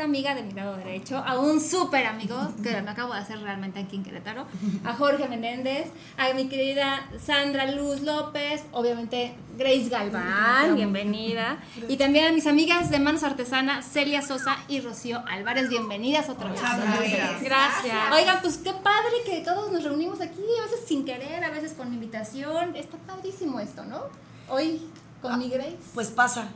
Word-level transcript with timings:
Mejor 0.00 0.10
amiga 0.10 0.34
de 0.34 0.42
mi 0.42 0.52
lado 0.52 0.76
derecho, 0.76 1.18
a 1.18 1.38
un 1.38 1.60
súper 1.60 2.06
amigo 2.06 2.36
que 2.62 2.80
me 2.80 2.90
acabo 2.90 3.12
de 3.12 3.20
hacer 3.20 3.38
realmente 3.40 3.80
aquí 3.80 3.96
en 3.96 4.02
Querétaro, 4.02 4.46
a 4.84 4.94
Jorge 4.94 5.28
Menéndez, 5.28 5.88
a 6.16 6.32
mi 6.32 6.48
querida 6.48 7.06
Sandra 7.22 7.70
Luz 7.70 8.00
López, 8.00 8.62
obviamente 8.72 9.34
Grace 9.58 9.88
Galván, 9.88 10.74
bienvenida, 10.74 11.58
y 11.88 11.96
también 11.96 12.26
a 12.26 12.32
mis 12.32 12.46
amigas 12.46 12.90
de 12.90 12.98
Manos 12.98 13.22
Artesana, 13.24 13.82
Celia 13.82 14.22
Sosa 14.22 14.56
y 14.68 14.80
Rocío 14.80 15.22
Álvarez, 15.28 15.68
bienvenidas 15.68 16.28
otra 16.28 16.50
vez. 16.50 16.60
gracias. 16.60 17.42
Gracias. 17.42 18.12
Oigan, 18.12 18.38
pues 18.40 18.58
qué 18.58 18.72
padre 18.72 19.12
que 19.26 19.40
todos 19.40 19.70
nos 19.70 19.84
reunimos 19.84 20.20
aquí, 20.20 20.42
a 20.60 20.62
veces 20.64 20.80
sin 20.86 21.04
querer, 21.04 21.44
a 21.44 21.50
veces 21.50 21.74
con 21.74 21.92
invitación. 21.92 22.74
Está 22.74 22.96
padrísimo 22.98 23.60
esto, 23.60 23.84
¿no? 23.84 24.04
Hoy 24.48 24.80
con 25.20 25.38
mi 25.38 25.48
Grace. 25.50 25.78
Pues 25.94 26.08
pasa 26.08 26.48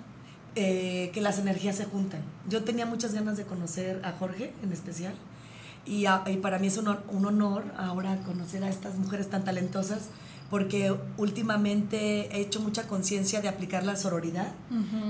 eh, 0.57 1.11
que 1.13 1.21
las 1.21 1.39
energías 1.39 1.77
se 1.77 1.85
juntan. 1.85 2.21
Yo 2.49 2.63
tenía 2.65 2.87
muchas 2.87 3.13
ganas 3.15 3.37
de 3.37 3.45
conocer 3.45 4.01
a 4.05 4.13
Jorge 4.13 4.53
en 4.63 4.73
especial 4.73 5.15
y, 5.87 6.07
a- 6.07 6.23
y 6.27 6.37
para 6.37 6.59
mí 6.59 6.69
es 6.69 6.77
un 6.79 6.89
honor 7.27 7.65
ahora 7.77 8.17
conocer 8.25 8.63
a 8.65 8.69
estas 8.69 8.95
mujeres 8.97 9.29
tan 9.31 9.45
talentosas 9.45 10.03
porque 10.51 10.95
últimamente 11.17 12.29
he 12.37 12.41
hecho 12.41 12.61
mucha 12.61 12.87
conciencia 12.87 13.41
de 13.41 13.49
aplicar 13.49 13.85
la 13.85 13.97
sororidad, 13.97 14.53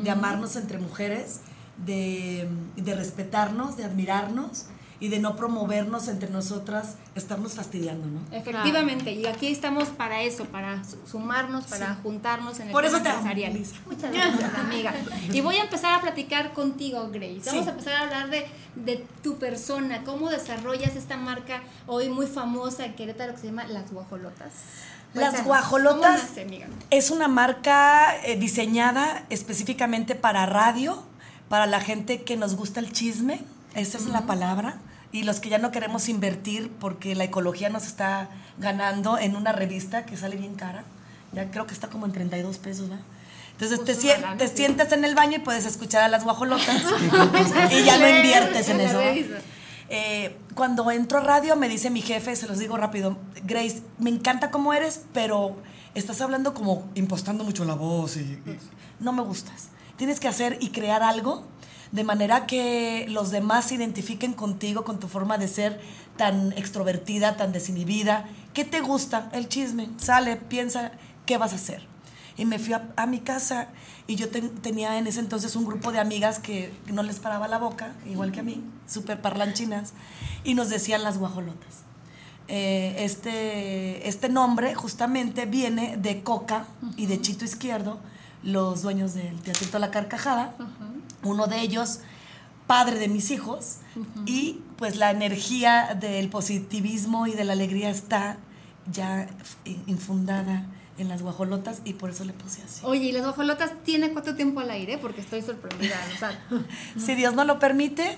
de 0.03 0.11
amarnos 0.11 0.57
entre 0.57 0.79
mujeres, 0.79 1.41
de, 1.85 2.49
de 2.77 2.95
respetarnos, 2.95 3.77
de 3.77 3.85
admirarnos 3.85 4.67
y 5.05 5.09
de 5.11 5.19
no 5.19 5.37
promovernos 5.37 6.09
entre 6.09 6.31
nosotras, 6.31 6.95
estarnos 7.15 7.53
fastidiando, 7.53 8.07
¿no? 8.07 8.21
Efectivamente, 8.35 9.13
y 9.13 9.27
aquí 9.27 9.49
estamos 9.49 9.89
para 9.91 10.23
eso, 10.23 10.47
para 10.47 10.83
su- 10.83 10.97
sumarnos, 11.07 11.65
para 11.67 11.97
juntarnos 11.97 12.59
en 12.61 12.69
el 12.69 12.73
Por 12.73 12.87
eso 12.87 13.03
te 13.03 13.09
amo, 13.11 13.19
empresarial. 13.19 13.53
Lisa. 13.53 13.77
Muchas 13.85 14.11
gracias, 14.13 14.55
amiga. 14.55 14.95
Y 15.31 15.43
voy 15.43 15.57
a 15.57 15.65
empezar 15.65 15.93
a 15.93 16.01
platicar 16.01 16.55
contigo, 16.55 17.11
Grace. 17.13 17.43
Vamos 17.45 17.65
Sí. 17.65 17.69
a 17.69 17.73
empezar 17.73 17.93
a 17.93 18.01
hablar 18.01 18.31
de, 18.31 18.47
de 18.77 19.07
tu 19.23 19.37
persona, 19.39 20.05
cómo 20.05 20.31
desarrollas 20.31 20.97
esta 20.97 21.19
marca 21.19 21.61
hoy 21.87 22.09
muy 22.09 22.27
famosa 22.27 22.87
en 22.87 22.95
Querétaro 22.95 23.35
que 23.35 23.41
se 23.41 23.47
llama 23.49 23.65
Las 23.67 23.93
Guajolotas. 23.93 24.53
Las 25.13 25.45
guajolotas 25.45 26.21
¿Cómo 26.23 26.29
nace, 26.31 26.43
amiga? 26.43 26.67
es 26.91 27.11
una 27.11 27.29
marca 27.29 28.17
eh, 28.25 28.37
diseñada 28.37 29.27
específicamente 29.29 30.15
para 30.15 30.47
radio, 30.47 31.03
para 31.51 31.67
la 31.67 31.81
gente 31.81 32.23
que 32.23 32.37
nos 32.39 32.57
gusta 32.57 32.81
el 32.81 32.91
chisme, 32.91 33.43
esa 33.75 33.99
es 33.99 34.07
la 34.07 34.23
palabra, 34.23 34.79
y 35.15 35.23
los 35.23 35.39
que 35.39 35.49
ya 35.49 35.59
no 35.59 35.71
queremos 35.71 36.09
invertir 36.09 36.73
porque 36.81 37.15
la 37.15 37.23
ecología 37.23 37.69
nos 37.71 37.87
está 37.87 38.31
ganando 38.59 39.17
en 39.17 39.37
una 39.37 39.53
revista 39.53 40.05
que 40.05 40.17
sale 40.17 40.35
bien 40.37 40.57
cara, 40.57 40.83
ya 41.33 41.53
creo 41.53 41.69
que 41.69 41.73
está 41.73 41.89
como 41.89 42.05
en 42.05 42.11
32 42.11 42.59
pesos, 42.59 42.89
¿verdad? 42.89 43.05
Entonces 43.53 43.79
te, 43.85 43.95
Pues 43.95 44.05
una 44.17 44.19
lana, 44.19 44.37
te 44.39 44.49
sí. 44.49 44.57
sientas 44.57 44.91
en 44.91 45.05
el 45.05 45.15
baño 45.15 45.37
y 45.37 45.39
puedes 45.39 45.67
escuchar 45.67 46.03
a 46.03 46.09
las 46.09 46.25
guajolotas 46.25 46.67
y 47.71 47.85
ya 47.85 47.97
no 47.97 48.09
inviertes 48.09 48.69
en 48.69 48.81
eso. 48.81 49.01
Eh, 49.89 50.37
cuando 50.57 50.91
entro 50.91 51.19
a 51.19 51.21
radio 51.21 51.55
me 51.55 51.69
dice 51.69 51.91
mi 51.91 52.03
jefe, 52.03 52.35
se 52.35 52.49
los 52.49 52.59
digo 52.59 52.77
rápido, 52.77 53.17
Grace, 53.45 53.85
me 54.01 54.11
encanta 54.11 54.51
cómo 54.51 54.75
eres, 54.75 55.03
pero 55.13 55.55
estás 55.95 56.21
hablando 56.23 56.55
como 56.55 56.91
impostando 56.97 57.45
mucho 57.45 57.65
la 57.65 57.75
voz 57.75 58.17
y, 58.17 58.23
y 58.23 58.59
no 58.99 59.13
me 59.13 59.23
gustas. 59.23 59.69
Tienes 59.97 60.19
que 60.19 60.27
hacer 60.27 60.59
y 60.61 60.71
crear 60.71 61.05
algo 61.05 61.47
de 61.95 62.03
manera 62.03 62.45
que 62.45 63.07
los 63.09 63.31
demás 63.31 63.67
se 63.67 63.77
identifiquen 63.77 64.33
contigo, 64.33 64.83
con 64.83 64.99
tu 64.99 65.07
forma 65.07 65.39
de 65.39 65.47
ser 65.47 65.81
tan 66.17 66.53
extrovertida, 66.55 67.37
tan 67.37 67.53
desinhibida. 67.53 68.29
¿Qué 68.53 68.65
te 68.65 68.81
gusta? 68.81 69.29
El 69.33 69.49
chisme. 69.49 69.89
Sale, 69.97 70.35
piensa, 70.35 70.91
¿qué 71.25 71.39
vas 71.39 71.53
a 71.53 71.55
hacer? 71.55 71.87
Y 72.37 72.47
me 72.47 72.59
fui 72.59 72.75
a, 72.75 73.07
mi 73.07 73.21
casa 73.21 73.69
y 74.09 74.17
yo 74.17 74.29
ten- 74.29 74.57
tenía 74.57 74.99
en 74.99 75.07
ese 75.07 75.21
entonces 75.21 75.55
un 75.55 75.65
grupo 75.65 75.93
de 75.93 76.01
amigas 76.01 76.41
que 76.41 76.73
no 76.93 77.05
les 77.05 77.21
paraba 77.21 77.47
la 77.47 77.59
boca, 77.59 77.93
igual 78.11 78.33
que 78.33 78.41
a 78.41 78.43
mí, 78.43 78.61
súper 78.89 79.23
parlanchinas, 79.23 79.93
y 80.43 80.55
nos 80.55 80.71
decían 80.71 81.05
las 81.05 81.19
guajolotas. 81.19 81.85
Eh, 82.49 82.97
este, 82.99 84.09
este 84.09 84.29
nombre 84.29 84.75
justamente 84.75 85.47
viene 85.47 85.97
de 85.97 86.25
Coca 86.25 86.67
y 86.97 87.07
de 87.07 87.21
Chito 87.21 87.45
Izquierdo, 87.45 88.01
los 88.43 88.83
dueños 88.83 89.15
del 89.15 89.41
Teatrito 89.41 89.79
La 89.79 89.93
Carcajada, 89.93 90.55
uno 91.25 91.47
de 91.47 91.61
ellos 91.61 92.01
padre 92.67 92.99
de 92.99 93.09
mis 93.09 93.31
hijos, 93.31 93.79
y 94.27 94.63
pues 94.77 94.97
la 94.97 95.11
energía 95.11 95.97
del 96.01 96.29
positivismo 96.29 97.27
y 97.27 97.33
de 97.33 97.45
la 97.45 97.53
alegría 97.53 97.91
está 97.91 98.39
ya 98.91 99.29
infundada 99.87 100.67
en 100.99 101.09
las 101.09 101.23
guajolotas 101.23 101.81
y 101.85 101.95
por 101.95 102.11
eso 102.11 102.25
le 102.25 102.33
puse 102.33 102.63
así. 102.63 102.81
Oye, 102.85 103.05
¿y 103.05 103.13
las 103.13 103.23
guajolotas 103.23 103.73
tiene 103.85 104.13
cuánto 104.13 104.35
tiempo 104.35 104.61
al 104.61 104.71
aire? 104.71 104.99
Porque 104.99 105.21
estoy 105.21 105.43
sorprendida. 105.43 105.97
O 106.15 106.19
sea, 106.19 106.41
Si 106.99 107.15
Dios 107.15 107.35
no 107.35 107.45
lo 107.45 107.59
permite, 107.59 108.17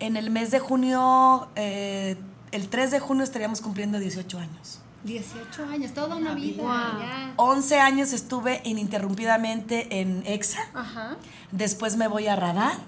en 0.00 0.16
el 0.16 0.30
mes 0.30 0.50
de 0.50 0.58
junio, 0.58 1.48
eh, 1.56 2.16
el 2.52 2.68
3 2.68 2.90
de 2.90 3.00
junio 3.00 3.24
estaríamos 3.24 3.60
cumpliendo 3.60 3.98
18 3.98 4.38
años. 4.38 4.80
18 5.08 5.64
años, 5.64 5.92
toda 5.92 6.14
una 6.16 6.34
vida. 6.34 6.62
ya. 6.62 7.32
11 7.36 7.80
años 7.80 8.12
estuve 8.12 8.60
ininterrumpidamente 8.64 10.00
en 10.00 10.22
EXA. 10.26 10.60
Ajá. 10.74 11.16
Después 11.50 11.96
me 11.96 12.08
voy 12.08 12.26
a 12.26 12.36
Radar 12.36 12.78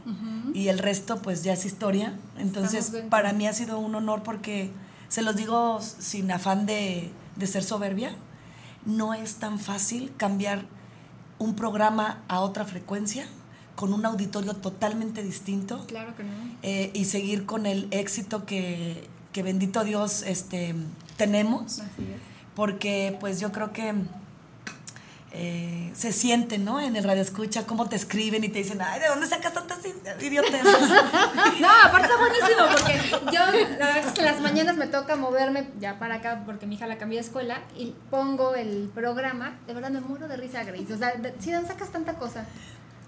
y 0.54 0.68
el 0.68 0.78
resto 0.78 1.20
pues 1.22 1.42
ya 1.42 1.52
es 1.54 1.64
historia. 1.64 2.14
Entonces 2.38 2.92
para 3.08 3.32
mí 3.32 3.46
ha 3.46 3.52
sido 3.52 3.78
un 3.78 3.94
honor 3.94 4.22
porque 4.22 4.70
se 5.08 5.22
los 5.22 5.34
digo 5.36 5.80
sin 5.80 6.30
afán 6.30 6.66
de, 6.66 7.10
de 7.36 7.46
ser 7.46 7.64
soberbia. 7.64 8.12
No 8.84 9.14
es 9.14 9.36
tan 9.36 9.58
fácil 9.58 10.12
cambiar 10.16 10.64
un 11.38 11.54
programa 11.54 12.22
a 12.28 12.40
otra 12.40 12.64
frecuencia 12.64 13.26
con 13.76 13.94
un 13.94 14.04
auditorio 14.04 14.54
totalmente 14.54 15.22
distinto 15.22 15.86
Claro 15.86 16.14
que 16.14 16.22
no. 16.24 16.30
eh, 16.62 16.90
y 16.92 17.06
seguir 17.06 17.46
con 17.46 17.64
el 17.64 17.88
éxito 17.92 18.44
que, 18.44 19.08
que 19.32 19.42
bendito 19.42 19.84
Dios 19.84 20.22
este, 20.22 20.74
tenemos 21.26 21.82
porque 22.54 23.16
pues 23.20 23.40
yo 23.40 23.52
creo 23.52 23.72
que 23.72 23.94
eh, 25.32 25.92
se 25.94 26.12
siente, 26.12 26.58
¿no? 26.58 26.80
En 26.80 26.96
el 26.96 27.04
radio 27.04 27.22
escucha 27.22 27.64
cómo 27.64 27.88
te 27.88 27.94
escriben 27.94 28.42
y 28.42 28.48
te 28.48 28.58
dicen, 28.58 28.80
ay, 28.82 28.98
¿de 28.98 29.06
dónde 29.06 29.28
sacas 29.28 29.52
tantas 29.54 29.78
idiotas? 30.20 30.60
No, 31.60 31.68
aparte 31.84 32.08
está 32.08 32.18
buenísimo 32.18 32.66
porque 32.72 33.32
yo 33.32 33.40
la 33.78 33.86
verdad 33.86 33.98
es 33.98 34.12
que 34.12 34.22
las 34.22 34.40
mañanas 34.40 34.76
me 34.76 34.86
toca 34.88 35.14
moverme 35.16 35.68
ya 35.78 35.98
para 35.98 36.16
acá 36.16 36.42
porque 36.46 36.66
mi 36.66 36.74
hija 36.74 36.86
la 36.86 36.98
cambié 36.98 37.20
de 37.20 37.26
escuela 37.26 37.60
y 37.76 37.94
pongo 38.10 38.54
el 38.56 38.90
programa, 38.94 39.58
de 39.66 39.74
verdad 39.74 39.90
me 39.90 40.00
muero 40.00 40.26
de 40.26 40.36
risa, 40.36 40.64
Grace. 40.64 40.92
O 40.92 40.98
sea, 40.98 41.12
de- 41.14 41.34
si 41.38 41.50
no 41.50 41.64
sacas 41.66 41.90
tanta 41.90 42.14
cosa, 42.14 42.46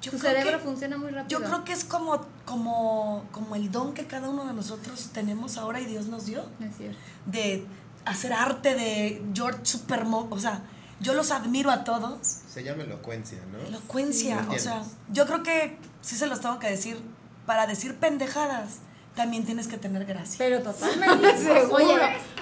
Yo 0.02 0.12
tu 0.12 0.18
cerebro 0.18 0.58
que- 0.58 0.64
funciona 0.64 0.96
muy 0.98 1.10
rápido. 1.10 1.40
Yo 1.40 1.44
creo 1.44 1.64
que 1.64 1.72
es 1.72 1.84
como, 1.84 2.20
como, 2.44 3.24
como 3.32 3.56
el 3.56 3.70
don 3.72 3.94
que 3.94 4.06
cada 4.06 4.28
uno 4.28 4.44
de 4.44 4.52
nosotros 4.52 5.10
tenemos 5.12 5.56
ahora 5.56 5.80
y 5.80 5.86
Dios 5.86 6.06
nos 6.06 6.26
dio. 6.26 6.44
Es 6.60 6.76
cierto. 6.76 6.98
de 7.26 7.64
hacer 8.04 8.32
arte 8.32 8.74
de 8.74 9.22
George 9.34 9.60
Supermo, 9.64 10.26
o 10.30 10.38
sea, 10.38 10.62
yo 11.00 11.14
los 11.14 11.30
admiro 11.30 11.70
a 11.70 11.84
todos. 11.84 12.18
Se 12.22 12.62
llama 12.62 12.82
elocuencia, 12.84 13.38
¿no? 13.50 13.58
Elocuencia, 13.66 14.44
Sí, 14.48 14.56
o 14.56 14.58
sea, 14.58 14.82
yo 15.10 15.26
creo 15.26 15.42
que 15.42 15.76
sí 16.00 16.16
se 16.16 16.26
los 16.26 16.40
tengo 16.40 16.58
que 16.58 16.68
decir, 16.70 17.00
para 17.46 17.66
decir 17.66 17.96
pendejadas 17.96 18.78
también 19.16 19.44
tienes 19.44 19.66
que 19.66 19.76
tener 19.76 20.04
gracia. 20.06 20.36
Pero 20.38 20.62
totalmente. 20.62 21.28
Oye, 21.72 21.96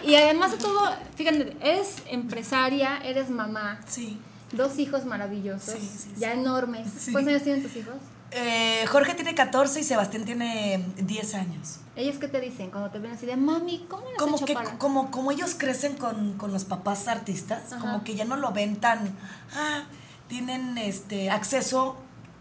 y 0.05 0.15
además 0.15 0.53
de 0.53 0.59
todo, 0.59 0.95
fíjate, 1.17 1.57
eres 1.61 1.97
empresaria, 2.07 2.99
eres 3.05 3.29
mamá, 3.31 3.81
Sí. 3.89 4.21
dos 4.53 4.79
hijos 4.79 5.05
maravillosos, 5.05 5.75
Sí, 5.75 5.81
sí, 5.81 5.99
sí. 6.15 6.21
ya 6.21 6.33
enormes. 6.35 6.87
Sí. 6.99 7.13
¿Cuántos 7.13 7.33
años 7.33 7.43
tienen 7.43 7.63
tus 7.63 7.75
hijos? 7.77 7.95
Eh, 8.33 8.85
Jorge 8.87 9.15
tiene 9.15 9.35
14 9.35 9.81
y 9.81 9.85
Sebastián 9.85 10.25
tiene 10.25 10.85
10 10.99 11.35
años. 11.35 11.81
¿Ellos 11.97 12.17
qué 12.19 12.29
te 12.29 12.41
dicen 12.41 12.71
cuando 12.71 12.91
te 12.91 12.99
ven 12.99 13.13
así 13.13 13.27
de, 13.27 13.37
mami, 13.37 13.87
¿cómo 13.89 14.05
le 14.07 14.13
has 14.13 14.19
Como 14.19 14.45
que 14.45 14.55
para...? 14.55 14.79
como, 14.79 15.11
como 15.11 15.33
ellos 15.33 15.55
crecen 15.59 15.97
con, 15.97 16.35
con 16.35 16.53
los 16.53 16.65
papás 16.65 17.09
artistas, 17.09 17.73
Ajá. 17.73 17.81
como 17.81 18.05
que 18.05 18.15
ya 18.15 18.25
no 18.25 18.37
lo 18.37 18.53
ven 18.53 18.77
tan, 18.77 19.17
ah, 19.55 19.83
tienen 20.29 20.79
este 20.79 21.31
acceso 21.31 21.97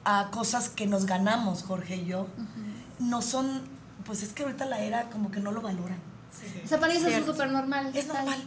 a 0.05 0.29
cosas 0.31 0.69
que 0.69 0.85
nos 0.85 1.05
ganamos, 1.05 1.63
Jorge 1.63 1.97
y 1.97 2.05
yo. 2.05 2.27
No 2.99 3.21
son, 3.21 3.63
pues 4.05 4.23
es 4.23 4.33
que 4.33 4.43
ahorita 4.43 4.65
la 4.65 4.79
era 4.79 5.09
como 5.09 5.31
que 5.31 5.39
no 5.39 5.51
lo 5.51 5.61
valoran. 5.61 5.97
O 6.63 6.67
sea, 6.67 6.79
para 6.79 6.93
ellos 6.93 7.11
es 7.11 7.25
súper 7.25 7.49
normal. 7.49 7.91
Es 7.93 8.07
tal. 8.07 8.17
normal. 8.17 8.43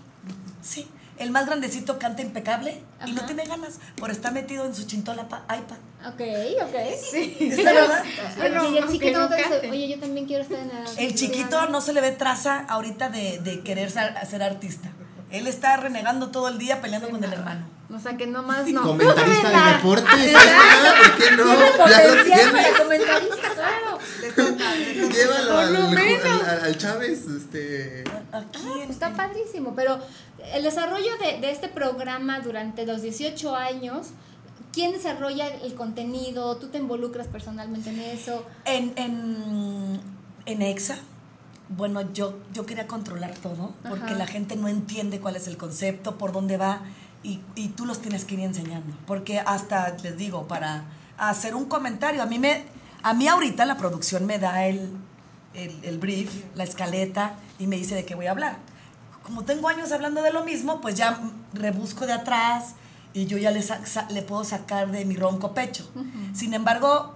Sí. 0.62 0.88
El 1.22 1.30
más 1.30 1.46
grandecito 1.46 1.98
canta 1.98 2.20
impecable 2.22 2.82
y 3.06 3.12
no 3.12 3.24
tiene 3.26 3.44
ganas 3.44 3.78
por 3.96 4.10
estar 4.10 4.32
metido 4.32 4.66
en 4.66 4.74
su 4.74 4.86
chintola 4.86 5.28
pa- 5.28 5.44
iPad. 5.48 5.76
Ok, 6.12 6.20
ok. 6.62 6.74
Sí. 7.12 7.36
¿Es 7.38 7.56
verdad? 7.64 8.02
Pero, 8.38 8.72
y 8.72 8.78
el 8.78 8.88
chiquito 8.88 9.20
no 9.20 9.28
te 9.28 9.70
oye, 9.70 9.88
yo 9.88 10.00
también 10.00 10.26
quiero 10.26 10.42
estar 10.42 10.58
en 10.58 10.68
la... 10.68 10.84
El 10.98 11.14
chiquito 11.14 11.68
no 11.68 11.80
se 11.80 11.92
le 11.92 12.00
ve 12.00 12.10
traza 12.10 12.64
ahorita 12.68 13.08
de, 13.08 13.38
de 13.38 13.60
querer 13.60 13.90
ser, 13.92 14.14
ser 14.26 14.42
artista. 14.42 14.90
Él 15.32 15.46
está 15.48 15.76
renegando 15.78 16.30
todo 16.30 16.46
el 16.48 16.58
día 16.58 16.80
peleando 16.80 17.08
con 17.10 17.24
el 17.24 17.32
hermano. 17.32 17.66
O 17.94 17.98
sea, 17.98 18.16
que 18.16 18.26
nomás 18.26 18.66
no. 18.68 18.82
Comentarista 18.82 19.48
Venga. 19.48 19.66
de 19.66 19.72
deportes, 19.74 20.32
¿por 20.32 21.16
qué 21.16 21.30
no? 21.36 21.44
Tiene 21.44 21.70
potencial 21.76 22.52
para 22.52 22.78
comentarista, 22.78 23.48
claro. 23.54 23.98
Llévalo 25.12 25.58
al, 25.58 25.76
al- 25.76 25.98
al- 25.98 26.64
al 26.64 26.78
Chávez, 26.78 27.26
este. 27.28 28.04
Aquí 28.32 28.58
Ah, 28.64 28.72
pues 28.76 28.90
está 28.90 29.12
padrísimo, 29.14 29.74
pero 29.74 29.98
el 30.54 30.62
desarrollo 30.62 31.16
de, 31.18 31.40
de 31.40 31.50
este 31.50 31.68
programa 31.68 32.40
durante 32.40 32.86
los 32.86 33.02
18 33.02 33.54
años, 33.56 34.08
¿quién 34.72 34.92
desarrolla 34.92 35.48
el 35.48 35.74
contenido? 35.74 36.56
¿Tú 36.56 36.68
te 36.68 36.78
involucras 36.78 37.26
personalmente 37.26 37.90
en 37.90 38.00
eso? 38.00 38.46
En, 38.64 38.92
en, 38.96 40.00
en 40.46 40.62
EXA, 40.62 40.96
bueno, 41.68 42.12
yo, 42.12 42.38
yo 42.52 42.66
quería 42.66 42.86
controlar 42.86 43.32
todo, 43.34 43.72
porque 43.88 44.06
Ajá. 44.12 44.14
la 44.14 44.26
gente 44.26 44.56
no 44.56 44.68
entiende 44.68 45.20
cuál 45.20 45.36
es 45.36 45.46
el 45.46 45.56
concepto, 45.56 46.18
por 46.18 46.32
dónde 46.32 46.56
va, 46.56 46.82
y, 47.22 47.40
y 47.54 47.68
tú 47.68 47.86
los 47.86 48.00
tienes 48.00 48.24
que 48.24 48.34
ir 48.34 48.40
enseñando. 48.40 48.96
Porque 49.06 49.40
hasta, 49.40 49.96
les 50.02 50.16
digo, 50.16 50.46
para 50.48 50.84
hacer 51.18 51.54
un 51.54 51.66
comentario, 51.66 52.22
a 52.22 52.26
mí, 52.26 52.38
me, 52.38 52.64
a 53.02 53.14
mí 53.14 53.28
ahorita 53.28 53.64
la 53.64 53.76
producción 53.76 54.26
me 54.26 54.38
da 54.38 54.66
el, 54.66 54.90
el, 55.54 55.78
el 55.84 55.98
brief, 55.98 56.44
la 56.54 56.64
escaleta, 56.64 57.36
y 57.58 57.66
me 57.66 57.76
dice 57.76 57.94
de 57.94 58.04
qué 58.04 58.14
voy 58.14 58.26
a 58.26 58.32
hablar. 58.32 58.56
Como 59.22 59.44
tengo 59.44 59.68
años 59.68 59.92
hablando 59.92 60.20
de 60.22 60.32
lo 60.32 60.44
mismo, 60.44 60.80
pues 60.80 60.96
ya 60.96 61.20
rebusco 61.54 62.06
de 62.06 62.12
atrás 62.12 62.74
y 63.14 63.26
yo 63.26 63.38
ya 63.38 63.52
le, 63.52 63.64
le 64.10 64.22
puedo 64.22 64.42
sacar 64.42 64.90
de 64.90 65.04
mi 65.04 65.14
ronco 65.14 65.54
pecho. 65.54 65.88
Sin 66.34 66.54
embargo, 66.54 67.14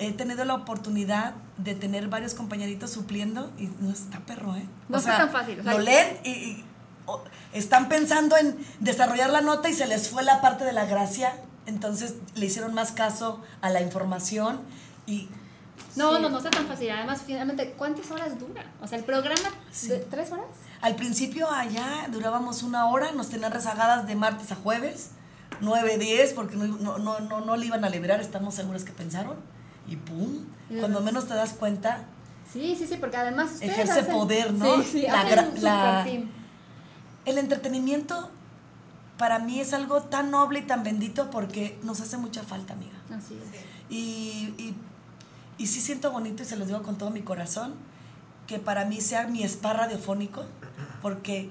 he 0.00 0.10
tenido 0.12 0.44
la 0.44 0.54
oportunidad 0.54 1.34
de 1.58 1.74
tener 1.74 2.08
varios 2.08 2.34
compañeritos 2.34 2.90
supliendo 2.90 3.50
y 3.58 3.68
no 3.80 3.90
está 3.90 4.20
perro, 4.20 4.54
¿eh? 4.56 4.66
No 4.88 4.98
está 4.98 5.16
tan 5.16 5.30
fácil, 5.30 5.60
o 5.60 5.62
sea, 5.62 5.72
lo 5.72 5.78
leen 5.78 6.18
y, 6.24 6.30
y, 6.30 6.64
o, 7.06 7.22
están 7.52 7.88
pensando 7.88 8.36
en 8.36 8.56
desarrollar 8.80 9.30
la 9.30 9.40
nota 9.40 9.68
y 9.68 9.72
se 9.72 9.86
les 9.86 10.08
fue 10.10 10.22
la 10.22 10.40
parte 10.40 10.64
de 10.64 10.72
la 10.72 10.84
gracia, 10.84 11.32
entonces 11.66 12.14
le 12.34 12.46
hicieron 12.46 12.74
más 12.74 12.92
caso 12.92 13.42
a 13.62 13.70
la 13.70 13.80
información 13.80 14.60
y 15.06 15.28
No, 15.96 16.18
no, 16.18 16.28
no 16.28 16.38
está 16.38 16.50
tan 16.50 16.66
fácil. 16.66 16.90
Además, 16.90 17.22
finalmente, 17.24 17.72
¿cuántas 17.72 18.10
horas 18.10 18.38
dura? 18.38 18.64
O 18.82 18.86
sea, 18.86 18.98
el 18.98 19.04
programa, 19.04 19.48
Sí. 19.72 19.92
¿tres 20.10 20.30
horas? 20.32 20.46
al 20.82 20.94
principio 20.94 21.50
allá 21.50 22.06
durábamos 22.10 22.62
una 22.62 22.86
hora, 22.86 23.12
nos 23.12 23.30
tenían 23.30 23.50
rezagadas 23.50 24.06
de 24.06 24.14
martes 24.14 24.52
a 24.52 24.56
jueves, 24.56 25.12
9, 25.60 25.96
10, 25.96 26.34
porque 26.34 26.56
no, 26.56 26.66
no, 26.66 26.98
no, 26.98 27.20
no, 27.20 27.40
no 27.40 27.56
le 27.56 27.64
iban 27.66 27.82
a 27.84 27.88
liberar, 27.88 28.20
estamos 28.20 28.54
seguros 28.54 28.84
que 28.84 28.92
pensaron, 28.92 29.36
y 29.88 29.96
pum, 29.96 30.44
cuando 30.80 31.00
menos 31.00 31.26
te 31.28 31.34
das 31.34 31.52
cuenta, 31.52 32.04
Sí, 32.52 32.76
sí, 32.78 32.86
sí, 32.86 32.96
porque 32.98 33.16
además 33.16 33.60
Ejerce 33.60 34.00
hacen- 34.00 34.12
poder, 34.12 34.52
¿no? 34.54 34.76
Sí, 34.82 34.88
sí, 34.92 35.02
La 35.02 35.22
hacen 35.22 35.36
gra- 35.38 35.52
un 35.56 35.62
la- 35.64 36.04
team. 36.04 36.30
El 37.24 37.38
entretenimiento 37.38 38.30
para 39.18 39.40
mí 39.40 39.60
es 39.60 39.72
algo 39.72 40.02
tan 40.02 40.30
noble 40.30 40.60
y 40.60 40.62
tan 40.62 40.84
bendito 40.84 41.28
porque 41.30 41.76
nos 41.82 42.00
hace 42.00 42.16
mucha 42.18 42.44
falta, 42.44 42.74
amiga. 42.74 42.96
Así 43.10 43.34
es. 43.34 43.60
Y, 43.90 44.54
y, 44.58 44.74
y 45.58 45.66
sí 45.66 45.80
siento 45.80 46.12
bonito 46.12 46.44
y 46.44 46.46
se 46.46 46.56
los 46.56 46.68
digo 46.68 46.82
con 46.82 46.96
todo 46.98 47.10
mi 47.10 47.22
corazón 47.22 47.74
que 48.46 48.58
para 48.60 48.84
mí 48.84 49.00
sea 49.00 49.26
mi 49.26 49.42
spa 49.42 49.72
radiofónico 49.72 50.44
porque 51.02 51.50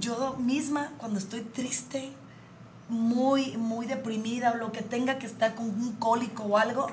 yo 0.00 0.36
misma 0.38 0.90
cuando 0.98 1.18
estoy 1.18 1.40
triste, 1.42 2.12
muy, 2.88 3.58
muy 3.58 3.84
deprimida 3.84 4.52
o 4.52 4.56
lo 4.56 4.72
que 4.72 4.80
tenga 4.80 5.18
que 5.18 5.26
estar 5.26 5.54
con 5.54 5.66
un 5.66 5.92
cólico 5.96 6.44
o 6.44 6.56
algo, 6.56 6.86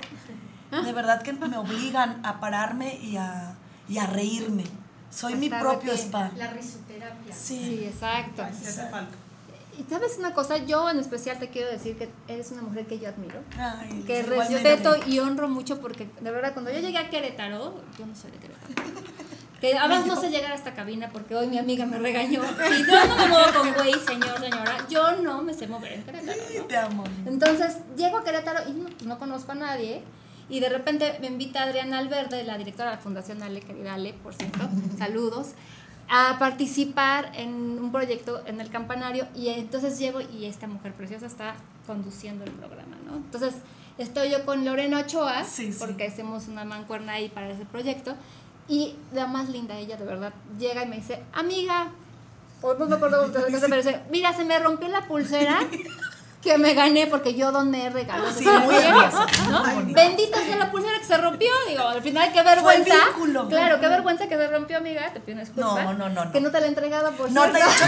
de 0.72 0.94
verdad 0.94 1.22
que 1.22 1.34
me 1.34 1.58
obligan 1.58 2.26
a 2.26 2.40
pararme 2.40 2.96
y 3.02 3.18
a, 3.18 3.56
y 3.88 3.98
a 3.98 4.08
reírme. 4.08 4.64
Soy 5.10 5.36
mi 5.36 5.50
propio 5.50 5.94
spa. 5.94 6.32
La 6.38 6.48
risoterapia. 6.52 7.34
Sí, 7.34 7.78
Sí. 7.80 7.86
exacto. 7.86 8.44
Sí 8.58 8.68
hace 8.68 8.90
falta. 8.90 9.16
Y 9.78 9.84
sabes 9.90 10.16
una 10.18 10.34
cosa, 10.34 10.58
yo 10.58 10.90
en 10.90 11.00
especial 11.00 11.38
te 11.38 11.50
quiero 11.50 11.70
decir 11.70 11.98
que 11.98 12.10
eres 12.30 12.52
una 12.52 12.62
mujer 12.62 12.86
que 12.88 12.98
yo 12.98 13.10
admiro. 13.10 13.40
Ay, 13.58 14.04
que 14.08 14.24
respeto 14.24 14.96
y 15.06 15.20
honro 15.20 15.50
mucho 15.50 15.82
porque 15.82 16.08
de 16.22 16.32
verdad 16.32 16.54
cuando 16.54 16.72
yo 16.72 16.80
llegué 16.80 16.98
a 16.98 17.10
Querétaro, 17.10 17.82
yo 18.00 18.06
no 18.06 18.16
soy 18.16 18.32
de 18.32 18.38
Querétaro. 18.38 18.74
Que 19.60 19.78
a 19.78 19.88
veces 19.88 20.06
no 20.06 20.16
sé 20.20 20.30
llegar 20.30 20.52
a 20.52 20.56
esta 20.56 20.74
cabina 20.76 21.10
porque 21.12 21.36
hoy 21.36 21.48
mi 21.48 21.58
amiga 21.58 21.86
me 21.86 21.98
regañó. 21.98 22.42
Y 22.44 22.86
yo 22.90 23.08
no 23.08 23.16
me 23.18 23.28
muevo 23.28 23.46
con 23.58 23.74
güey, 23.74 23.94
señor, 24.06 24.40
señora. 24.40 24.78
Yo 24.90 25.18
no 25.22 25.42
me 25.42 25.54
sé 25.54 25.68
mover 25.68 25.94
en 25.94 26.04
Querétaro. 26.04 26.40
¿no? 26.58 26.64
Te 26.66 26.78
amo. 26.78 27.04
Entonces 27.26 27.78
llego 27.98 28.18
a 28.18 28.24
Querétaro 28.24 28.70
y 28.70 28.74
no, 28.74 28.90
no 29.06 29.18
conozco 29.20 29.52
a 29.54 29.56
nadie. 29.56 30.04
Y 30.50 30.60
de 30.60 30.70
repente 30.70 31.18
me 31.22 31.28
invita 31.28 31.64
Adriana 31.64 31.98
Alverde, 31.98 32.44
la 32.44 32.58
directora 32.58 32.92
de 32.92 32.96
la 32.98 33.02
Fundación 33.02 33.42
Ale, 33.42 33.62
querida 33.62 33.96
Ale, 33.96 34.14
por 34.14 34.34
cierto, 34.36 34.60
saludos, 34.98 35.50
a 36.10 36.38
participar 36.38 37.32
en 37.36 37.50
un 37.80 37.92
proyecto 37.92 38.44
en 38.46 38.62
el 38.62 38.70
campanario. 38.70 39.28
Y 39.36 39.50
entonces 39.50 39.98
llego 39.98 40.22
y 40.22 40.46
esta 40.46 40.68
mujer 40.68 40.94
preciosa 40.94 41.26
está 41.26 41.56
conduciendo 41.88 42.44
el 42.44 42.52
programa, 42.52 42.96
¿no? 43.08 43.16
Entonces 43.18 43.56
estoy 43.98 44.30
yo 44.30 44.46
con 44.46 44.64
Lorena 44.66 45.00
Ochoa, 45.00 45.44
Sí, 45.46 45.72
sí. 45.74 45.80
porque 45.80 46.06
hacemos 46.08 46.48
una 46.48 46.64
mancuerna 46.64 47.14
ahí 47.14 47.30
para 47.30 47.50
ese 47.50 47.66
proyecto. 47.66 48.14
Y 48.68 48.96
la 49.14 49.28
más 49.28 49.50
linda, 49.50 49.78
ella 49.78 49.98
de 49.98 50.06
verdad, 50.06 50.34
llega 50.60 50.84
y 50.84 50.88
me 50.88 50.98
dice, 50.98 51.22
amiga, 51.34 51.90
o 52.62 52.74
no 52.76 52.86
me 52.88 52.96
acuerdo 52.96 53.32
cómo 53.32 53.58
se 53.60 53.68
pero 53.70 53.78
dice, 53.78 54.02
mira, 54.12 54.32
se 54.34 54.46
me 54.46 54.58
rompió 54.60 54.88
la 54.90 55.08
pulsera 55.08 55.60
que 56.46 56.58
me 56.60 56.74
gané 56.76 57.08
porque 57.08 57.34
yo 57.34 57.52
doné 57.52 57.90
regalos. 57.90 58.34
Sí, 58.36 58.46
muy 58.46 58.76
Miguel", 58.76 58.86
hermoso, 58.86 59.26
¿no? 59.50 59.64
Bendita 59.94 60.38
sea 60.46 60.56
la 60.58 60.72
pulsera 60.72 61.00
que 61.00 61.06
se 61.06 61.18
rompió. 61.18 61.50
Digo, 61.68 61.88
al 61.88 62.02
final, 62.02 62.32
qué 62.32 62.44
vergüenza. 62.44 62.94
vínculo. 63.08 63.50
Claro, 63.50 63.80
qué 63.82 63.88
vergüenza 63.88 64.28
que 64.28 64.38
se 64.38 64.48
rompió, 64.48 64.78
amiga. 64.78 65.12
Te 65.12 65.20
pido 65.20 65.34
una 65.38 65.44
disculpa. 65.44 65.84
No, 65.84 65.94
no, 65.94 66.10
no, 66.10 66.26
no. 66.26 66.32
Que 66.32 66.40
no 66.40 66.52
te 66.52 66.60
la 66.60 66.68
he 66.68 66.70
entregado 66.70 67.12
por 67.14 67.32
No 67.32 67.42
te 67.52 67.60
he 67.60 67.64
dicho, 67.64 67.84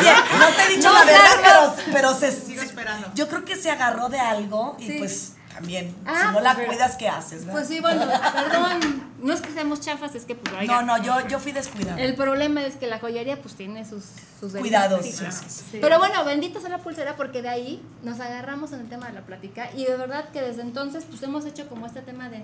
oye, 0.00 0.14
no 0.38 0.46
te 0.48 0.62
he 0.62 0.76
dicho 0.76 0.88
No, 0.92 0.98
la 0.98 1.04
verdad, 1.04 1.30
pero, 1.42 1.92
pero 1.92 2.14
se, 2.14 2.30
Sigo 2.32 2.62
esperando. 2.62 3.08
Yo 3.14 3.28
creo 3.28 3.44
que 3.44 3.56
se 3.56 3.70
agarró 3.70 4.08
de 4.08 4.20
algo 4.20 4.76
y 4.78 4.86
Sí. 4.86 4.96
pues 4.98 5.32
también, 5.62 5.94
Ah, 6.04 6.18
si 6.20 6.26
no 6.26 6.32
pues, 6.34 6.44
la 6.44 6.54
pero- 6.56 6.66
cuidas, 6.68 6.96
¿qué 6.96 7.08
haces? 7.08 7.40
verdad? 7.46 7.52
Pues 7.52 7.68
sí, 7.68 7.80
bueno, 7.80 8.04
perdón. 8.34 9.12
No 9.22 9.32
es 9.32 9.40
que 9.40 9.52
seamos 9.52 9.80
chafas, 9.80 10.14
es 10.16 10.24
que 10.24 10.34
pues 10.34 10.52
oiga, 10.56 10.82
no, 10.82 10.98
no, 10.98 11.02
yo, 11.04 11.28
yo 11.28 11.38
fui 11.38 11.52
descuidada. 11.52 12.00
El 12.00 12.16
problema 12.16 12.62
es 12.64 12.74
que 12.74 12.88
la 12.88 12.98
joyería 12.98 13.40
pues 13.40 13.54
tiene 13.54 13.84
sus, 13.88 14.02
sus. 14.40 14.52
Cuidados, 14.52 15.04
Sí. 15.06 15.12
sí, 15.12 15.24
sí, 15.30 15.44
sí. 15.70 15.78
Pero 15.80 15.98
bueno, 16.00 16.24
bendita 16.24 16.60
sea 16.60 16.70
la 16.70 16.78
pulsera 16.78 17.14
porque 17.16 17.40
de 17.40 17.48
ahí 17.48 17.82
nos 18.02 18.18
agarramos 18.18 18.72
en 18.72 18.80
el 18.80 18.88
tema 18.88 19.06
de 19.06 19.12
la 19.12 19.20
plática 19.20 19.70
y 19.76 19.84
de 19.84 19.96
verdad 19.96 20.28
que 20.30 20.40
desde 20.42 20.62
entonces 20.62 21.04
pues 21.08 21.22
hemos 21.22 21.46
hecho 21.46 21.68
como 21.68 21.86
este 21.86 22.02
tema 22.02 22.28
de, 22.30 22.42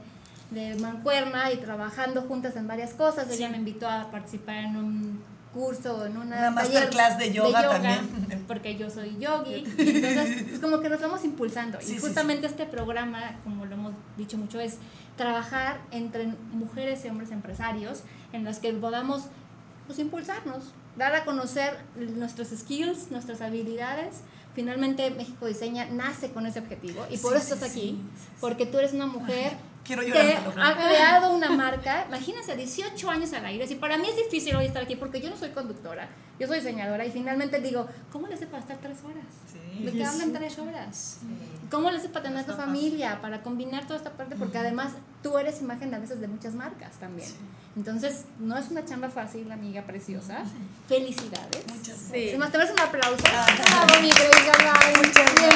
de 0.52 0.76
mancuerna 0.76 1.50
y 1.52 1.56
trabajando 1.56 2.22
juntas 2.22 2.54
en 2.54 2.68
varias 2.68 2.94
cosas. 2.94 3.28
Ella 3.28 3.48
me 3.48 3.56
invitó 3.56 3.88
a 3.88 4.10
participar 4.12 4.54
en 4.58 4.76
un 4.76 5.22
curso, 5.52 6.06
en 6.06 6.16
una, 6.16 6.38
Una 6.38 6.50
masterclass 6.50 7.18
de 7.18 7.32
yoga 7.32 7.68
también. 7.68 8.44
porque 8.48 8.76
yo 8.76 8.90
soy 8.90 9.16
yogi. 9.18 9.54
Y 9.54 9.64
entonces, 9.78 10.44
pues 10.48 10.60
como 10.60 10.80
que 10.80 10.88
nos 10.88 11.00
vamos 11.00 11.24
impulsando. 11.24 11.78
Sí, 11.80 11.92
y 11.92 11.94
sí, 11.96 12.00
justamente 12.00 12.46
este 12.46 12.66
programa, 12.66 13.36
como 13.44 13.66
lo 13.66 13.74
hemos 13.74 13.94
dicho 14.16 14.38
mucho, 14.38 14.60
es 14.60 14.78
trabajar 15.16 15.80
entre 15.90 16.26
mujeres 16.52 17.04
y 17.04 17.08
hombres 17.08 17.30
empresarios 17.30 18.02
en 18.32 18.44
los 18.44 18.58
que 18.58 18.72
podamos 18.72 19.24
pues, 19.86 19.98
impulsarnos, 19.98 20.72
dar 20.96 21.14
a 21.14 21.24
conocer 21.24 21.78
nuestros 21.96 22.48
skills, 22.48 23.10
nuestras 23.10 23.40
habilidades. 23.40 24.22
Finalmente 24.54 25.10
México 25.10 25.46
Diseña 25.46 25.86
nace 25.86 26.30
con 26.30 26.46
ese 26.46 26.58
objetivo 26.58 27.06
y 27.10 27.18
por 27.18 27.32
Sí, 27.32 27.38
eso 27.38 27.54
estás 27.54 27.70
sí, 27.70 27.78
aquí, 27.78 27.88
sí, 27.90 28.28
porque 28.40 28.66
tú 28.66 28.78
eres 28.78 28.92
una 28.92 29.06
mujer 29.06 29.52
Quiero 29.88 30.02
llorar. 30.02 30.44
que 30.54 30.60
ha 30.60 30.74
creado 30.76 31.32
una 31.32 31.48
marca, 31.50 32.04
imagínense, 32.06 32.54
18 32.54 33.10
años 33.10 33.32
al 33.32 33.46
aire. 33.46 33.64
Y 33.68 33.74
para 33.74 33.96
mí 33.96 34.06
es 34.06 34.16
difícil 34.16 34.54
hoy 34.54 34.66
estar 34.66 34.82
aquí 34.82 34.96
porque 34.96 35.18
yo 35.20 35.30
no 35.30 35.36
soy 35.36 35.48
conductora, 35.48 36.10
yo 36.38 36.46
soy 36.46 36.58
diseñadora 36.58 37.04
y 37.04 37.10
finalmente 37.10 37.60
digo, 37.60 37.86
¿cómo 38.12 38.26
le 38.26 38.34
hace 38.34 38.46
para 38.46 38.60
estar 38.62 38.78
tres 38.78 38.98
horas? 39.04 39.24
¿De 39.84 39.92
qué 39.92 40.04
hablan 40.04 40.32
tres 40.32 40.58
horas? 40.58 41.18
¿Cómo 41.70 41.90
le 41.90 41.98
hace 41.98 42.08
para 42.08 42.24
tener 42.28 42.44
tu 42.46 42.52
familia, 42.54 43.20
para 43.20 43.42
combinar 43.42 43.84
toda 43.86 43.96
esta 43.96 44.10
parte? 44.12 44.34
Porque 44.36 44.58
además 44.58 44.92
tú 45.22 45.36
eres 45.38 45.60
imagen 45.60 45.94
a 45.94 45.98
veces 45.98 46.20
de 46.20 46.28
muchas 46.28 46.54
marcas 46.54 46.92
también. 46.98 47.28
Entonces, 47.76 48.24
no 48.40 48.56
es 48.56 48.70
una 48.70 48.84
chamba 48.84 49.08
fácil, 49.08 49.52
amiga 49.52 49.82
preciosa. 49.82 50.42
Felicidades. 50.88 51.64
Muchas 51.72 51.96
Sí. 52.10 52.34
Más 52.38 52.50
te 52.50 52.58
ves 52.58 52.70
un 52.72 52.80
aplauso. 52.80 53.22
Bravo, 53.22 54.02
mi 54.02 54.08
Galván. 54.08 55.12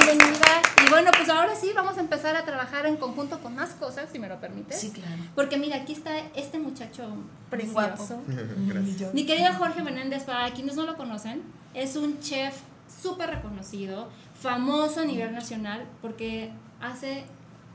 Bienvenida. 0.06 0.62
Y 0.86 0.90
bueno, 0.90 1.10
pues 1.16 1.28
ahora 1.30 1.54
sí 1.56 1.72
vamos 1.74 1.96
a 1.96 2.00
empezar 2.00 2.36
a 2.36 2.44
trabajar 2.44 2.86
en 2.86 2.96
conjunto 2.96 3.40
con 3.40 3.54
más 3.54 3.70
cosas, 3.70 4.08
si 4.12 4.18
me 4.18 4.28
lo 4.28 4.38
permites. 4.40 4.78
Sí, 4.80 4.90
claro. 4.90 5.16
Porque 5.34 5.56
mira, 5.56 5.76
aquí 5.76 5.94
está 5.94 6.16
este 6.36 6.58
muchacho 6.58 7.02
guapo. 7.08 7.24
precioso. 7.50 8.20
Gracias. 8.28 8.98
Yo- 8.98 9.10
Mi 9.14 9.24
querido 9.26 9.52
Jorge 9.54 9.82
Menéndez, 9.82 10.24
para 10.24 10.50
quienes 10.52 10.71
no 10.76 10.84
lo 10.84 10.96
conocen, 10.96 11.42
es 11.74 11.96
un 11.96 12.20
chef 12.20 12.54
súper 13.02 13.30
reconocido, 13.30 14.08
famoso 14.40 15.00
a 15.00 15.04
nivel 15.04 15.32
nacional, 15.32 15.86
porque 16.00 16.50
hace 16.80 17.24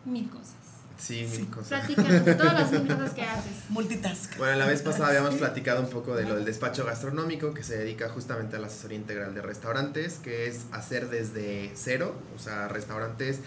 mil 0.06 0.30
cosas. 0.30 0.56
Sí, 0.98 1.28
mil 1.32 1.48
cosas. 1.50 1.68
Platícanos 1.68 2.26
de 2.26 2.36
todas 2.36 2.54
las 2.54 2.72
mil 2.72 2.88
cosas 2.88 3.12
que 3.12 3.22
haces. 3.22 3.52
Multitask. 3.70 4.38
Bueno, 4.38 4.56
la 4.58 4.66
vez 4.66 4.82
pasada 4.82 5.10
habíamos 5.10 5.36
platicado 5.36 5.82
un 5.82 5.90
poco 5.90 6.16
de 6.16 6.26
lo 6.26 6.36
del 6.36 6.46
despacho 6.46 6.86
gastronómico 6.86 7.54
que 7.54 7.64
se 7.64 7.78
dedica 7.78 8.10
justamente 8.10 8.56
a 8.56 8.60
la 8.60 8.68
asesoría 8.68 8.98
integral 8.98 9.34
de 9.34 9.42
restaurantes, 9.42 10.16
que 10.16 10.48
es 10.48 10.66
hacer 10.72 11.10
desde 11.10 11.72
cero, 11.76 12.16
o 12.36 12.40
sea, 12.40 12.68
restaurantes. 12.68 13.40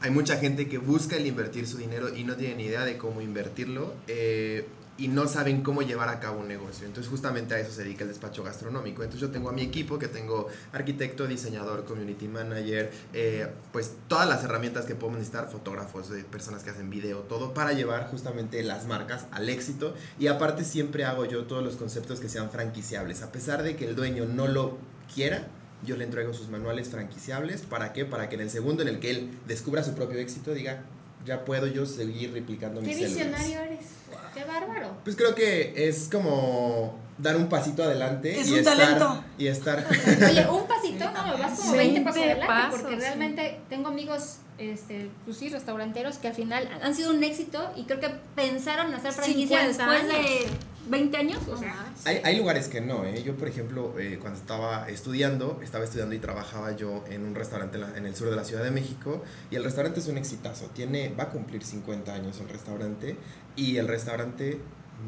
Hay 0.00 0.10
mucha 0.10 0.36
gente 0.36 0.68
que 0.68 0.78
busca 0.78 1.16
el 1.16 1.26
invertir 1.26 1.66
su 1.66 1.78
dinero 1.78 2.14
y 2.14 2.24
no 2.24 2.36
tiene 2.36 2.56
ni 2.56 2.64
idea 2.64 2.84
de 2.84 2.98
cómo 2.98 3.20
invertirlo 3.20 3.94
eh, 4.08 4.66
y 5.02 5.08
no 5.08 5.26
saben 5.26 5.62
cómo 5.62 5.82
llevar 5.82 6.08
a 6.08 6.20
cabo 6.20 6.38
un 6.38 6.46
negocio. 6.46 6.86
Entonces, 6.86 7.10
justamente 7.10 7.56
a 7.56 7.58
eso 7.58 7.72
se 7.72 7.82
dedica 7.82 8.04
el 8.04 8.08
despacho 8.10 8.44
gastronómico. 8.44 9.02
Entonces, 9.02 9.20
yo 9.20 9.32
tengo 9.32 9.48
a 9.48 9.52
mi 9.52 9.62
equipo 9.62 9.98
que 9.98 10.06
tengo 10.06 10.46
arquitecto, 10.72 11.26
diseñador, 11.26 11.84
community 11.84 12.28
manager, 12.28 12.92
eh, 13.12 13.48
pues 13.72 13.94
todas 14.06 14.28
las 14.28 14.44
herramientas 14.44 14.84
que 14.84 14.94
podemos 14.94 15.18
necesitar, 15.18 15.50
fotógrafos, 15.50 16.08
eh, 16.12 16.24
personas 16.30 16.62
que 16.62 16.70
hacen 16.70 16.88
video, 16.88 17.18
todo 17.22 17.52
para 17.52 17.72
llevar 17.72 18.08
justamente 18.12 18.62
las 18.62 18.86
marcas 18.86 19.26
al 19.32 19.48
éxito. 19.48 19.92
Y 20.20 20.28
aparte 20.28 20.62
siempre 20.62 21.04
hago 21.04 21.24
yo 21.24 21.46
todos 21.46 21.64
los 21.64 21.74
conceptos 21.74 22.20
que 22.20 22.28
sean 22.28 22.50
franquiciables. 22.50 23.22
A 23.22 23.32
pesar 23.32 23.64
de 23.64 23.74
que 23.74 23.86
el 23.86 23.96
dueño 23.96 24.26
no 24.26 24.46
lo 24.46 24.78
quiera, 25.12 25.48
yo 25.84 25.96
le 25.96 26.04
entrego 26.04 26.32
sus 26.32 26.48
manuales 26.48 26.90
franquiciables. 26.90 27.62
¿Para 27.62 27.92
qué? 27.92 28.04
Para 28.04 28.28
que 28.28 28.36
en 28.36 28.42
el 28.42 28.50
segundo 28.50 28.82
en 28.82 28.88
el 28.88 29.00
que 29.00 29.10
él 29.10 29.30
descubra 29.48 29.82
su 29.82 29.94
propio 29.94 30.20
éxito 30.20 30.54
diga, 30.54 30.84
ya 31.24 31.44
puedo 31.44 31.66
yo 31.66 31.86
seguir 31.86 32.32
replicando 32.32 32.80
Qué 32.80 32.86
mis 32.86 32.96
células. 32.96 33.16
visionario 33.16 33.60
eres. 33.60 33.86
Qué 34.34 34.44
bárbaro. 34.44 34.96
Pues 35.04 35.16
creo 35.16 35.34
que 35.34 35.72
es 35.88 36.08
como 36.10 36.98
dar 37.18 37.36
un 37.36 37.48
pasito 37.48 37.82
adelante 37.84 38.40
Es 38.40 38.48
y 38.48 38.52
un 38.52 38.58
estar 38.60 38.76
talento. 38.76 39.24
y 39.38 39.46
estar 39.46 39.86
Oye, 40.30 40.48
un 40.48 40.66
pasito, 41.04 41.26
no, 41.26 41.36
me 41.36 41.42
vas 41.42 41.58
como 41.58 41.72
20 41.72 42.00
pasos 42.02 42.14
20 42.22 42.32
adelante, 42.32 42.46
pasos, 42.64 42.80
porque 42.80 42.94
sí. 42.96 43.00
realmente 43.00 43.60
tengo 43.68 43.88
amigos, 43.88 44.36
este, 44.58 45.10
pues 45.24 45.36
sí, 45.36 45.48
restauranteros 45.48 46.18
que 46.18 46.28
al 46.28 46.34
final 46.34 46.68
han 46.82 46.94
sido 46.94 47.10
un 47.10 47.22
éxito 47.24 47.72
y 47.76 47.84
creo 47.84 48.00
que 48.00 48.10
pensaron 48.36 48.92
hacer 48.94 49.12
franquicia 49.12 49.66
50 49.72 49.86
después 49.86 50.08
de 50.08 50.46
20 50.88 51.16
años, 51.16 51.38
o 51.48 51.56
sea. 51.56 51.74
Hay, 52.04 52.20
hay 52.24 52.36
lugares 52.36 52.66
que 52.68 52.80
no, 52.80 53.04
¿eh? 53.04 53.22
Yo, 53.22 53.36
por 53.36 53.46
ejemplo, 53.48 53.94
eh, 54.00 54.18
cuando 54.20 54.38
estaba 54.38 54.88
estudiando, 54.88 55.60
estaba 55.62 55.84
estudiando 55.84 56.14
y 56.14 56.18
trabajaba 56.18 56.74
yo 56.74 57.04
en 57.08 57.24
un 57.24 57.34
restaurante 57.36 57.76
en, 57.76 57.82
la- 57.82 57.96
en 57.96 58.04
el 58.06 58.16
sur 58.16 58.28
de 58.30 58.34
la 58.36 58.44
Ciudad 58.44 58.64
de 58.64 58.72
México 58.72 59.22
y 59.50 59.56
el 59.56 59.62
restaurante 59.64 60.00
es 60.00 60.08
un 60.08 60.18
exitazo. 60.18 60.66
Tiene, 60.74 61.14
va 61.18 61.24
a 61.24 61.28
cumplir 61.30 61.62
50 61.64 62.12
años 62.12 62.40
el 62.40 62.48
restaurante 62.48 63.16
y 63.54 63.76
el 63.76 63.86
restaurante 63.86 64.60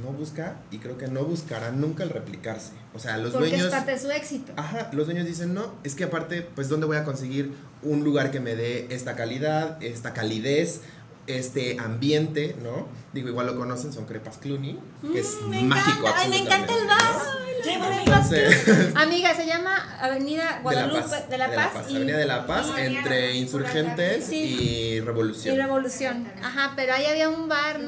no 0.02 0.10
busca 0.10 0.56
y 0.70 0.78
creo 0.78 0.98
que 0.98 1.08
no 1.08 1.24
buscará 1.24 1.70
nunca 1.70 2.02
el 2.04 2.10
replicarse. 2.10 2.72
O 2.94 2.98
sea, 2.98 3.18
los 3.18 3.32
Porque 3.32 3.50
dueños... 3.50 3.66
es 3.66 3.72
parte 3.72 3.92
de 3.92 3.98
su 3.98 4.10
éxito. 4.10 4.52
Ajá, 4.56 4.90
los 4.92 5.06
dueños 5.06 5.26
dicen, 5.26 5.54
no, 5.54 5.74
es 5.84 5.94
que 5.94 6.04
aparte, 6.04 6.42
pues, 6.42 6.68
¿dónde 6.68 6.86
voy 6.86 6.96
a 6.96 7.04
conseguir 7.04 7.52
un 7.82 8.04
lugar 8.04 8.30
que 8.30 8.40
me 8.40 8.56
dé 8.56 8.86
esta 8.90 9.14
calidad, 9.16 9.82
esta 9.82 10.12
calidez, 10.12 10.80
este 11.26 11.78
ambiente, 11.80 12.54
¿no? 12.62 12.88
Digo, 13.12 13.28
igual 13.28 13.46
lo 13.46 13.56
conocen, 13.56 13.92
son 13.92 14.04
crepas 14.06 14.38
Cluny, 14.38 14.78
que 15.12 15.20
es 15.20 15.36
Mm, 15.42 15.48
me 15.50 15.62
mágico. 15.62 16.00
encanta, 16.06 16.20
ay, 16.20 16.28
me 16.30 16.38
encanta 16.38 16.72
el. 16.74 16.86
¿no? 16.86 16.94
Llévame. 17.64 17.98
Entonces, 18.04 18.66
Amiga, 18.96 19.34
se 19.34 19.46
llama 19.46 19.96
Avenida 20.00 20.60
Guadalupe 20.62 21.16
de 21.30 21.38
La 21.38 21.50
Paz, 21.54 21.72
y, 21.88 21.96
Avenida 21.96 22.18
de 22.18 22.26
la 22.26 22.46
Paz, 22.46 22.66
y- 22.76 22.80
entre 22.80 23.34
Insurgentes 23.36 24.24
Sí. 24.26 24.36
y 24.96 25.00
Revolución. 25.00 25.54
y 25.54 25.58
Revolución. 25.58 26.28
Ajá, 26.42 26.72
pero 26.76 26.92
ahí 26.92 27.06
había 27.06 27.30
un 27.30 27.48
bar, 27.48 27.80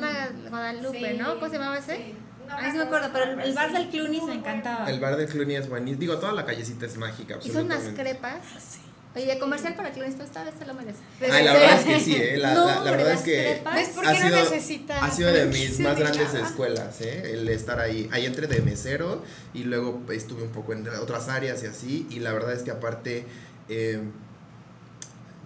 Guadalupe, 0.48 1.14
¿no? 1.14 1.34
¿Cómo 1.34 1.46
se 1.48 1.58
llamaba 1.58 1.76
ese? 1.78 2.14
Ahí 2.48 2.70
sí 2.70 2.78
me 2.78 2.84
acuerdo, 2.84 3.10
pero 3.12 3.32
el, 3.32 3.40
el 3.40 3.52
bar 3.54 3.72
del 3.72 3.88
Clunis 3.88 4.22
me 4.22 4.34
encantaba. 4.34 4.88
El 4.88 5.00
bar 5.00 5.16
de 5.16 5.26
Cluny 5.26 5.56
es 5.56 5.68
buenísimo. 5.68 6.00
Digo, 6.00 6.16
toda 6.18 6.32
la 6.32 6.46
callecita 6.46 6.86
es 6.86 6.96
mágica, 6.96 7.38
Hizo 7.44 7.60
unas 7.60 7.78
absolutamente. 7.78 8.02
crepas. 8.02 8.78
Oye, 9.16 9.26
de 9.26 9.38
comercial 9.38 9.74
para 9.74 9.90
Clunis, 9.92 10.12
pero 10.14 10.26
esta 10.26 10.44
vez 10.44 10.54
se 10.58 10.66
lo 10.66 10.74
merece. 10.74 10.98
Ay, 11.32 11.44
la 11.44 11.52
verdad 11.54 11.78
es 11.80 11.84
que 11.86 12.00
sí, 12.00 12.16
¿eh? 12.16 12.36
La, 12.36 12.52
No, 12.54 12.66
la- 12.66 12.74
la 12.74 12.78
hombre, 12.82 12.96
verdad 12.98 13.12
es 13.14 13.20
que 13.22 13.42
crepas. 13.54 13.74
¿Ves 13.74 13.88
por 13.88 14.06
ha 14.06 14.12
qué 14.12 14.18
no 14.20 14.26
sido, 14.28 14.36
necesita 14.50 15.04
ha 15.04 15.10
sido 15.10 15.32
de 15.32 15.46
mis 15.46 15.80
más 15.80 15.96
de 15.96 16.02
grandes 16.02 16.32
chava? 16.32 16.46
escuelas, 16.46 17.00
¿eh? 17.00 17.30
El 17.32 17.48
estar 17.48 17.80
ahí. 17.80 18.08
Ahí 18.12 18.26
entré 18.26 18.46
de 18.46 18.60
mesero 18.60 19.24
y 19.54 19.64
luego 19.64 20.02
estuve 20.12 20.42
un 20.42 20.50
poco 20.50 20.74
en 20.74 20.86
otras 20.88 21.28
áreas 21.28 21.62
y 21.62 21.66
así. 21.66 22.06
Y 22.10 22.18
la 22.20 22.32
verdad 22.34 22.52
es 22.52 22.62
que 22.62 22.70
aparte, 22.70 23.24
eh, 23.70 24.00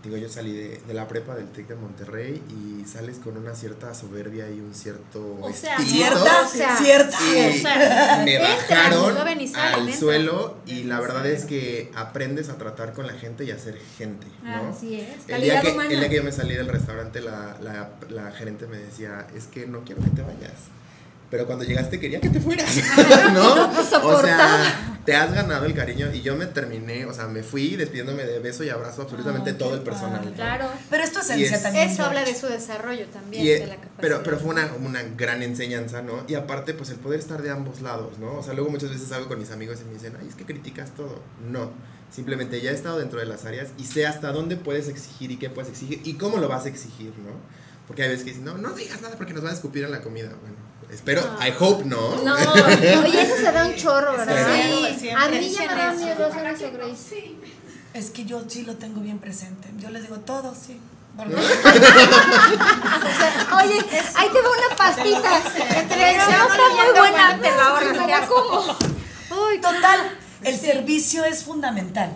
digo, 0.02 0.16
yo 0.16 0.28
salí 0.28 0.52
de, 0.52 0.80
de 0.86 0.94
la 0.94 1.06
prepa 1.06 1.34
del 1.34 1.48
TEC 1.48 1.68
de 1.68 1.74
Monterrey 1.74 2.42
y 2.48 2.86
sales 2.88 3.18
con 3.18 3.36
una 3.36 3.54
cierta 3.54 3.94
soberbia 3.94 4.48
y 4.48 4.60
un 4.60 4.74
cierto 4.74 5.38
O 5.40 5.52
sea. 5.52 5.78
¿Cierta? 5.78 6.42
O 6.42 6.48
sea, 6.48 6.76
¿Cierta? 6.76 7.16
Y 7.20 7.58
O 7.58 7.62
sea, 7.62 8.22
me 8.24 8.38
bajaron 8.38 9.14
salen, 9.14 9.50
al 9.56 9.80
entra. 9.80 9.96
suelo 9.96 10.56
y 10.66 10.84
la 10.84 11.00
verdad 11.00 11.26
es 11.26 11.44
que 11.44 11.90
aprendes 11.94 12.48
a 12.48 12.56
tratar 12.56 12.92
con 12.92 13.06
la 13.06 13.12
gente 13.14 13.44
y 13.44 13.50
a 13.50 13.58
ser 13.58 13.78
gente, 13.98 14.26
¿no? 14.42 14.70
Así 14.70 15.00
es. 15.00 15.28
El 15.28 15.42
día, 15.42 15.60
que, 15.60 15.68
el 15.70 16.00
día 16.00 16.08
que 16.08 16.16
yo 16.16 16.24
me 16.24 16.32
salí 16.32 16.54
del 16.54 16.68
restaurante, 16.68 17.20
la, 17.20 17.56
la, 17.60 17.90
la 18.08 18.30
gerente 18.32 18.66
me 18.66 18.78
decía, 18.78 19.26
es 19.36 19.44
que 19.46 19.66
no 19.66 19.84
quiero 19.84 20.02
que 20.02 20.10
te 20.10 20.22
vayas. 20.22 20.52
Pero 21.30 21.46
cuando 21.46 21.64
llegaste 21.64 22.00
quería 22.00 22.20
que 22.20 22.28
te 22.28 22.40
fueras, 22.40 22.74
¿no? 23.32 23.70
o 24.02 24.20
sea, 24.20 24.89
te 25.10 25.16
has 25.16 25.32
ganado 25.34 25.64
el 25.66 25.74
cariño 25.74 26.08
y 26.14 26.22
yo 26.22 26.36
me 26.36 26.46
terminé, 26.46 27.04
o 27.06 27.12
sea, 27.12 27.26
me 27.26 27.42
fui 27.42 27.76
despidiéndome 27.76 28.24
de 28.24 28.38
beso 28.38 28.62
y 28.64 28.68
abrazo 28.70 29.02
absolutamente 29.02 29.52
todo 29.54 29.74
el 29.74 29.80
personal. 29.82 30.24
¿no? 30.24 30.32
Claro. 30.32 30.68
Pero 30.88 31.04
es 31.04 31.12
tu 31.12 31.18
esencia 31.20 31.56
es- 31.56 31.62
también. 31.62 31.88
Eso 31.90 32.04
habla 32.04 32.24
de 32.24 32.34
su 32.34 32.46
desarrollo 32.46 33.06
también, 33.06 33.44
Y, 33.44 33.48
de 33.48 33.58
la 33.66 33.74
capacidad. 33.76 33.96
pero, 34.00 34.22
pero 34.22 34.38
fue 34.38 34.50
una, 34.50 34.70
una 34.80 35.02
gran 35.02 35.42
enseñanza, 35.42 36.02
¿no? 36.02 36.24
Y 36.28 36.34
aparte, 36.34 36.74
pues 36.74 36.90
el 36.90 36.96
poder 36.96 37.18
estar 37.20 37.42
de 37.42 37.50
ambos 37.50 37.80
lados, 37.80 38.18
¿no? 38.18 38.36
O 38.38 38.42
sea, 38.42 38.54
luego 38.54 38.70
muchas 38.70 38.90
veces 38.90 39.08
salgo 39.08 39.28
con 39.28 39.38
mis 39.38 39.50
amigos 39.50 39.78
y 39.82 39.84
me 39.84 39.94
dicen, 39.94 40.14
ay, 40.20 40.26
es 40.28 40.34
que 40.34 40.44
criticas 40.44 40.90
todo. 40.92 41.20
No, 41.50 41.70
simplemente 42.14 42.60
ya 42.60 42.70
he 42.70 42.74
estado 42.74 42.98
dentro 42.98 43.20
de 43.20 43.26
las 43.26 43.44
áreas 43.44 43.68
y 43.78 43.84
sé 43.84 44.06
hasta 44.06 44.32
dónde 44.32 44.56
puedes 44.56 44.88
exigir 44.88 45.30
y 45.32 45.36
qué 45.38 45.50
puedes 45.50 45.70
exigir 45.70 46.00
y 46.04 46.14
cómo 46.14 46.38
lo 46.38 46.48
vas 46.48 46.64
a 46.66 46.68
exigir, 46.68 47.12
¿no? 47.18 47.32
Porque 47.86 48.02
hay 48.04 48.08
veces 48.10 48.24
que 48.24 48.30
dicen, 48.30 48.44
no, 48.44 48.56
no 48.58 48.72
digas 48.74 49.02
nada 49.02 49.16
porque 49.16 49.32
nos 49.34 49.42
van 49.42 49.50
a 49.52 49.54
escupir 49.54 49.82
en 49.84 49.90
la 49.90 50.00
comida. 50.00 50.28
Bueno, 50.40 50.56
espero, 50.92 51.22
I 51.40 51.52
hope 51.58 51.84
no. 51.84 52.16
No, 52.22 52.34
oye, 53.04 53.22
eso 53.22 53.36
se 53.36 53.52
da 53.52 53.64
un 53.66 53.74
chorro, 53.76 54.16
¿verdad? 54.16 54.34
Pero- 54.46 54.98
Sí. 54.98 55.08
A 55.10 55.28
mí 55.28 55.50
ya 55.50 55.66
me 55.74 55.82
da 55.82 55.92
miedo 55.92 56.26
hacer 56.26 56.46
eso, 56.46 56.70
Grace. 56.72 57.34
Es 57.94 58.10
que 58.10 58.24
yo 58.24 58.42
sí 58.48 58.62
lo 58.62 58.76
tengo 58.76 59.00
bien 59.00 59.18
presente. 59.18 59.68
Yo 59.78 59.90
les 59.90 60.02
digo 60.02 60.16
todo, 60.20 60.54
sí. 60.54 60.78
Bueno, 61.16 61.36
Oye, 63.62 63.78
ahí 64.14 64.28
te 64.32 64.40
va 64.40 64.48
una 64.50 64.76
pastita. 64.76 65.42
Entre 65.80 66.16
no 66.16 66.22
está 66.22 66.46
muy 66.48 66.98
buena, 66.98 67.38
te 67.40 67.50
la 67.50 67.62
ahorras. 67.66 68.06
¿Ya 68.08 68.26
cómo? 68.26 68.76
Total, 69.60 70.18
el 70.42 70.58
servicio 70.58 71.24
es 71.24 71.42
fundamental. 71.44 72.14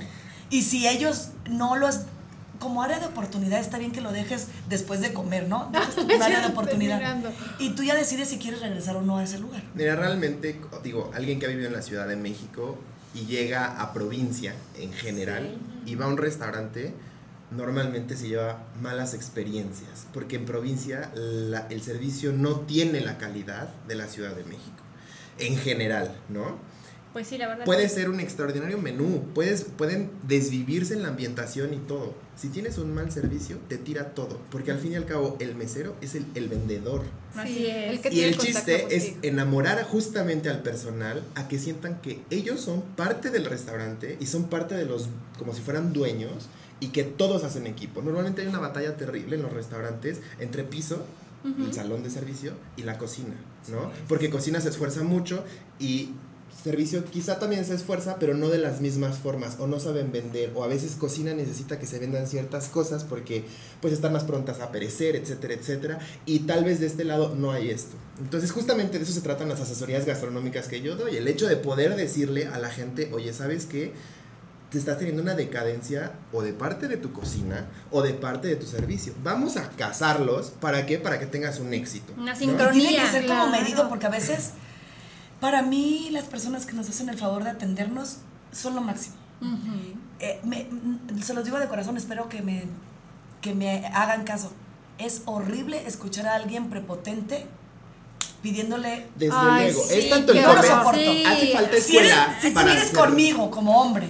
Y 0.50 0.62
si 0.62 0.86
ellos 0.88 1.28
no 1.48 1.76
los 1.76 2.00
como 2.64 2.82
área 2.82 2.98
de 2.98 3.06
oportunidad 3.06 3.60
está 3.60 3.76
bien 3.78 3.92
que 3.92 4.00
lo 4.00 4.10
dejes 4.10 4.48
después 4.70 5.00
de 5.02 5.12
comer, 5.12 5.46
¿no? 5.48 5.68
Dejas 5.72 5.94
tu 5.94 6.10
área 6.22 6.40
de 6.40 6.46
oportunidad. 6.48 7.20
Y 7.58 7.70
tú 7.76 7.82
ya 7.84 7.94
decides 7.94 8.28
si 8.30 8.38
quieres 8.38 8.60
regresar 8.62 8.96
o 8.96 9.02
no 9.02 9.18
a 9.18 9.22
ese 9.22 9.38
lugar. 9.38 9.62
Mira, 9.74 9.94
realmente, 9.96 10.58
digo, 10.82 11.10
alguien 11.14 11.38
que 11.38 11.44
ha 11.46 11.50
vivido 11.50 11.68
en 11.68 11.74
la 11.74 11.82
Ciudad 11.82 12.08
de 12.08 12.16
México 12.16 12.78
y 13.14 13.26
llega 13.26 13.80
a 13.80 13.92
provincia 13.92 14.54
en 14.78 14.92
general 14.94 15.56
y 15.84 15.94
va 15.94 16.06
a 16.06 16.08
un 16.08 16.16
restaurante, 16.16 16.94
normalmente 17.50 18.16
se 18.16 18.28
lleva 18.28 18.64
malas 18.80 19.12
experiencias, 19.14 20.06
porque 20.14 20.36
en 20.36 20.46
provincia 20.46 21.10
la- 21.14 21.66
el 21.68 21.82
servicio 21.82 22.32
no 22.32 22.60
tiene 22.60 23.00
la 23.02 23.18
calidad 23.18 23.68
de 23.86 23.94
la 23.94 24.08
Ciudad 24.08 24.34
de 24.34 24.44
México, 24.44 24.82
en 25.38 25.56
general, 25.58 26.16
¿no? 26.30 26.56
Pues 27.14 27.28
sí, 27.28 27.38
la 27.38 27.46
verdad. 27.46 27.64
Puede 27.64 27.88
ser 27.88 28.10
un 28.10 28.18
extraordinario 28.18 28.76
menú, 28.76 29.22
puedes, 29.34 29.62
pueden 29.62 30.10
desvivirse 30.24 30.94
en 30.94 31.02
la 31.02 31.10
ambientación 31.10 31.72
y 31.72 31.76
todo. 31.76 32.12
Si 32.36 32.48
tienes 32.48 32.76
un 32.76 32.92
mal 32.92 33.12
servicio, 33.12 33.58
te 33.68 33.78
tira 33.78 34.16
todo, 34.16 34.40
porque 34.50 34.72
al 34.72 34.80
fin 34.80 34.92
y 34.92 34.96
al 34.96 35.06
cabo 35.06 35.36
el 35.38 35.54
mesero 35.54 35.94
es 36.00 36.16
el, 36.16 36.26
el 36.34 36.48
vendedor. 36.48 37.04
Así 37.36 37.68
es. 37.68 37.92
el 37.92 38.00
que 38.00 38.08
Y 38.08 38.10
tiene 38.10 38.28
el 38.30 38.38
chiste 38.38 38.96
es 38.96 39.14
enamorar 39.22 39.84
justamente 39.84 40.50
al 40.50 40.62
personal 40.62 41.22
a 41.36 41.46
que 41.46 41.60
sientan 41.60 42.00
que 42.00 42.20
ellos 42.30 42.60
son 42.60 42.82
parte 42.82 43.30
del 43.30 43.44
restaurante 43.44 44.16
y 44.18 44.26
son 44.26 44.48
parte 44.48 44.74
de 44.74 44.84
los, 44.84 45.08
como 45.38 45.54
si 45.54 45.62
fueran 45.62 45.92
dueños 45.92 46.48
y 46.80 46.88
que 46.88 47.04
todos 47.04 47.44
hacen 47.44 47.68
equipo. 47.68 48.02
Normalmente 48.02 48.42
hay 48.42 48.48
una 48.48 48.58
batalla 48.58 48.96
terrible 48.96 49.36
en 49.36 49.42
los 49.42 49.52
restaurantes 49.52 50.20
entre 50.40 50.64
piso 50.64 51.06
el 51.44 51.72
salón 51.74 52.02
de 52.02 52.10
servicio 52.10 52.54
y 52.76 52.82
la 52.82 52.96
cocina, 52.98 53.34
¿no? 53.70 53.92
Porque 54.08 54.30
cocina 54.30 54.60
se 54.60 54.70
esfuerza 54.70 55.02
mucho 55.02 55.44
y 55.78 56.10
servicio 56.62 57.04
quizá 57.04 57.38
también 57.38 57.64
se 57.64 57.74
esfuerza, 57.74 58.16
pero 58.18 58.34
no 58.34 58.48
de 58.48 58.58
las 58.58 58.80
mismas 58.80 59.18
formas, 59.18 59.56
o 59.58 59.66
no 59.66 59.80
saben 59.80 60.12
vender, 60.12 60.52
o 60.54 60.64
a 60.64 60.66
veces 60.66 60.96
cocina 60.96 61.34
necesita 61.34 61.78
que 61.78 61.86
se 61.86 61.98
vendan 61.98 62.26
ciertas 62.26 62.68
cosas 62.68 63.04
porque 63.04 63.44
pues 63.80 63.92
están 63.92 64.12
más 64.12 64.24
prontas 64.24 64.60
a 64.60 64.72
perecer, 64.72 65.16
etcétera, 65.16 65.54
etcétera, 65.54 65.98
y 66.26 66.40
tal 66.40 66.64
vez 66.64 66.80
de 66.80 66.86
este 66.86 67.04
lado 67.04 67.34
no 67.34 67.52
hay 67.52 67.70
esto. 67.70 67.96
Entonces 68.20 68.52
justamente 68.52 68.98
de 68.98 69.04
eso 69.04 69.12
se 69.12 69.20
tratan 69.20 69.48
las 69.48 69.60
asesorías 69.60 70.06
gastronómicas 70.06 70.68
que 70.68 70.80
yo 70.80 70.96
doy, 70.96 71.16
el 71.16 71.28
hecho 71.28 71.46
de 71.46 71.56
poder 71.56 71.96
decirle 71.96 72.46
a 72.46 72.58
la 72.58 72.70
gente, 72.70 73.10
oye, 73.12 73.32
¿sabes 73.32 73.66
qué? 73.66 73.92
Te 74.70 74.78
estás 74.78 74.98
teniendo 74.98 75.22
una 75.22 75.34
decadencia 75.34 76.12
o 76.32 76.42
de 76.42 76.52
parte 76.52 76.88
de 76.88 76.96
tu 76.96 77.12
cocina 77.12 77.66
o 77.92 78.02
de 78.02 78.12
parte 78.12 78.48
de 78.48 78.56
tu 78.56 78.66
servicio. 78.66 79.12
Vamos 79.22 79.56
a 79.56 79.68
casarlos, 79.70 80.50
¿para 80.60 80.84
qué? 80.84 80.98
Para 80.98 81.20
que 81.20 81.26
tengas 81.26 81.60
un 81.60 81.72
éxito. 81.74 82.12
Una 82.16 82.32
¿no? 82.32 82.38
sincronía. 82.38 82.88
Tiene 82.88 83.04
que 83.04 83.10
ser 83.10 83.26
como 83.26 83.50
medido 83.50 83.88
porque 83.88 84.06
a 84.06 84.10
veces, 84.10 84.50
para 85.44 85.60
mí, 85.60 86.08
las 86.10 86.24
personas 86.24 86.64
que 86.64 86.72
nos 86.72 86.88
hacen 86.88 87.10
el 87.10 87.18
favor 87.18 87.44
de 87.44 87.50
atendernos 87.50 88.16
son 88.50 88.74
lo 88.74 88.80
máximo. 88.80 89.16
Eh, 90.20 90.40
me- 90.42 90.64
mm, 90.70 91.20
se 91.22 91.34
los 91.34 91.44
digo 91.44 91.58
de 91.58 91.68
corazón, 91.68 91.98
espero 91.98 92.30
que 92.30 92.40
me, 92.40 92.64
que 93.42 93.54
me 93.54 93.84
hagan 93.88 94.24
caso. 94.24 94.50
Es 94.96 95.20
horrible 95.26 95.86
escuchar 95.86 96.26
a 96.28 96.34
alguien 96.36 96.70
prepotente 96.70 97.46
pidiéndole... 98.40 99.06
Desde 99.16 99.34
Ay, 99.36 99.64
luego, 99.72 99.84
sí, 99.86 99.98
es 99.98 100.08
tanto 100.10 100.32
el 100.32 100.42
comer- 100.44 100.64
soporto. 100.64 101.00
Sí. 101.00 101.24
Hace 101.26 101.52
falta 101.52 101.76
Si, 101.76 101.96
eres, 101.98 102.10
escuela 102.10 102.38
si 102.40 102.48
tú 102.48 102.54
para 102.54 102.66
vienes 102.66 102.84
hacerlo. 102.84 103.04
conmigo 103.04 103.50
como 103.50 103.80
hombre 103.82 104.08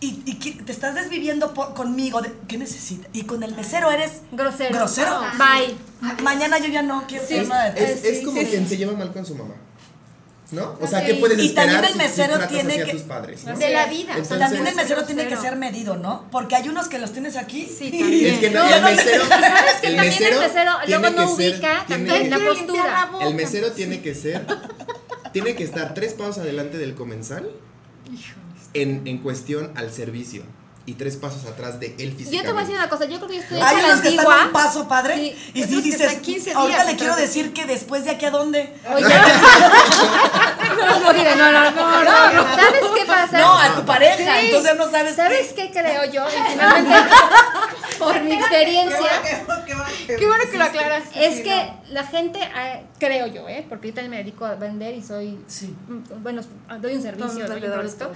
y, 0.00 0.22
y 0.26 0.34
te 0.36 0.70
estás 0.70 0.94
desviviendo 0.94 1.54
por- 1.54 1.74
conmigo, 1.74 2.20
de, 2.22 2.32
¿qué 2.46 2.56
necesitas? 2.56 3.08
Y 3.12 3.22
con 3.22 3.42
el 3.42 3.52
mesero 3.56 3.90
eres 3.90 4.20
Grosero. 4.30 4.76
grosero. 4.76 5.20
Bye. 5.38 5.74
Ma- 6.00 6.16
Mañana 6.22 6.58
yo 6.60 6.66
ya 6.68 6.82
no 6.82 7.04
quiero 7.08 7.24
Sí. 7.26 7.34
Es, 7.34 8.04
es 8.04 8.18
Sí, 8.20 8.24
como 8.24 8.40
sí, 8.40 8.46
quien 8.46 8.62
sí. 8.62 8.68
se 8.70 8.76
lleva 8.76 8.92
mal 8.92 9.12
con 9.12 9.26
su 9.26 9.34
mamá. 9.34 9.54
¿No? 10.50 10.78
O 10.80 10.86
sea. 10.86 11.04
¿qué 11.04 11.14
puedes 11.14 11.38
Y 11.38 11.50
también 11.50 11.76
esperar 11.76 11.84
el 11.84 11.88
si- 11.88 11.92
si 11.92 11.98
mesero 11.98 12.34
tratas 12.38 12.48
tiene 12.48 12.84
que- 12.84 12.92
tus 12.92 13.02
padres? 13.02 13.44
¿no? 13.44 13.56
De 13.58 13.68
la 13.70 13.86
vida. 13.86 14.12
Entonces- 14.16 14.38
También 14.38 14.66
el 14.66 14.74
mesero 14.76 15.04
tiene 15.04 15.26
que 15.28 15.36
ser 15.36 15.56
medido, 15.56 15.96
¿no? 15.96 16.24
Porque 16.30 16.56
hay 16.56 16.68
unos 16.68 16.88
que 16.88 16.98
los 16.98 17.12
tienes 17.12 17.36
aquí. 17.36 17.66
Sí, 17.66 17.90
y- 17.92 17.98
también. 18.00 18.34
Es 18.34 18.40
que 18.40 18.50
no, 18.50 18.64
No, 18.64 18.76
el 18.76 18.82
mesero, 18.96 19.24
¿Sabes 19.26 19.74
que 19.82 19.86
el 19.88 19.96
también 19.96 20.14
mesero 20.14 20.42
el 20.42 20.48
mesero 20.48 20.72
tiene 20.86 21.00
luego 21.00 21.16
no 21.22 21.36
que 21.36 21.42
ser- 21.42 21.52
ubica 21.54 21.84
tiene- 21.86 22.06
también 22.10 22.30
la 22.30 22.38
la 22.38 22.44
postura? 22.48 23.08
boca. 23.12 23.24
El 23.26 23.34
mesero 23.34 23.72
tiene 23.72 24.00
que 24.00 24.14
ser, 24.14 24.46
tiene 25.32 25.54
que 25.54 25.64
estar 25.64 25.92
tres 25.92 26.14
pasos 26.14 26.38
adelante 26.38 26.78
del 26.78 26.94
comensal 26.94 27.50
en, 28.74 29.06
en 29.06 29.18
cuestión 29.18 29.72
al 29.76 29.90
servicio 29.92 30.42
y 30.88 30.94
tres 30.94 31.16
pasos 31.16 31.44
atrás 31.44 31.78
de 31.78 31.88
él 31.98 32.14
físicamente. 32.16 32.36
Yo 32.36 32.42
te 32.42 32.48
voy 32.52 32.60
a 32.60 32.60
decir 32.62 32.76
una 32.76 32.88
cosa, 32.88 33.04
yo 33.04 33.18
creo 33.18 33.28
que 33.28 33.34
yo 33.36 33.42
estoy 33.42 33.60
Hay 33.60 33.84
unos 33.84 34.00
que 34.00 34.08
están 34.08 34.46
un 34.46 34.52
paso, 34.52 34.88
padre. 34.88 35.16
Sí. 35.16 35.52
Y 35.52 35.60
que 35.60 35.66
dices, 35.66 36.00
están 36.00 36.22
15 36.22 36.52
ahorita 36.54 36.84
le 36.84 36.96
quiero 36.96 37.14
decir 37.14 37.52
que 37.52 37.66
después 37.66 38.06
de 38.06 38.12
aquí 38.12 38.24
a 38.24 38.30
dónde. 38.30 38.72
Oye. 38.94 39.04
no, 40.78 41.00
no, 41.00 41.12
no, 41.12 41.36
no, 41.36 41.70
no, 41.70 42.04
no, 42.04 42.32
no. 42.32 42.42
¿Sabes 42.56 42.80
qué 42.96 43.04
pasa? 43.06 43.38
No, 43.38 43.58
a 43.58 43.74
tu 43.74 43.84
pareja. 43.84 44.40
Sí. 44.40 44.46
Entonces 44.46 44.76
no 44.78 44.90
sabes. 44.90 45.16
¿Sabes 45.16 45.52
qué 45.52 45.70
creo 45.70 46.10
yo? 46.10 46.24
Por 47.98 48.22
mi 48.22 48.32
experiencia, 48.32 49.10
Qué 50.06 50.26
bueno 50.26 50.44
que 50.50 50.56
lo 50.56 50.64
aclaraste. 50.64 51.26
es 51.26 51.40
que 51.42 51.70
la 51.90 52.04
gente, 52.04 52.38
ah, 52.54 52.80
creo 52.98 53.26
yo, 53.26 53.46
¿eh? 53.46 53.66
porque 53.68 53.88
yo 53.88 53.94
también 53.94 54.10
me 54.12 54.16
dedico 54.18 54.46
a 54.46 54.54
vender 54.54 54.94
y 54.94 55.02
soy, 55.02 55.38
Sí. 55.48 55.74
mm, 55.88 56.22
bueno, 56.22 56.40
doy 56.80 56.94
un 56.94 57.02
servicio, 57.02 57.46
doy 57.46 57.62
un 57.62 57.72
producto. 57.72 58.10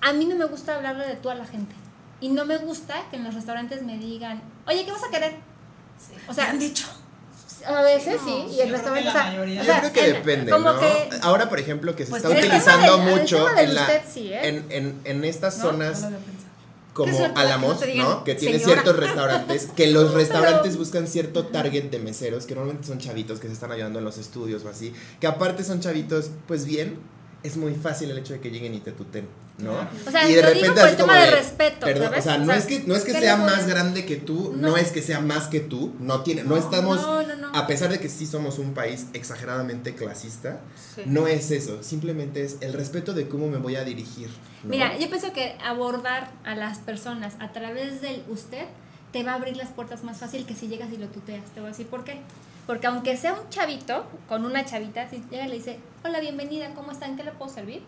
A 0.00 0.12
mí 0.12 0.24
no 0.24 0.36
me 0.36 0.44
gusta 0.46 0.76
hablarle 0.76 1.06
de 1.08 1.16
tú 1.16 1.28
a 1.28 1.34
la 1.34 1.44
gente. 1.44 1.74
Y 2.20 2.28
no 2.30 2.44
me 2.46 2.56
gusta 2.58 2.94
que 3.10 3.16
en 3.16 3.24
los 3.24 3.34
restaurantes 3.34 3.82
me 3.82 3.98
digan, 3.98 4.42
oye, 4.66 4.84
¿qué 4.84 4.92
vas 4.92 5.04
a 5.04 5.10
querer? 5.10 5.34
O 6.26 6.28
¿Te 6.30 6.34
sea, 6.34 6.50
han 6.50 6.58
dicho? 6.58 6.86
a 7.66 7.82
veces 7.82 8.20
sí, 8.24 8.46
y 8.54 8.60
el 8.60 8.70
restaurante. 8.70 9.08
o 9.08 9.12
sea, 9.12 9.40
o 9.40 9.44
Yo 9.44 9.62
creo 9.80 9.92
que 9.92 10.06
en- 10.06 10.12
depende, 10.14 10.52
como 10.52 10.72
¿no? 10.72 10.78
que- 10.78 11.08
Ahora, 11.22 11.48
por 11.48 11.58
ejemplo, 11.58 11.96
que 11.96 12.04
se 12.04 12.10
Pues 12.10 12.22
está 12.22 12.36
utilizando 12.36 12.94
el 12.96 13.18
mucho 13.18 13.48
en, 13.58 13.74
la, 13.74 13.80
usted 13.82 14.00
sí, 14.12 14.32
¿eh? 14.32 14.48
en, 14.48 14.66
en, 14.70 15.00
en 15.04 15.24
estas 15.24 15.58
¿No? 15.58 15.64
zonas 15.70 16.02
No 16.02 16.16
como 16.92 17.14
suerte 17.16 17.34
que 17.34 17.40
Álamos, 17.40 17.80
no 17.96 18.04
¿no? 18.04 18.24
Que 18.24 18.34
tiene 18.36 18.58
"Señora". 18.58 18.82
ciertos 18.82 18.96
restaurantes, 19.04 19.66
que 19.74 19.86
los 19.90 20.14
restaurantes 20.14 20.76
buscan 20.78 21.06
cierto 21.08 21.46
target 21.46 21.90
de 21.90 21.98
meseros, 21.98 22.46
que 22.46 22.54
normalmente 22.54 22.86
son 22.86 22.98
chavitos 22.98 23.40
que 23.40 23.48
se 23.48 23.54
están 23.54 23.72
ayudando 23.72 23.98
en 23.98 24.04
los 24.04 24.16
estudios 24.18 24.64
o 24.64 24.68
así, 24.68 24.94
que 25.20 25.26
aparte 25.26 25.64
son 25.64 25.80
chavitos, 25.80 26.30
pues 26.46 26.64
bien, 26.66 26.98
es 27.42 27.56
muy 27.56 27.74
fácil 27.74 28.10
el 28.10 28.18
hecho 28.18 28.32
de 28.32 28.40
que 28.40 28.50
lleguen 28.50 28.74
y 28.74 28.80
te 28.80 28.92
tuten, 28.92 29.28
¿no? 29.58 29.72
O 30.06 30.10
sea, 30.10 30.28
y 30.28 30.34
de 30.34 30.42
lo 30.42 30.50
digo 30.50 30.66
repente 30.66 30.80
por 30.80 30.88
el 30.90 30.96
tema 30.96 31.18
de 31.20 31.30
respeto, 31.30 31.86
Perdón, 31.86 32.06
¿sabes? 32.08 32.18
o 32.20 32.22
sea, 32.22 32.34
O 32.34 32.38
no 32.38 32.46
sea, 32.46 32.56
es 32.56 32.64
que, 32.66 32.80
no 32.80 32.96
es 32.96 33.04
que 33.04 33.12
¿qué 33.12 33.20
sea 33.20 33.36
más 33.36 33.66
grande 33.68 34.04
que 34.04 34.16
tú, 34.16 34.52
no. 34.56 34.70
No. 34.70 34.76
es 34.76 34.90
que 34.90 35.00
sea 35.02 35.20
más 35.20 35.46
que 35.46 35.60
tú, 35.60 35.94
no 36.00 36.22
tiene, 36.22 36.42
no 36.42 36.56
estamos, 36.56 37.00
no, 37.00 37.22
no, 37.22 37.36
no. 37.36 37.48
a 37.56 37.66
pesar 37.66 37.90
de 37.90 38.00
que 38.00 38.08
sí 38.08 38.26
somos 38.26 38.58
un 38.58 38.74
país 38.74 39.06
exageradamente 39.12 39.94
clasista, 39.94 40.60
Sí. 40.94 41.02
no 41.06 41.26
es 41.28 41.50
eso, 41.50 41.82
simplemente 41.82 42.44
es 42.44 42.56
el 42.60 42.72
respeto 42.72 43.12
de 43.14 43.28
cómo 43.28 43.48
me 43.48 43.58
voy 43.58 43.76
a 43.76 43.84
dirigir. 43.84 44.28
¿no? 44.64 44.70
Mira, 44.70 44.96
yo 44.98 45.08
pienso 45.08 45.32
que 45.32 45.56
abordar 45.64 46.32
a 46.44 46.54
las 46.56 46.78
personas 46.78 47.34
a 47.38 47.52
través 47.52 48.00
del 48.00 48.22
usted 48.28 48.64
te 49.12 49.22
va 49.22 49.32
a 49.32 49.34
abrir 49.36 49.56
las 49.56 49.68
puertas 49.68 50.02
más 50.04 50.18
fácil 50.18 50.44
que 50.46 50.54
si 50.54 50.66
llegas 50.68 50.90
y 50.92 50.96
lo 50.96 51.06
tuteas. 51.06 51.44
Te 51.54 51.60
voy 51.60 51.68
a 51.68 51.70
decir 51.70 51.86
por 51.86 52.02
qué. 52.04 52.18
Porque 52.66 52.86
aunque 52.86 53.16
sea 53.16 53.32
un 53.34 53.48
chavito 53.48 54.06
con 54.28 54.44
una 54.44 54.64
chavita, 54.64 55.08
si 55.08 55.22
llega 55.30 55.44
y 55.44 55.48
le 55.48 55.54
dice, 55.56 55.78
hola, 56.04 56.20
bienvenida, 56.20 56.70
¿cómo 56.74 56.90
están? 56.92 57.16
¿Qué 57.16 57.22
le 57.22 57.30
puedo 57.32 57.52
servir? 57.52 57.82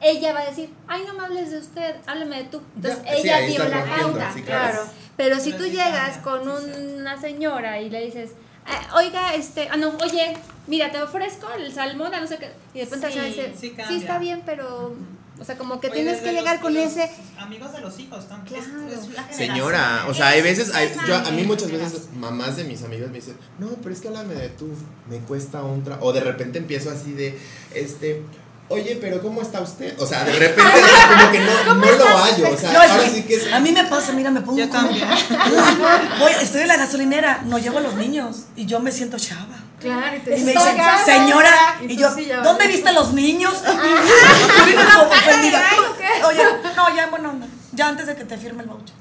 Ella 0.00 0.32
va 0.32 0.40
a 0.40 0.44
decir, 0.46 0.70
ay, 0.86 1.02
no 1.06 1.14
me 1.14 1.24
hables 1.24 1.50
de 1.50 1.58
usted, 1.58 1.96
háblame 2.06 2.36
de 2.36 2.44
tú. 2.44 2.62
Entonces 2.76 3.02
Ya, 3.24 3.40
ella 3.40 3.46
dio 3.48 3.68
la 3.68 3.84
pauta. 3.84 4.32
sí, 4.32 4.42
claro. 4.42 4.72
Claro. 4.74 4.90
Pero 5.16 5.40
si 5.40 5.52
tú 5.54 5.64
llegas 5.64 6.18
con 6.18 6.46
una 6.48 7.20
señora 7.20 7.80
y 7.80 7.90
le 7.90 8.04
dices, 8.04 8.32
"Ah, 8.66 8.94
oiga, 8.96 9.34
este, 9.34 9.68
ah, 9.72 9.76
no, 9.76 9.88
oye, 10.04 10.34
mira, 10.68 10.92
te 10.92 11.02
ofrezco 11.02 11.50
el 11.54 11.72
salmón, 11.72 12.14
a 12.14 12.20
no 12.20 12.26
sé 12.28 12.36
qué, 12.38 12.52
y 12.74 12.78
de 12.80 12.84
repente 12.84 13.06
la 13.08 13.12
Sí, 13.12 13.18
señora 13.32 13.48
dice, 13.48 13.74
sí 13.88 13.96
está 13.96 14.18
bien, 14.18 14.42
pero, 14.46 14.94
o 15.40 15.44
sea, 15.44 15.56
como 15.56 15.80
que 15.80 15.86
Oye, 15.88 15.96
tienes 16.02 16.20
que 16.20 16.32
llegar 16.32 16.54
los- 16.56 16.62
con 16.62 16.76
ese, 16.76 17.10
Amigos 17.38 17.72
de 17.72 17.80
los 17.80 17.98
hijos 17.98 18.28
también. 18.28 18.60
Es- 18.60 18.66
Claro. 18.68 19.28
es. 19.30 19.36
Señora, 19.36 20.04
o 20.08 20.14
sea, 20.14 20.28
hay 20.28 20.42
veces, 20.42 20.74
hay- 20.74 20.92
yo, 21.06 21.14
a 21.16 21.30
mí 21.30 21.44
muchas 21.44 21.70
veces 21.70 22.08
mamás 22.16 22.56
de 22.56 22.64
mis 22.64 22.82
amigos 22.82 23.10
me 23.10 23.16
dicen, 23.18 23.36
no, 23.58 23.68
pero 23.82 23.94
es 23.94 24.00
que 24.00 24.08
háblame 24.08 24.34
de 24.34 24.48
tú, 24.50 24.68
me 25.08 25.18
cuesta 25.20 25.62
un 25.62 25.82
tra 25.84 25.98
O 26.00 26.12
de 26.12 26.20
repente 26.20 26.58
empiezo 26.58 26.90
así 26.90 27.12
de, 27.12 27.38
este, 27.74 28.22
oye, 28.68 28.98
pero 29.00 29.22
¿cómo 29.22 29.40
está 29.40 29.60
usted? 29.60 29.98
O 29.98 30.06
sea, 30.06 30.24
de 30.24 30.32
repente 30.32 30.62
como 31.08 31.32
que 31.32 31.38
no, 31.40 31.74
no 31.74 31.86
lo 31.92 32.04
hallo, 32.18 32.50
o 32.52 32.56
sea, 32.58 32.72
No, 32.72 32.80
ahora 32.80 33.08
sí 33.08 33.22
que 33.22 33.34
es... 33.36 33.52
A 33.52 33.60
mí 33.60 33.72
me 33.72 33.84
pasa, 33.84 34.12
mira, 34.12 34.30
me 34.30 34.40
pongo. 34.42 34.58
Yo 34.58 34.68
como- 34.68 34.82
también. 34.88 35.06
Voy, 36.18 36.32
estoy 36.42 36.62
en 36.62 36.68
la 36.68 36.76
gasolinera, 36.76 37.42
no 37.46 37.58
llevo 37.58 37.78
a 37.78 37.80
los 37.80 37.94
niños 37.94 38.44
y 38.56 38.66
yo 38.66 38.80
me 38.80 38.92
siento 38.92 39.18
chava. 39.18 39.57
Claro, 39.80 40.16
y 40.16 40.20
te 40.20 40.38
Y 40.38 40.44
me 40.44 40.52
dicen, 40.52 40.76
señora, 41.04 41.78
y, 41.80 41.88
tú 41.88 41.94
yo, 42.02 42.10
sí 42.14 42.26
¿dónde 42.42 42.66
viste 42.66 42.88
a 42.88 42.92
los 42.92 43.12
niños? 43.12 43.54
Y 44.68 44.72
como 44.92 45.02
ofendida. 45.10 45.62
Oye, 46.26 46.42
no, 46.76 46.94
ya, 46.96 47.06
bueno, 47.08 47.32
no, 47.34 47.46
ya 47.72 47.88
antes 47.88 48.06
de 48.06 48.16
que 48.16 48.24
te 48.24 48.36
firme 48.36 48.62
el 48.64 48.68
voucher. 48.68 48.96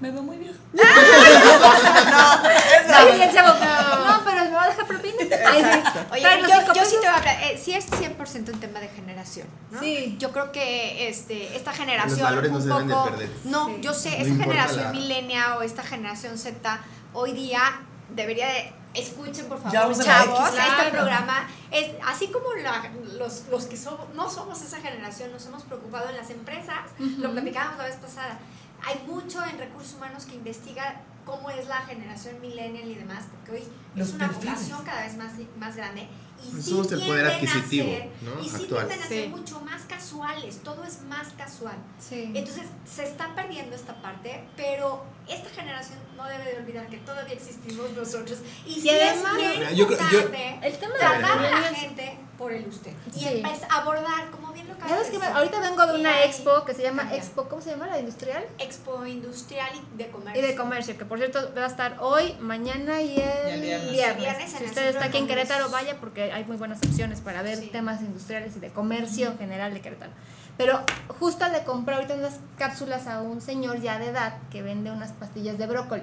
Me 0.00 0.12
veo 0.12 0.22
muy 0.22 0.36
vieja. 0.36 0.54
Ay, 2.94 3.20
el 3.22 3.32
chavo, 3.32 3.48
no, 3.58 4.20
pero 4.24 4.44
me 4.44 4.50
va 4.50 4.64
a 4.64 4.68
dejar 4.68 4.86
propina. 4.86 5.14
Oye, 6.12 6.40
los 6.42 6.50
yo, 6.74 6.84
sí 6.84 6.92
te 6.92 6.98
voy 6.98 7.06
a 7.08 7.16
hablar, 7.16 7.36
eh, 7.42 7.60
sí 7.62 7.72
es 7.72 7.86
100% 7.90 8.52
un 8.52 8.60
tema 8.60 8.80
de 8.80 8.88
generación, 8.88 9.48
¿no? 9.70 9.80
Sí. 9.80 10.16
Yo 10.20 10.30
creo 10.32 10.52
que 10.52 11.08
este, 11.08 11.56
esta 11.56 11.72
generación 11.72 12.20
valores 12.22 12.50
no 12.50 12.56
un 12.58 12.62
se 12.62 12.68
deben 12.68 12.88
de 12.88 12.94
poco, 12.94 13.10
perder. 13.10 13.30
no, 13.44 13.66
Sí. 13.66 13.76
yo 13.80 13.94
sé, 13.94 14.10
No 14.10 14.16
esta 14.24 14.44
generación 14.44 14.84
la- 14.84 14.90
millennial 14.92 15.52
o 15.58 15.62
esta 15.62 15.82
generación 15.82 16.38
Z 16.38 16.80
hoy 17.12 17.32
día 17.32 17.60
debería 18.10 18.46
de 18.46 18.72
escuchen 18.98 19.46
por 19.48 19.58
favor. 19.58 19.72
Chavos 19.72 19.98
este 19.98 20.90
programa 20.90 21.48
es 21.70 21.90
así 22.06 22.28
como 22.28 22.52
la- 22.54 22.90
los, 23.18 23.44
los 23.50 23.64
que 23.66 23.76
somos 23.76 24.08
no 24.14 24.28
somos 24.30 24.60
esa 24.62 24.78
generación 24.80 25.30
nos 25.32 25.44
hemos 25.46 25.62
preocupado 25.64 26.08
en 26.10 26.16
las 26.16 26.30
empresas 26.30 26.78
lo 26.98 27.30
platicábamos 27.32 27.78
la 27.78 27.84
vez 27.84 27.96
pasada 27.96 28.38
hay 28.86 29.02
mucho 29.06 29.44
en 29.44 29.58
recursos 29.58 29.94
humanos 29.94 30.24
que 30.24 30.34
investiga 30.36 31.00
cómo 31.24 31.50
es 31.50 31.66
la 31.68 31.80
generación 31.82 32.40
millennial 32.40 32.88
y 32.88 32.94
demás 32.94 33.24
porque 33.30 33.60
hoy 33.60 33.68
Los 33.94 34.08
es 34.08 34.14
una 34.14 34.28
perfiles. 34.28 34.54
población 34.54 34.84
cada 34.84 35.02
vez 35.02 35.16
más, 35.16 35.32
más 35.58 35.76
grande 35.76 36.08
y 36.46 36.50
Pues 36.50 36.64
sí 36.64 36.70
somos 36.70 36.92
el 36.92 37.00
poder 37.00 37.26
tienden 37.26 37.26
a 37.26 37.34
adquisitivo, 37.52 37.88
ser- 37.88 38.08
¿no? 38.22 38.40
y 38.42 38.48
sí 38.48 38.56
Actual. 38.62 38.86
tienden 38.86 39.02
a 39.04 39.08
ser 39.08 39.22
Sí. 39.24 39.28
mucho 39.28 39.60
más 39.60 39.82
casuales 39.82 40.58
todo 40.62 40.84
es 40.84 41.02
más 41.02 41.28
casual 41.36 41.76
Sí. 41.98 42.30
entonces 42.34 42.64
se 42.90 43.04
está 43.04 43.34
perdiendo 43.34 43.74
esta 43.74 44.00
parte, 44.00 44.44
pero 44.56 45.04
esta 45.28 45.50
generación 45.50 45.98
no 46.16 46.24
debe 46.26 46.44
de 46.52 46.56
olvidar 46.58 46.86
que 46.88 46.98
todavía 46.98 47.34
existimos 47.34 47.90
nosotros 47.92 48.38
y, 48.66 48.80
sí 48.80 48.88
además- 48.90 49.32
es 49.34 49.58
bien 49.58 49.70
yo 49.70 49.76
yo- 49.76 49.82
importante 49.92 50.60
El 50.62 50.78
tema 50.78 50.92
de 50.94 50.98
tratar 51.00 51.24
a 51.38 51.42
la 51.42 51.50
millennials- 51.60 51.74
gente 51.76 52.18
por 52.38 52.52
el 52.52 52.66
usted 52.68 52.92
y 53.16 53.42
abordar, 53.68 54.30
como 54.30 54.47
Ahorita 55.34 55.60
vengo 55.60 55.86
de 55.86 56.00
una 56.00 56.24
expo 56.24 56.64
que 56.64 56.74
se 56.74 56.82
llama 56.82 57.02
cambia. 57.02 57.18
Expo, 57.18 57.44
¿cómo 57.48 57.60
se 57.62 57.70
llama? 57.70 57.86
La 57.86 57.98
industrial. 57.98 58.44
Expo 58.58 59.04
Industrial 59.06 59.68
y 59.74 59.96
de 59.96 60.08
Comercio. 60.10 60.42
Y 60.42 60.46
de 60.46 60.54
comercio, 60.54 60.98
que 60.98 61.04
por 61.04 61.18
cierto 61.18 61.52
va 61.56 61.64
a 61.64 61.66
estar 61.66 61.96
hoy, 62.00 62.34
mañana 62.40 63.00
y 63.02 63.16
el, 63.20 63.48
el 63.54 63.60
viernes. 63.60 63.90
viernes. 63.92 64.16
Viernes 64.22 64.52
en 64.52 64.58
Si 64.58 64.64
usted 64.64 64.86
está 64.88 65.04
aquí 65.06 65.18
en. 65.18 65.26
Querétaro, 65.26 65.68
vaya 65.70 65.98
porque 66.00 66.32
hay 66.32 66.44
muy 66.44 66.56
buenas 66.56 66.78
opciones 66.78 67.20
para 67.20 67.42
ver 67.42 67.58
Sí. 67.58 67.66
temas 67.68 68.00
industriales 68.00 68.56
y 68.56 68.60
de 68.60 68.70
comercio 68.70 69.28
en 69.30 69.38
general 69.38 69.74
de 69.74 69.80
Querétaro. 69.80 70.12
Pero 70.56 70.82
justo 71.18 71.46
le 71.48 71.62
compré 71.64 71.94
ahorita 71.94 72.14
unas 72.14 72.40
cápsulas 72.56 73.06
a 73.06 73.20
un 73.22 73.40
señor 73.40 73.80
ya 73.80 73.98
de 73.98 74.06
edad 74.08 74.38
que 74.50 74.62
vende 74.62 74.90
unas 74.90 75.12
pastillas 75.12 75.58
de 75.58 75.66
brócoli. 75.66 76.02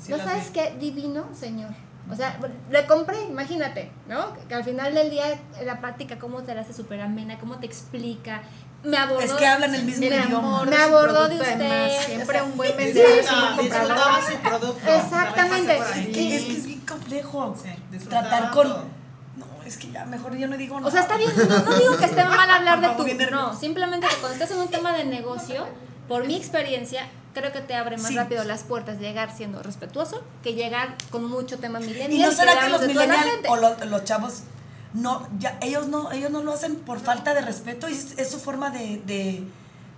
Sí, 0.00 0.12
¿No 0.12 0.18
sabes 0.18 0.46
vi. 0.46 0.52
qué 0.60 0.74
divino, 0.78 1.26
señor? 1.38 1.70
O 2.12 2.16
sea, 2.16 2.38
le 2.70 2.86
compré, 2.86 3.22
imagínate, 3.24 3.90
¿no? 4.08 4.34
Que 4.48 4.54
al 4.54 4.64
final 4.64 4.94
del 4.94 5.10
día 5.10 5.38
la 5.64 5.80
práctica, 5.80 6.18
cómo 6.18 6.42
te 6.42 6.54
la 6.54 6.62
hace 6.62 6.72
súper 6.72 7.00
amena, 7.00 7.38
cómo 7.38 7.56
te 7.58 7.66
explica. 7.66 8.42
Me 8.82 8.96
abordó. 8.96 9.20
Es 9.20 9.32
que 9.34 9.46
hablan 9.46 9.74
el 9.74 9.84
mismo 9.84 10.00
Mi 10.00 10.06
idioma. 10.06 10.38
amor, 10.38 10.68
me 10.70 10.76
abordó 10.76 11.28
de 11.28 11.36
usted. 11.36 11.90
Siempre 12.06 12.42
un 12.42 12.56
buen 12.56 12.74
mensaje, 12.76 13.22
sí, 13.22 13.62
disfrutaba 13.62 14.20
su 14.26 14.36
producto. 14.38 14.90
Exactamente. 14.90 15.76
Es 15.78 16.06
que 16.08 16.36
es 16.56 16.66
bien 16.66 16.80
complejo 16.80 17.54
Sí, 17.62 17.98
tratar 18.08 18.50
con. 18.50 18.68
todo. 18.68 18.84
No, 19.36 19.46
es 19.66 19.76
que 19.76 19.90
ya 19.90 20.04
mejor 20.06 20.34
yo 20.36 20.48
no 20.48 20.56
digo 20.56 20.76
nada. 20.76 20.88
O 20.88 20.90
sea, 20.90 21.02
está 21.02 21.16
bien, 21.18 21.30
no, 21.36 21.58
no 21.60 21.78
digo 21.78 21.96
que 21.98 22.04
esté 22.06 22.24
mal 22.24 22.50
hablar 22.50 22.80
de 22.80 22.88
tu. 23.26 23.30
No, 23.30 23.54
simplemente 23.54 24.06
que 24.08 24.14
cuando 24.16 24.32
estás 24.32 24.50
en 24.50 24.58
un 24.58 24.68
tema 24.68 24.92
de 24.96 25.04
negocio, 25.04 25.66
por 26.08 26.26
mi 26.26 26.34
experiencia, 26.36 27.06
creo 27.34 27.52
que 27.52 27.60
te 27.60 27.74
abre 27.74 27.96
más 27.96 28.08
Sí. 28.08 28.16
rápido 28.16 28.44
las 28.44 28.62
puertas 28.64 28.98
llegar 28.98 29.34
siendo 29.36 29.62
respetuoso 29.62 30.22
que 30.42 30.54
llegar 30.54 30.96
con 31.10 31.24
mucho 31.24 31.58
tema 31.58 31.78
millennial. 31.80 32.12
¿Y 32.12 32.18
no 32.18 32.32
será 32.32 32.58
que 32.60 32.68
los 32.68 32.86
millennials 32.86 33.24
o 33.48 33.56
los, 33.56 33.86
los 33.86 34.04
chavos 34.04 34.42
no, 34.92 35.28
ya 35.38 35.56
ellos 35.62 35.86
no, 35.88 36.10
ellos 36.10 36.30
no 36.32 36.42
lo 36.42 36.52
hacen 36.52 36.74
por 36.76 36.98
falta 36.98 37.32
de 37.34 37.42
respeto 37.42 37.88
y 37.88 37.92
es, 37.92 38.18
es 38.18 38.28
su 38.30 38.38
forma 38.40 38.70
de, 38.70 39.00
de, 39.06 39.44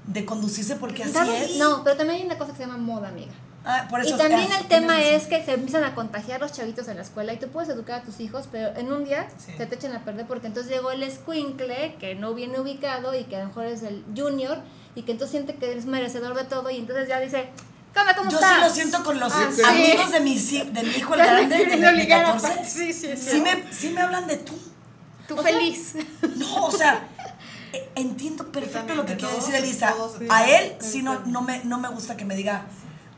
de 0.06 0.24
conducirse 0.26 0.76
porque 0.76 1.04
así 1.04 1.12
¿Sabes? 1.12 1.50
es. 1.52 1.56
No, 1.56 1.82
pero 1.82 1.96
también 1.96 2.20
hay 2.20 2.26
una 2.26 2.36
cosa 2.36 2.52
que 2.52 2.58
se 2.58 2.64
llama 2.66 2.76
moda, 2.78 3.08
amiga. 3.08 3.32
Ah, 3.64 3.86
por 3.88 4.00
eso 4.00 4.16
Y 4.16 4.18
también 4.18 4.48
ah, 4.52 4.58
el 4.60 4.66
tema 4.66 5.00
es 5.00 5.28
que 5.28 5.42
se 5.44 5.52
empiezan 5.54 5.84
a 5.84 5.94
contagiar 5.94 6.40
los 6.40 6.50
chavitos 6.52 6.88
en 6.88 6.96
la 6.96 7.02
escuela 7.02 7.32
y 7.32 7.38
tú 7.38 7.46
puedes 7.46 7.70
educar 7.70 8.00
a 8.00 8.02
tus 8.02 8.18
hijos, 8.18 8.48
pero 8.50 8.76
en 8.76 8.92
un 8.92 9.04
día 9.04 9.28
Sí. 9.38 9.52
se 9.56 9.66
te 9.66 9.76
echan 9.76 9.94
a 9.94 10.04
perder 10.04 10.26
porque 10.26 10.48
entonces 10.48 10.70
llegó 10.72 10.90
el 10.90 11.02
escuincle 11.04 11.94
que 12.00 12.14
no 12.16 12.34
viene 12.34 12.58
ubicado 12.60 13.14
y 13.14 13.22
que 13.24 13.36
a 13.36 13.40
lo 13.40 13.46
mejor 13.46 13.66
es 13.66 13.82
el 13.84 14.04
junior 14.16 14.58
y 14.94 15.02
que 15.02 15.12
entonces 15.12 15.32
siente 15.32 15.54
que 15.56 15.70
eres 15.70 15.86
merecedor 15.86 16.34
de 16.36 16.44
todo 16.44 16.70
y 16.70 16.76
entonces 16.76 17.08
ya 17.08 17.20
dice, 17.20 17.48
¿qué 17.94 18.00
onda, 18.00 18.14
cómo 18.16 18.30
Yo 18.30 18.38
estás? 18.38 18.54
sí 18.56 18.60
lo 18.60 18.70
siento 18.70 19.04
con 19.04 19.18
los 19.20 19.32
Ah, 19.32 19.50
sí. 19.54 19.62
amigos 19.62 20.10
de 20.12 20.20
mi, 20.20 20.38
de 20.38 20.82
mi 20.82 20.90
hijo 20.96 21.14
el 21.14 21.20
grande, 21.20 21.64
de, 21.64 21.76
de 21.76 22.14
a 22.14 22.24
14. 22.24 22.64
Sí, 22.64 22.92
sí, 22.92 23.16
sí. 23.16 23.30
Sí 23.32 23.40
me, 23.40 23.72
sí 23.72 23.90
me 23.90 24.00
hablan 24.02 24.26
de 24.26 24.36
tú. 24.38 24.52
Tú 25.28 25.34
O 25.38 25.42
sea, 25.42 25.52
feliz. 25.52 25.94
No, 26.36 26.66
o 26.66 26.70
sea, 26.72 27.06
e- 27.72 27.88
entiendo 27.94 28.50
perfecto 28.52 28.94
lo 28.94 29.04
que 29.06 29.12
de 29.12 29.18
quiere 29.18 29.34
decir 29.34 29.52
de 29.52 29.58
Elisa. 29.58 29.92
todos, 29.92 30.16
sí. 30.18 30.26
A 30.28 30.48
él 30.48 30.76
sí 30.80 31.02
no, 31.02 31.20
no, 31.26 31.42
me, 31.42 31.64
no 31.64 31.78
me 31.78 31.88
gusta 31.88 32.16
que 32.16 32.24
me 32.24 32.34
diga, 32.36 32.66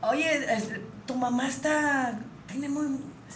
oye, 0.01 0.53
este, 0.53 0.81
tu 1.05 1.15
mamá 1.15 1.47
está, 1.47 2.17
tiene 2.47 2.69
muy... 2.69 2.85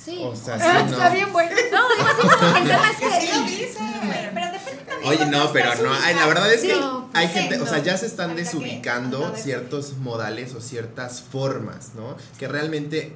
Sí. 0.04 0.20
O 0.24 0.36
sea, 0.36 0.58
Ah, 0.60 0.86
Está 0.90 1.10
bien 1.10 1.32
bueno. 1.34 1.52
No, 1.72 1.96
digo 1.96 2.08
así 2.08 2.22
como 2.22 2.54
que 2.54 2.60
el 2.60 2.68
tema 2.68 2.90
es 2.92 2.98
que... 3.00 3.22
Sí, 3.22 3.32
lo 3.34 3.42
dice. 3.46 3.78
Pero 4.34 4.52
depende 4.52 4.84
también 4.88 5.10
Oye, 5.12 5.26
no, 5.26 5.52
pero 5.54 5.76
no, 5.84 5.94
ay, 6.04 6.16
la 6.16 6.26
verdad 6.28 6.54
es 6.54 6.62
que 6.62 6.76
No, 6.76 7.10
hay 7.14 7.28
sí, 7.28 7.34
gente, 7.34 7.60
o 7.60 7.68
sea, 7.68 7.80
ya 7.80 7.98
se 7.98 8.06
están 8.06 8.36
desubicando 8.36 9.36
ciertos 9.36 9.98
modales 9.98 10.54
o 10.56 10.62
ciertas 10.62 11.22
formas, 11.22 11.92
¿no? 11.96 12.16
Que 12.38 12.48
realmente 12.48 13.16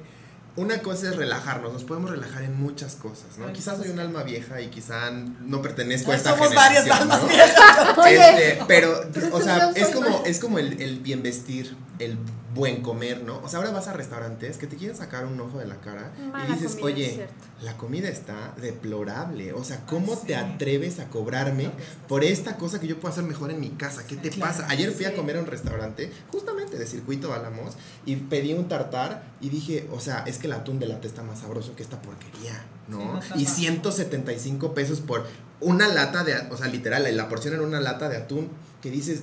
una 0.56 0.78
cosa 0.82 1.08
es 1.08 1.16
relajarnos, 1.16 1.72
nos 1.72 1.82
podemos 1.84 2.10
relajar 2.10 2.44
en 2.44 2.60
muchas 2.60 2.94
cosas, 2.94 3.38
¿no? 3.38 3.52
Quizás 3.52 3.78
soy 3.78 3.88
un 3.88 3.98
alma 3.98 4.22
vieja 4.22 4.60
y 4.60 4.68
quizás 4.68 5.12
no 5.40 5.60
pertenezco 5.62 6.12
a 6.12 6.16
esta 6.16 6.30
Somos 6.30 6.54
varias 6.54 6.84
generación, 6.84 7.10
almas 7.12 7.22
¿no? 7.22 7.28
viejas. 7.28 7.98
Oye. 7.98 8.28
Este, 8.50 8.64
pero, 8.68 9.04
Pero 9.12 9.34
o 9.36 9.40
sea, 9.40 9.70
es 9.74 9.88
como, 9.88 10.22
es 10.24 10.38
como 10.38 10.58
el, 10.60 10.80
el 10.80 11.00
bien 11.00 11.22
vestir, 11.24 11.76
el 11.98 12.18
buen 12.54 12.82
comer, 12.82 13.22
¿no? 13.22 13.40
O 13.42 13.48
sea, 13.48 13.58
ahora 13.58 13.72
vas 13.72 13.88
a 13.88 13.92
restaurantes 13.92 14.58
que 14.58 14.66
te 14.66 14.76
quieren 14.76 14.96
sacar 14.96 15.26
un 15.26 15.40
ojo 15.40 15.58
de 15.58 15.66
la 15.66 15.80
cara 15.80 16.12
Mala 16.32 16.48
y 16.48 16.52
dices, 16.52 16.78
oye, 16.82 17.26
la 17.62 17.76
comida 17.76 18.08
está 18.08 18.54
deplorable. 18.60 19.52
O 19.52 19.64
sea, 19.64 19.84
¿cómo 19.86 20.16
te 20.16 20.36
atreves 20.36 21.00
a 21.00 21.08
cobrarme 21.08 21.70
por 22.08 22.22
esta 22.24 22.56
cosa 22.56 22.80
que 22.80 22.86
yo 22.86 22.98
puedo 23.00 23.12
hacer 23.12 23.24
mejor 23.24 23.50
en 23.50 23.60
mi 23.60 23.70
casa? 23.70 24.06
¿Qué 24.06 24.16
te 24.16 24.30
pasa? 24.30 24.66
Ayer 24.68 24.90
fui 24.92 25.04
a 25.04 25.14
comer 25.14 25.36
a 25.36 25.40
un 25.40 25.46
restaurante, 25.46 26.10
justamente 26.30 26.78
de 26.78 26.86
Circuito 26.86 27.32
Álamos, 27.32 27.74
y 28.06 28.16
pedí 28.16 28.52
un 28.52 28.68
tartar 28.68 29.24
y 29.40 29.48
dije, 29.48 29.88
o 29.92 30.00
sea, 30.00 30.24
es 30.26 30.38
que 30.38 30.46
el 30.46 30.52
atún 30.52 30.78
de 30.78 30.86
lata 30.86 31.06
está 31.06 31.22
más 31.22 31.40
sabroso 31.40 31.74
que 31.74 31.82
esta 31.82 32.00
porquería, 32.00 32.64
Sí, 32.86 32.92
¿no? 32.92 33.14
no 33.14 33.18
está 33.18 33.36
y 33.36 33.44
mal. 33.44 33.54
175 33.54 34.74
pesos 34.74 35.00
por 35.00 35.26
una 35.60 35.88
lata 35.88 36.24
de, 36.24 36.34
o 36.50 36.56
sea, 36.56 36.66
literal, 36.68 37.04
la 37.16 37.28
porción 37.28 37.54
era 37.54 37.62
una 37.62 37.80
lata 37.80 38.08
de 38.08 38.16
atún 38.16 38.50
que 38.82 38.90
dices, 38.90 39.22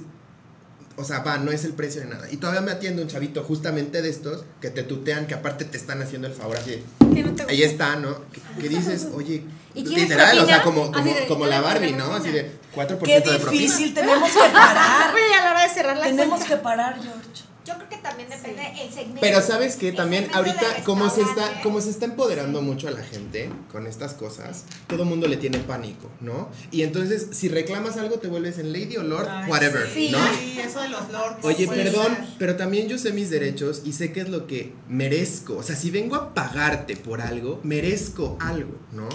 o 1.02 1.06
sea, 1.06 1.20
va, 1.20 1.38
no 1.38 1.52
es 1.52 1.66
el 1.66 1.74
precio 1.74 2.02
de 2.02 2.08
nada. 2.08 2.28
Y 2.32 2.38
todavía 2.38 2.62
me 2.62 2.72
atiende 2.72 3.02
un 3.02 3.08
chavito 3.08 3.44
justamente 3.44 4.02
de 4.02 4.10
estos 4.10 4.46
que 4.62 4.70
te 4.70 4.84
tutean, 4.84 5.28
que 5.28 5.34
aparte 5.34 5.66
te 5.66 5.78
están 5.78 6.02
haciendo 6.02 6.28
el 6.28 6.34
favor 6.34 6.58
así. 6.58 6.72
de, 6.72 6.84
¿Qué 7.14 7.24
no 7.24 7.34
te 7.34 7.44
Ahí 7.44 7.64
está, 7.64 7.96
¿no? 7.96 8.16
Que, 8.32 8.62
que 8.62 8.70
dices, 8.70 9.08
oye, 9.14 9.44
¿Y 9.74 9.84
literal, 9.86 10.38
o 10.40 10.46
sea, 10.46 10.62
como, 10.64 10.92
como, 10.92 11.14
de, 11.14 11.28
como 11.28 11.46
la 11.46 11.62
Barbie, 11.62 11.94
¿no? 11.94 12.14
Así 12.14 12.30
de 12.30 12.52
4% 12.76 13.00
Qué 13.04 13.16
de 13.16 13.22
propina. 13.22 13.52
difícil, 13.52 13.94
tenemos 13.96 14.30
que 14.32 14.50
parar. 14.54 15.14
Oye, 15.14 15.34
a 15.34 15.44
la 15.46 15.52
hora 15.52 15.64
de 15.64 15.70
cerrar 15.70 15.98
la 15.98 16.04
tenemos 16.06 16.40
cuenta. 16.40 16.56
que 16.56 16.62
parar, 16.62 16.94
George. 17.02 17.44
Yo 17.66 17.76
creo 17.76 17.90
que 17.90 17.98
también 17.98 18.28
depende 18.30 18.64
el 18.82 18.92
segmento. 18.92 19.22
Pero 19.22 19.42
sabes 19.42 19.76
que 19.76 19.92
también 19.92 20.28
ahorita 20.34 20.84
como 20.84 21.10
se 21.10 21.22
está 21.22 21.62
como 21.62 21.80
se 21.80 21.92
está 21.92 22.06
empoderando 22.06 22.62
mucho 22.62 22.88
a 22.88 22.92
la 22.92 23.04
gente 23.04 23.50
con 23.72 23.86
estas 23.86 24.14
cosas, 24.14 24.66
todo 24.88 25.04
el 25.04 25.10
mundo 25.10 25.28
le 25.28 25.38
tiene 25.38 25.60
pánico, 25.60 26.10
¿no? 26.22 26.50
Y 26.72 26.82
entonces 26.82 27.28
si 27.32 27.50
reclamas 27.50 27.98
algo 27.98 28.18
te 28.18 28.28
vuelves 28.28 28.58
en 28.58 28.74
lady 28.74 28.98
o 28.98 29.04
lord, 29.04 29.28
Ay, 29.30 29.50
whatever, 29.50 29.88
sí, 29.94 30.10
¿no? 30.12 30.18
Sí, 30.34 30.60
eso 30.60 30.82
de 30.82 30.90
los 30.90 31.12
lords. 31.12 31.44
Oye, 31.44 31.68
puede 31.68 31.84
perdón, 31.84 32.16
ser. 32.16 32.26
pero 32.40 32.56
también 32.56 32.88
yo 32.88 32.98
sé 32.98 33.12
mis 33.14 33.30
derechos 33.30 33.84
y 33.86 33.94
sé 33.94 34.12
qué 34.12 34.22
es 34.22 34.30
lo 34.30 34.48
que 34.48 34.74
merezco. 34.90 35.58
O 35.58 35.64
sea, 35.64 35.76
si 35.76 35.92
vengo 35.92 36.16
a 36.16 36.34
pagarte 36.34 36.96
por 36.96 37.22
algo, 37.22 37.60
merezco 37.64 38.38
algo, 38.40 38.76
¿no? 38.92 39.08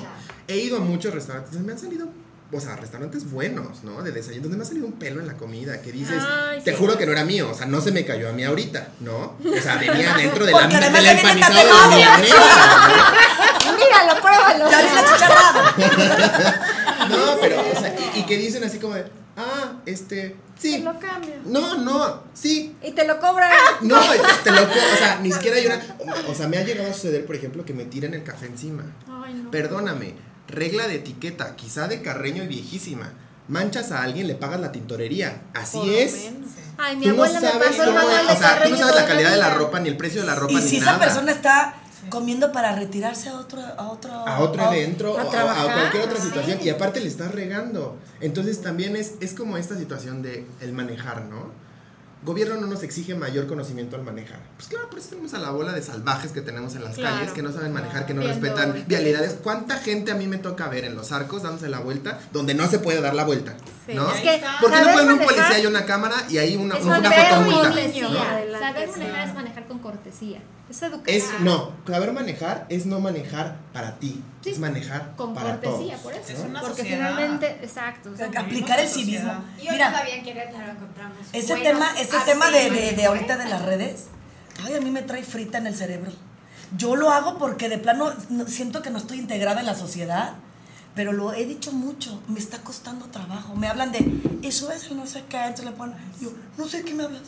He 0.49 0.59
ido 0.59 0.77
a 0.77 0.81
muchos 0.81 1.13
restaurantes, 1.13 1.59
me 1.59 1.73
han 1.73 1.79
salido, 1.79 2.09
o 2.53 2.61
sea, 2.61 2.77
restaurantes 2.77 3.29
buenos, 3.31 3.83
¿no? 3.83 4.03
De 4.03 4.13
desayuno, 4.13 4.45
donde 4.45 4.59
me 4.59 4.65
ha 4.65 4.67
salido 4.67 4.87
un 4.87 4.93
pelo 4.93 5.21
en 5.21 5.27
la 5.27 5.37
comida, 5.37 5.81
que 5.83 5.91
dices, 5.93 6.23
Ay, 6.49 6.61
te 6.63 6.73
sí. 6.73 6.77
juro 6.79 6.97
que 6.97 7.05
no 7.07 7.13
era 7.13 7.25
mío, 7.25 7.51
o 7.51 7.55
sea, 7.55 7.67
no 7.67 7.81
se 7.81 7.91
me 7.93 8.05
cayó 8.05 8.29
a 8.29 8.33
mí 8.33 8.45
ahorita, 8.45 8.89
¿no? 9.01 9.37
O 9.45 9.61
sea, 9.63 9.77
venía 9.77 10.15
dentro 10.17 10.47
de 10.47 10.53
la, 10.53 10.69
ya 10.69 10.89
viene 10.91 11.11
empanizado 11.13 11.91
de 11.91 12.01
la 12.01 12.19
Míralo, 13.77 14.21
pruébalo. 14.21 14.71
Ya. 14.71 14.81
¿no? 17.09 17.37
Pero, 17.41 17.61
o 17.61 17.81
sea, 17.81 17.95
y, 18.15 18.21
y 18.21 18.27
que 18.27 18.37
dicen 18.39 18.65
así 18.65 18.79
como 18.79 18.95
de, 18.95 19.05
ah, 19.37 19.73
este, 19.87 20.37
Te 20.61 20.63
sí, 20.63 20.79
lo 20.79 20.99
cambio. 20.99 21.35
no, 21.45 21.77
no, 21.79 22.23
sí, 22.35 22.75
Y 22.83 22.93
te 22.93 23.07
lo 23.07 23.19
cobran. 23.21 23.51
No, 23.83 24.01
te 24.45 24.51
lo 24.51 24.67
co- 24.67 24.73
o 24.95 24.97
sea, 24.97 25.19
ni 25.23 25.31
siquiera 25.33 25.57
hay 25.59 25.67
una. 25.67 25.81
O 26.29 26.35
sea, 26.35 26.49
me 26.49 26.59
ha 26.59 26.65
llegado 26.65 26.91
a 26.91 26.95
suceder, 26.95 27.27
por 27.27 27.37
ejemplo, 27.37 27.65
que 27.65 27.75
me 27.75 27.85
tiren 27.85 28.15
el 28.15 28.25
café 28.25 28.47
encima. 28.47 28.83
Ay, 29.09 29.35
no. 29.35 29.51
Perdóname, 29.51 30.15
regla 30.49 30.87
de 30.89 30.97
etiqueta, 30.97 31.57
quizá 31.57 31.89
de 31.89 32.03
Carreño 32.03 32.43
y 32.45 32.47
viejísima. 32.49 33.13
Manchas 33.49 33.93
a 33.93 34.03
alguien, 34.03 34.27
le 34.27 34.35
pagas 34.35 34.61
la 34.61 34.73
tintorería. 34.73 35.43
Así 35.55 35.79
Por 35.79 35.89
es. 35.89 36.15
menos. 36.33 36.51
Ay, 36.79 36.97
mi 36.97 37.07
Tú 37.07 37.17
no 37.17 37.23
me 37.23 37.29
sabes 37.29 37.53
pasó 37.53 37.85
cómo, 37.85 37.99
de 38.01 38.33
o 38.33 38.37
sea, 38.37 38.63
tú 38.63 38.71
no 38.71 38.77
sabes 38.77 38.95
la 38.97 39.07
calidad 39.07 39.31
de 39.31 39.37
la 39.39 39.55
ropa, 39.55 39.81
ni 39.81 39.89
el 39.89 39.97
precio 39.97 40.21
de 40.21 40.27
la 40.27 40.35
ropa, 40.35 40.53
Y 40.53 40.57
ni 40.57 40.63
si 40.63 40.79
nada. 40.81 40.91
esa 40.93 41.01
persona 41.01 41.33
está 41.33 41.75
comiendo 42.11 42.53
para 42.53 42.75
retirarse 42.75 43.29
a 43.31 43.35
otro, 43.39 43.61
a 43.61 43.89
otro, 43.89 44.13
a 44.13 44.39
otro 44.41 44.73
evento 44.73 45.13
o 45.13 45.19
a 45.19 45.23
a, 45.23 45.63
a 45.63 45.73
cualquier 45.75 46.03
otra 46.05 46.21
sí. 46.21 46.29
situación 46.29 46.59
y 46.63 46.69
aparte 46.69 47.01
le 47.01 47.09
estás 47.09 47.33
regando. 47.33 47.97
Entonces 48.21 48.61
también 48.63 48.95
es, 48.97 49.15
es 49.21 49.33
como 49.33 49.57
esta 49.57 49.77
situación 49.77 50.23
de 50.23 50.47
el 50.61 50.73
manejar, 50.73 51.23
¿no? 51.25 51.51
Gobierno 52.27 52.57
no 52.61 52.67
nos 52.67 52.83
exige 52.83 53.15
mayor 53.15 53.47
conocimiento 53.47 53.95
al 53.95 54.03
manejar. 54.03 54.41
Pues 54.57 54.69
claro, 54.69 54.91
por 54.91 54.99
eso 54.99 55.11
tenemos 55.11 55.33
a 55.35 55.39
la 55.39 55.51
bola 55.51 55.73
de 55.73 55.81
salvajes 55.81 56.33
que 56.33 56.41
tenemos 56.41 56.75
en 56.75 56.83
las 56.83 56.97
Claro. 56.97 57.19
calles, 57.19 57.33
que 57.33 57.41
no 57.41 57.53
saben 57.53 57.73
manejar, 57.73 58.05
que 58.05 58.15
no 58.15 58.21
Viendo 58.23 58.41
respetan 58.49 58.85
vialidades. 58.89 59.37
¿Cuánta 59.43 59.77
gente 59.79 60.11
a 60.11 60.17
mí 60.17 60.27
me 60.27 60.39
toca 60.39 60.69
ver 60.69 60.85
en 60.85 60.97
los 60.97 61.13
arcos 61.13 61.45
dándose 61.45 61.69
la 61.69 61.79
vuelta 61.79 62.19
donde 62.33 62.55
no 62.55 62.67
se 62.69 62.81
puede 62.81 63.01
dar 63.01 63.15
la 63.15 63.23
vuelta? 63.25 63.55
Sí. 63.87 63.95
¿no? 63.95 64.11
Es 64.11 64.21
que 64.21 64.43
¿Por 64.61 64.73
qué 64.73 64.81
no 64.81 64.93
ponen 64.93 65.13
un 65.13 65.19
policía 65.21 65.59
y 65.61 65.67
una 65.67 65.87
cámara 65.87 66.17
y 66.29 66.39
ahí 66.39 66.57
una, 66.57 66.77
una 66.77 67.01
saber 67.03 67.27
foto. 67.29 67.41
¿no? 68.11 68.21
Adelante, 68.21 68.59
Saber 68.59 68.89
manejar 68.91 69.29
es 69.29 69.35
manejar 69.35 69.67
con 69.67 69.79
cortesía. 69.79 70.39
Es 70.69 70.83
educación. 70.83 71.17
Es 71.17 71.41
no, 71.43 71.71
saber 71.87 72.13
manejar 72.13 72.67
es 72.69 72.87
no 72.87 72.99
manejar 72.99 73.57
para 73.73 73.95
ti, 74.01 74.21
Sí. 74.43 74.51
es 74.51 74.59
manejar 74.59 75.13
Con 75.17 75.33
para 75.35 75.61
cortesía, 75.61 75.93
todos. 75.97 76.01
por 76.03 76.13
eso. 76.15 76.33
Es 76.33 76.39
una 76.41 76.61
Porque 76.61 76.83
sociedad. 76.83 77.11
finalmente, 77.11 77.59
exacto. 77.63 78.11
o 78.13 78.17
sea. 78.17 78.27
Aplicar 78.37 78.81
el 78.81 78.89
civismo. 78.89 79.45
Y 79.63 79.71
Mira, 79.71 79.91
todavía 79.93 80.17
en 80.17 80.25
Querétaro 80.25 80.73
encontramos. 80.73 81.19
Ese 81.33 81.55
buenos 81.55 81.63
tema, 81.69 82.01
ese 82.01 82.17
tema 82.27 82.51
de, 82.51 82.71
de, 82.71 82.71
de 82.71 82.91
manejo, 82.91 83.09
ahorita 83.09 83.35
¿eh? 83.35 83.39
de 83.39 83.45
las 83.49 83.63
redes, 83.63 84.05
ay, 84.65 84.75
a 84.75 84.81
mí 84.81 84.91
me 84.91 85.03
trae 85.03 85.23
frita 85.23 85.59
en 85.59 85.69
el 85.69 85.77
cerebro. 85.77 86.11
Yo 86.77 86.97
lo 86.97 87.13
hago 87.13 87.39
porque 87.39 87.69
de 87.69 87.79
plano 87.79 88.13
no- 88.29 88.49
siento 88.49 88.83
que 88.83 88.91
no 88.91 88.99
estoy 88.99 89.19
integrada 89.21 89.61
en 89.61 89.67
la 89.67 89.77
sociedad, 89.77 90.35
pero 90.97 91.13
lo 91.13 91.33
he 91.35 91.45
dicho 91.45 91.71
mucho, 91.73 92.21
me 92.27 92.39
está 92.41 92.59
costando 92.59 93.05
trabajo. 93.07 93.55
Me 93.55 93.69
hablan 93.69 93.93
de, 93.93 94.11
eso 94.43 94.73
es 94.73 94.85
el 94.85 94.97
no 94.97 95.07
sé 95.07 95.25
qué, 95.29 95.37
entonces 95.37 95.67
le 95.67 95.73
ponen, 95.73 95.95
yo, 96.21 96.31
no 96.57 96.67
sé 96.67 96.79
de 96.79 96.85
qué 96.85 96.95
me 96.95 97.05
hablas. 97.05 97.23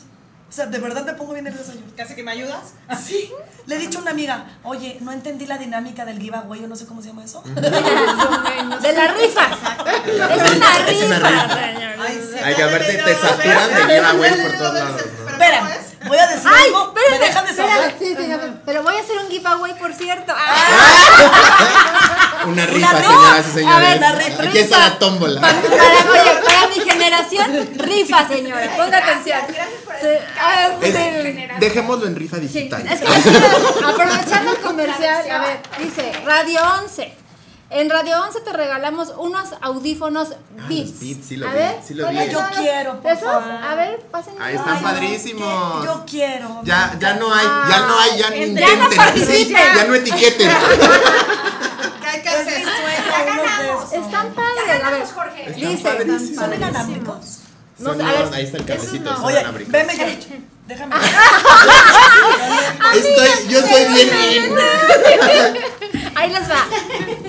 O 0.49 0.51
sea, 0.51 0.65
de 0.65 0.79
verdad 0.79 1.05
me 1.05 1.13
pongo 1.13 1.33
bien 1.33 1.45
nerviosa 1.45 1.73
yo. 1.75 1.81
Casi 1.95 2.15
que 2.15 2.23
me 2.23 2.31
ayudas. 2.31 2.73
Sí, 3.05 3.31
le 3.67 3.75
he 3.75 3.77
dicho 3.77 3.99
a 3.99 4.01
una 4.01 4.11
amiga, 4.11 4.59
oye, 4.63 4.97
no 5.01 5.11
entendí 5.11 5.45
la 5.45 5.59
dinámica 5.59 6.03
del 6.05 6.17
giveaway, 6.19 6.63
o 6.63 6.67
no 6.67 6.75
sé 6.75 6.87
cómo 6.87 7.03
se 7.03 7.09
llama 7.09 7.23
eso. 7.23 7.43
de 7.45 7.61
la 7.61 9.07
rifa. 9.13 9.45
Es 9.45 10.15
una 10.15 10.35
Es 10.35 11.03
una 11.03 11.19
rifa, 11.19 11.29
rifa. 11.29 11.53
señor. 11.53 11.95
Ay, 11.99 12.27
sí, 12.33 12.39
Ay, 12.43 12.55
que 12.55 12.65
le 12.65 12.79
te 12.79 13.15
saturan 13.15 13.69
de 13.69 13.81
giveaway 13.93 14.41
por 14.41 14.51
todos 14.57 14.73
dos 14.73 14.73
lados, 14.73 15.01
Espera, 15.29 15.59
voy 16.07 16.17
a 16.17 16.27
decir 16.27 16.49
Ay, 16.51 16.65
algo, 16.67 16.93
¿me 16.93 17.01
espérate, 17.01 17.25
dejan 17.25 17.45
desahogar? 17.45 17.89
espérate, 17.89 18.05
sí, 18.05 18.15
sí, 18.17 18.59
pero 18.65 18.83
voy 18.83 18.95
a 18.95 18.99
hacer 18.99 19.17
un 19.19 19.29
giveaway, 19.29 19.77
por 19.77 19.93
cierto. 19.93 20.33
Ah, 22.41 22.45
Una 22.47 22.65
rifa, 22.65 22.91
rifa. 22.93 23.01
señoras 23.09 23.45
y 23.47 23.51
señores. 23.51 24.01
A 24.03 24.11
ver. 24.13 24.47
Aquí 24.47 24.57
está 24.59 24.77
la 24.79 24.99
tómbola. 24.99 25.41
para, 25.41 25.53
oye, 25.59 26.31
para 26.45 26.67
mi 26.67 26.75
generación, 26.89 27.69
rifa, 27.75 28.27
señora. 28.27 28.69
Ponga 28.77 28.97
atención. 28.99 29.39
gracias 29.47 29.67
por 29.85 29.95
Sí, 29.95 30.07
ah, 30.39 30.69
Es- 30.81 31.59
dejémoslo 31.59 32.07
en 32.07 32.15
rifa 32.15 32.37
Sí, 32.37 32.43
digital. 32.43 32.87
es 32.87 33.01
que 33.01 33.85
aprovechando 33.85 34.51
el 34.51 34.57
comercial, 34.59 35.31
a 35.31 35.39
ver, 35.39 35.59
dice 35.79 36.13
Radio 36.25 36.61
11. 36.81 37.15
En 37.71 37.87
Radio 37.87 38.19
11 38.23 38.39
te 38.41 38.51
regalamos 38.51 39.13
unos 39.17 39.49
audífonos 39.61 40.29
Ah, 40.31 40.65
Beats. 40.67 40.89
los 40.91 40.99
Beats, 41.01 41.27
sí 41.27 41.35
lo 41.37 41.47
a 41.47 41.51
vi, 41.51 41.57
ver, 41.59 41.75
sí 41.87 41.93
lo 41.93 42.03
¿cuáles 42.05 42.27
vi. 42.29 42.33
son 42.33 42.49
Yo 42.51 42.57
quiero, 42.61 42.99
por 43.01 43.11
¿Esos? 43.11 43.23
favor. 43.25 43.51
A 43.63 43.75
ver, 43.75 43.99
pásenme. 44.09 44.43
Ahí 44.43 44.55
están 44.55 44.75
Ay, 44.77 44.81
padrísimos. 44.83 45.85
Yo 45.85 46.03
quiero. 46.09 46.61
Ya, 46.63 46.95
ya 46.99 47.13
no 47.15 47.31
hay, 47.31 47.45
ya 47.45 47.79
no 47.81 47.99
hay, 47.99 48.09
ya 48.17 48.17
Ya 48.17 48.29
ni 48.31 48.39
no 48.39 48.45
intenten, 48.47 48.97
participen. 48.97 49.35
sí, 49.45 49.53
ya 49.75 49.83
no 49.83 49.93
etiqueten. 49.95 50.49
¿Qué 52.11 52.17
hay 52.17 52.21
que 52.21 52.29
hacer? 52.29 52.65
de 52.65 52.73
esos. 53.67 53.93
Están 53.93 54.33
padres, 54.33 54.83
a 54.83 54.89
ver. 54.91 55.05
Jorge. 55.07 55.51
Dice. 55.53 56.35
¿Son 56.35 56.53
inalámbricos? 56.53 57.39
No, 57.79 57.91
Son- 57.91 58.01
a 58.01 58.11
ver, 58.11 58.33
ahí 58.33 58.43
está 58.45 58.57
el 58.57 58.65
cablecito, 58.65 59.15
son 59.15 59.25
Oye, 59.25 59.45
veme, 59.67 59.93
George. 59.93 60.41
Déjame. 60.67 60.95
Estoy, 62.93 63.47
yo 63.49 63.61
soy 63.61 63.85
bien. 63.93 64.09
Ahí 66.15 66.29
les 66.31 66.49
va. 66.49 66.65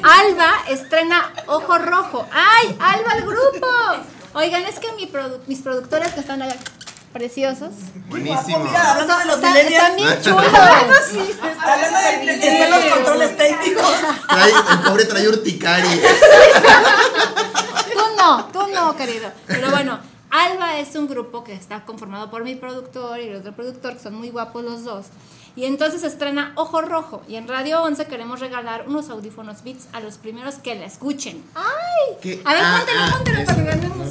Alba 0.02 0.52
estrena 0.68 1.32
Ojo 1.46 1.78
Rojo. 1.78 2.26
¡Ay, 2.32 2.76
Alba 2.80 3.12
el 3.16 3.22
grupo! 3.22 3.66
Oigan, 4.34 4.62
es 4.64 4.78
que 4.78 4.92
mi 4.92 5.06
produ- 5.10 5.40
mis 5.46 5.60
productores 5.60 6.12
que 6.12 6.20
están 6.20 6.42
allá, 6.42 6.56
preciosos, 7.12 7.70
Buenísimo. 8.08 8.60
Mira, 8.60 8.92
hablando 8.92 9.18
de 9.18 9.24
los 9.26 9.38
millennials. 9.38 9.72
están 9.72 9.96
bien 9.96 10.22
chulos. 10.22 10.44
Hablando 10.46 11.98
de, 11.98 12.34
están 12.34 12.70
los 12.70 12.84
controles 12.94 13.36
técnicos. 13.36 13.92
Trae, 14.28 14.50
el 14.50 14.78
pobre 14.80 15.04
trae 15.04 15.28
urticaria. 15.28 16.00
Tú 17.92 18.00
no, 18.16 18.44
tú 18.46 18.66
no, 18.72 18.96
querido. 18.96 19.30
Pero 19.46 19.70
bueno, 19.70 19.98
Alba 20.30 20.78
es 20.78 20.94
un 20.94 21.08
grupo 21.08 21.42
que 21.44 21.52
está 21.54 21.84
conformado 21.84 22.30
por 22.30 22.44
mi 22.44 22.54
productor 22.54 23.18
y 23.20 23.28
el 23.28 23.36
otro 23.36 23.52
productor, 23.54 23.94
que 23.94 24.00
son 24.00 24.14
muy 24.14 24.30
guapos 24.30 24.62
los 24.64 24.84
dos. 24.84 25.06
Y 25.56 25.64
entonces 25.64 26.04
estrena 26.04 26.52
Ojo 26.54 26.80
Rojo. 26.80 27.22
Y 27.28 27.34
en 27.34 27.48
Radio 27.48 27.82
11 27.82 28.06
queremos 28.06 28.38
regalar 28.38 28.84
unos 28.86 29.10
audífonos 29.10 29.64
Beats 29.64 29.88
a 29.92 29.98
los 30.00 30.16
primeros 30.18 30.54
que 30.56 30.76
la 30.76 30.86
escuchen. 30.86 31.44
¡Ay! 31.56 32.16
¿Qué? 32.22 32.40
A 32.44 32.54
ver, 32.54 32.62
Ah, 32.64 32.76
póntelo, 32.78 33.00
ah, 33.02 33.10
póntelo 33.16 33.44
para 33.44 33.56
que 33.56 33.62
no, 33.62 33.66
ganemos, 33.66 34.08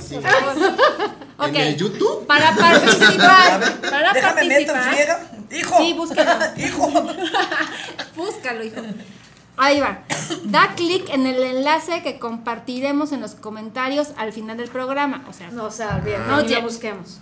favor. 1.39 1.55
¿En 1.55 1.67
el 1.67 1.77
YouTube? 1.77 2.25
Para 2.27 2.55
participar. 2.55 3.81
Para 3.81 4.13
Déjame 4.13 4.43
meto 4.45 4.73
participar. 4.73 4.93
friega. 4.93 5.31
Hijo. 5.51 5.77
Sí, 5.77 5.93
búscalo. 5.93 6.45
Hijo. 6.57 6.91
Búscalo, 8.15 8.63
hijo. 8.63 8.81
Ahí 9.57 9.79
va. 9.79 10.03
Da 10.45 10.73
clic 10.75 11.09
en 11.09 11.27
el 11.27 11.41
enlace 11.43 12.01
que 12.01 12.17
compartiremos 12.19 13.11
en 13.11 13.21
los 13.21 13.35
comentarios 13.35 14.09
al 14.17 14.31
final 14.31 14.57
del 14.57 14.69
programa. 14.69 15.25
O 15.29 15.33
sea, 15.33 15.49
No, 15.51 15.65
o 15.65 15.71
sea, 15.71 15.97
bien, 15.97 16.25
No, 16.27 16.37
no, 16.37 16.45
ya. 16.45 16.59
busquemos. 16.61 17.19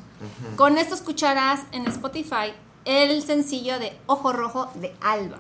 con 0.56 0.78
esto 0.78 0.94
escucharás 0.96 1.62
en 1.72 1.88
Spotify 1.88 2.54
el 2.86 3.22
sencillo 3.24 3.80
de 3.80 3.98
Ojo 4.08 4.34
Rojo 4.34 4.72
de 4.76 4.96
Alba. 5.02 5.38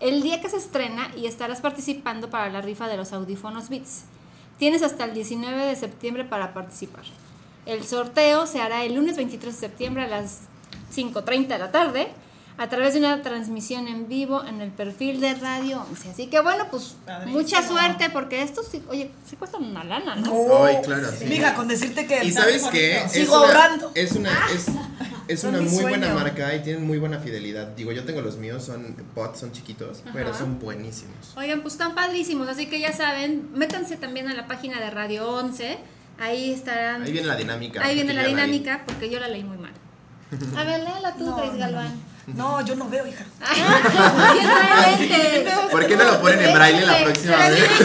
El 0.00 0.22
día 0.22 0.40
que 0.40 0.48
se 0.48 0.56
estrena 0.56 1.10
y 1.16 1.26
estarás 1.26 1.60
participando 1.60 2.30
para 2.30 2.50
la 2.50 2.60
rifa 2.60 2.86
de 2.88 2.96
los 2.96 3.12
audífonos 3.12 3.68
Beats. 3.68 4.02
Tienes 4.58 4.82
hasta 4.82 5.04
el 5.04 5.14
19 5.14 5.66
de 5.66 5.76
septiembre 5.76 6.24
para 6.24 6.52
participar. 6.52 7.04
El 7.68 7.84
sorteo 7.86 8.46
se 8.46 8.60
hará 8.60 8.84
el 8.84 8.94
lunes 8.94 9.16
23 9.16 9.54
de 9.54 9.60
septiembre 9.60 10.02
a 10.04 10.08
las 10.08 10.38
5.30 10.94 11.46
de 11.48 11.58
la 11.58 11.70
tarde 11.70 12.08
a 12.56 12.68
través 12.68 12.94
de 12.94 12.98
una 12.98 13.22
transmisión 13.22 13.86
en 13.86 14.08
vivo 14.08 14.42
en 14.44 14.60
el 14.60 14.70
perfil 14.72 15.20
de 15.20 15.34
Radio 15.34 15.84
11. 15.90 16.10
Así 16.10 16.26
que 16.26 16.40
bueno, 16.40 16.66
pues 16.72 16.96
Padrísimo. 17.06 17.38
mucha 17.40 17.62
suerte 17.62 18.10
porque 18.10 18.42
estos, 18.42 18.66
sí- 18.66 18.82
oye, 18.88 19.12
sí 19.28 19.36
cuestan 19.36 19.62
una 19.62 19.84
lana, 19.84 20.16
¿no? 20.16 20.26
No. 20.48 20.64
Ay, 20.64 20.78
claro, 20.82 21.08
sí. 21.16 21.26
Mija, 21.26 21.54
con 21.54 21.68
decirte 21.68 22.06
que. 22.08 22.24
¿Y 22.24 22.32
sabes 22.32 22.64
qué? 22.72 23.04
Es 23.04 23.12
Sigo 23.12 23.36
una- 23.36 23.46
ahorrando. 23.46 23.92
Es 23.94 24.10
una, 24.12 24.32
es, 24.52 24.66
es 25.28 25.40
Son 25.40 25.54
una 25.54 25.70
muy 25.70 25.82
buena 25.82 26.12
marca 26.14 26.52
y 26.56 26.62
tienen 26.64 26.84
muy 26.84 26.98
buena 26.98 27.20
fidelidad. 27.20 27.68
Digo, 27.76 27.92
yo 27.92 28.02
tengo 28.04 28.22
los 28.22 28.38
míos, 28.38 28.64
son 28.64 28.96
pots, 29.14 29.38
son 29.38 29.52
chiquitos, 29.52 30.02
pero 30.12 30.34
son 30.34 30.58
buenísimos. 30.58 31.36
Oigan, 31.36 31.60
pues 31.62 31.74
están 31.74 31.94
padrísimos, 31.94 32.48
así 32.48 32.66
que 32.66 32.80
ya 32.80 32.92
saben, 32.92 33.50
métanse 33.54 33.96
también 33.98 34.26
a 34.26 34.34
la 34.34 34.48
página 34.48 34.80
de 34.80 34.90
Radio 34.90 35.28
11, 35.30 35.78
ahí 36.18 36.52
estarán, 36.52 37.02
Ahí 37.02 37.12
viene 37.12 37.26
la 37.28 37.36
dinámica. 37.36 37.84
ahí 37.84 37.94
viene 37.94 38.14
la 38.14 38.24
dinámica, 38.24 38.82
porque 38.86 39.10
yo 39.10 39.20
la 39.20 39.28
leí 39.28 39.44
muy 39.44 39.58
mal. 39.58 39.72
A 40.56 40.64
ver, 40.64 40.80
léela 40.80 41.14
tú, 41.16 41.24
No, 41.26 41.36
Grace 41.36 41.52
no, 41.52 41.58
Galván. 41.58 42.08
No, 42.26 42.60
yo 42.66 42.74
no 42.76 42.88
veo, 42.90 43.06
hija. 43.06 43.24
¿Quién 44.32 44.46
trae 44.46 44.98
lentes? 44.98 45.54
¿Por 45.70 45.86
qué 45.86 45.96
no 45.96 46.04
lo 46.04 46.20
ponen 46.20 46.42
en 46.42 46.52
braille 46.54 46.84
la 46.84 46.98
próxima 47.04 47.36
vez? 47.36 47.68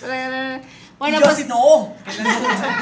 Bueno, 0.00 0.60
Bueno, 0.98 1.18
yo 1.18 1.24
pues 1.24 1.36
sí 1.36 1.44
no. 1.48 1.94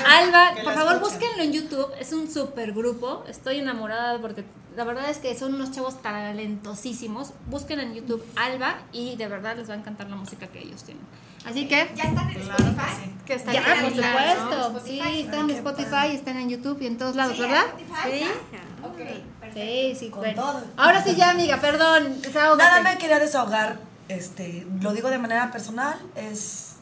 Alba, 0.06 0.50
por 0.64 0.74
favor 0.74 0.94
escuchen. 0.94 1.00
búsquenlo 1.20 1.42
en 1.42 1.52
YouTube, 1.52 1.86
es 2.00 2.12
un 2.12 2.30
super 2.30 2.72
grupo, 2.72 3.24
estoy 3.28 3.58
enamorada 3.58 4.18
porque 4.20 4.44
la 4.76 4.84
verdad 4.84 5.08
es 5.10 5.18
que 5.18 5.36
son 5.38 5.54
unos 5.54 5.70
chavos 5.72 6.00
talentosísimos. 6.02 7.32
Busquen 7.46 7.80
en 7.80 7.94
YouTube 7.94 8.24
Alba 8.36 8.78
y 8.92 9.16
de 9.16 9.26
verdad 9.28 9.56
les 9.56 9.68
va 9.68 9.74
a 9.74 9.76
encantar 9.76 10.08
la 10.10 10.16
música 10.16 10.46
que 10.48 10.60
ellos 10.60 10.82
tienen. 10.84 11.04
Así 11.48 11.66
que 11.66 11.90
Ya 11.96 12.04
están 12.04 12.28
en 12.30 12.34
Claro 12.40 12.56
que 12.56 12.64
Spotify. 12.64 12.92
sí. 13.04 13.10
Que 13.26 13.34
está 13.34 13.52
Ya, 13.52 13.60
por 13.62 13.92
claro, 13.92 14.30
supuesto. 14.40 14.72
¿no? 14.72 14.80
Sí, 14.80 14.98
Spotify. 14.98 15.20
están 15.20 15.50
en 15.50 15.56
Spotify, 15.56 16.06
están 16.14 16.36
en 16.38 16.48
YouTube 16.48 16.78
y 16.82 16.86
en 16.86 16.98
todos 16.98 17.16
lados, 17.16 17.34
Sí, 17.36 17.40
¿verdad? 17.42 17.64
Spotify, 17.66 18.10
Sí. 18.10 18.24
ya. 18.52 18.86
Ok, 18.88 18.96
perfecto. 19.40 19.60
Sí, 19.60 19.96
sí, 19.98 20.10
Con 20.10 20.20
bueno. 20.20 20.42
todo. 20.42 20.64
Ahora 20.76 21.02
sí 21.04 21.14
ya, 21.16 21.30
amiga, 21.30 21.60
perdón. 21.60 22.20
desahógate. 22.22 22.62
Nada 22.62 22.80
me 22.82 22.98
quería 22.98 23.18
desahogar. 23.18 23.80
Este, 24.08 24.66
lo 24.80 24.92
digo 24.94 25.10
de 25.10 25.18
manera 25.18 25.50
personal, 25.50 25.98
es 26.16 26.76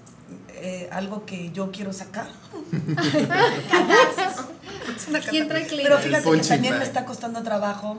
eh, 0.55 0.88
algo 0.92 1.24
que 1.26 1.50
yo 1.52 1.70
quiero 1.72 1.92
sacar. 1.92 2.29
Es 4.96 5.09
una 5.09 5.20
¿Quién 5.20 5.48
trae 5.48 5.62
catarsis. 5.62 5.68
clima? 5.68 5.83
Pero 5.83 5.98
fíjate 5.98 6.31
que 6.40 6.46
también 6.48 6.79
me 6.79 6.85
está 6.85 7.05
costando 7.05 7.42
trabajo 7.42 7.98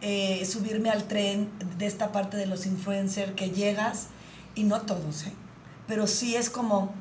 eh, 0.00 0.44
subirme 0.46 0.90
al 0.90 1.04
tren 1.04 1.50
de 1.78 1.86
esta 1.86 2.12
parte 2.12 2.36
de 2.36 2.46
los 2.46 2.66
influencers 2.66 3.32
que 3.32 3.50
llegas, 3.50 4.08
y 4.54 4.62
no 4.64 4.80
todos, 4.82 5.24
¿eh? 5.24 5.32
Pero 5.86 6.06
sí 6.06 6.36
es 6.36 6.50
como, 6.50 6.92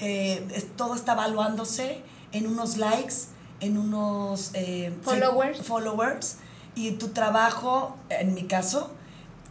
eh, 0.00 0.46
es- 0.54 0.74
todo 0.76 0.94
está 0.94 1.12
evaluándose 1.12 2.02
en 2.32 2.46
unos 2.46 2.76
likes, 2.76 3.14
en 3.60 3.76
unos 3.78 4.50
eh, 4.54 4.92
Followers. 5.02 5.62
followers, 5.62 6.36
y 6.74 6.92
tu 6.92 7.08
trabajo, 7.08 7.96
en 8.08 8.34
mi 8.34 8.44
caso, 8.44 8.90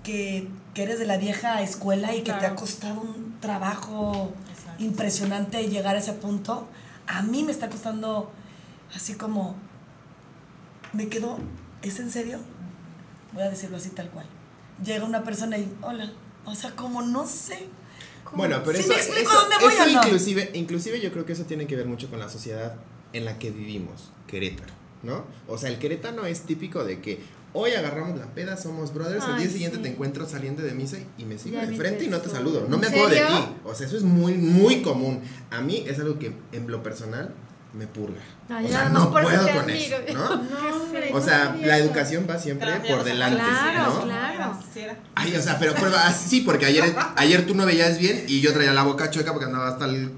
que, 0.03 0.47
que 0.73 0.83
eres 0.83 0.97
de 0.99 1.05
la 1.05 1.17
vieja 1.17 1.61
escuela 1.61 2.15
y 2.15 2.23
que 2.23 2.31
te 2.39 2.45
ha 2.45 2.55
costado 2.55 3.01
un 3.01 3.37
trabajo 3.41 4.31
impresionante 4.79 5.67
llegar 5.67 5.95
a 5.95 5.99
ese 5.99 6.13
punto, 6.13 6.67
a 7.05 7.21
mí 7.21 7.43
me 7.43 7.51
está 7.51 7.69
costando 7.69 8.31
así 8.95 9.13
como, 9.15 9.55
me 10.93 11.07
quedo, 11.09 11.37
¿es 11.81 11.99
en 11.99 12.09
serio? 12.11 12.39
Voy 13.33 13.43
a 13.43 13.49
decirlo 13.49 13.77
así 13.77 13.89
tal 13.89 14.09
cual. 14.09 14.25
Llega 14.83 15.05
una 15.05 15.23
persona 15.23 15.57
y, 15.57 15.71
hola, 15.81 16.11
o 16.45 16.55
sea, 16.55 16.71
como 16.75 17.01
no 17.01 17.27
sé. 17.27 17.67
Bueno, 18.33 18.61
pero 18.65 18.77
¿Sí 18.77 18.83
eso, 18.83 18.93
me 18.93 18.95
explico 18.95 19.31
eso- 19.31 19.39
dónde 19.41 19.55
voy 19.61 19.73
eso 19.73 19.83
o 19.83 19.85
no? 19.87 20.03
inclusive, 20.03 20.51
inclusive 20.53 21.01
yo 21.01 21.11
creo 21.11 21.25
que 21.25 21.33
eso 21.33 21.43
tiene 21.45 21.67
que 21.67 21.75
ver 21.75 21.85
mucho 21.87 22.09
con 22.09 22.19
la 22.19 22.29
sociedad 22.29 22.75
en 23.13 23.25
la 23.25 23.39
que 23.39 23.49
vivimos, 23.51 24.11
Querétaro, 24.27 24.73
¿no? 25.03 25.25
O 25.47 25.57
sea, 25.57 25.69
el 25.69 25.79
querétano 25.79 26.25
es 26.25 26.41
típico 26.41 26.83
de 26.83 26.99
que 27.01 27.19
hoy 27.53 27.71
agarramos 27.71 28.19
la 28.19 28.27
peda, 28.35 28.55
somos 28.57 28.93
brothers, 28.93 29.23
al 29.25 29.39
día 29.39 29.49
siguiente 29.49 29.77
sí. 29.77 29.83
te 29.83 29.89
encuentro 29.89 30.27
saliendo 30.29 30.61
de 30.61 30.73
misa 30.73 30.97
y 31.17 31.25
me 31.25 31.39
sigo 31.39 31.55
Ya 31.55 31.65
de 31.65 31.75
frente 31.75 32.03
y 32.03 32.07
no 32.07 32.19
te 32.21 32.29
saludo. 32.29 32.67
No 32.69 32.77
me 32.77 32.85
¿En 32.87 32.93
acuerdo 32.93 33.15
de 33.15 33.21
ti. 33.21 33.55
O 33.65 33.73
sea, 33.73 33.87
eso 33.87 33.97
es 33.97 34.03
muy, 34.03 34.33
muy 34.33 34.83
común. 34.83 35.21
A 35.49 35.61
mí 35.61 35.83
es 35.87 35.97
algo 35.99 36.19
que 36.19 36.31
en 36.51 36.69
lo 36.69 36.83
personal 36.83 37.33
me 37.73 37.85
purga. 37.87 38.19
Ay, 38.49 38.65
o 38.65 38.69
ya, 38.69 38.79
sea, 38.79 38.89
no 38.89 38.99
eso 39.03 39.11
puedo 39.11 39.45
te 39.45 39.51
con 39.51 39.61
admiro. 39.61 39.97
eso, 39.97 40.17
¿no? 40.17 40.35
No, 41.11 41.17
O 41.17 41.21
sea, 41.21 41.55
la 41.61 41.77
eso. 41.77 41.85
educación 41.85 42.25
va 42.29 42.39
siempre 42.39 42.71
por 42.89 43.03
delante, 43.03 43.37
Claro, 43.43 43.93
¿no? 43.93 44.01
claro. 44.03 44.59
Ay, 45.15 45.35
o 45.35 45.41
sea, 45.41 45.59
pero 45.59 45.75
prueba, 45.75 46.01
ah, 46.07 46.13
sí, 46.13 46.41
porque 46.41 46.65
ayer, 46.65 46.95
ayer 47.15 47.45
tú 47.45 47.53
no 47.55 47.65
veías 47.65 47.99
bien 47.99 48.25
y 48.27 48.41
yo 48.41 48.53
traía 48.53 48.73
la 48.73 48.83
boca 48.83 49.11
chueca 49.11 49.31
porque 49.33 49.45
andaba 49.45 49.67
hasta 49.69 49.85
el 49.85 50.11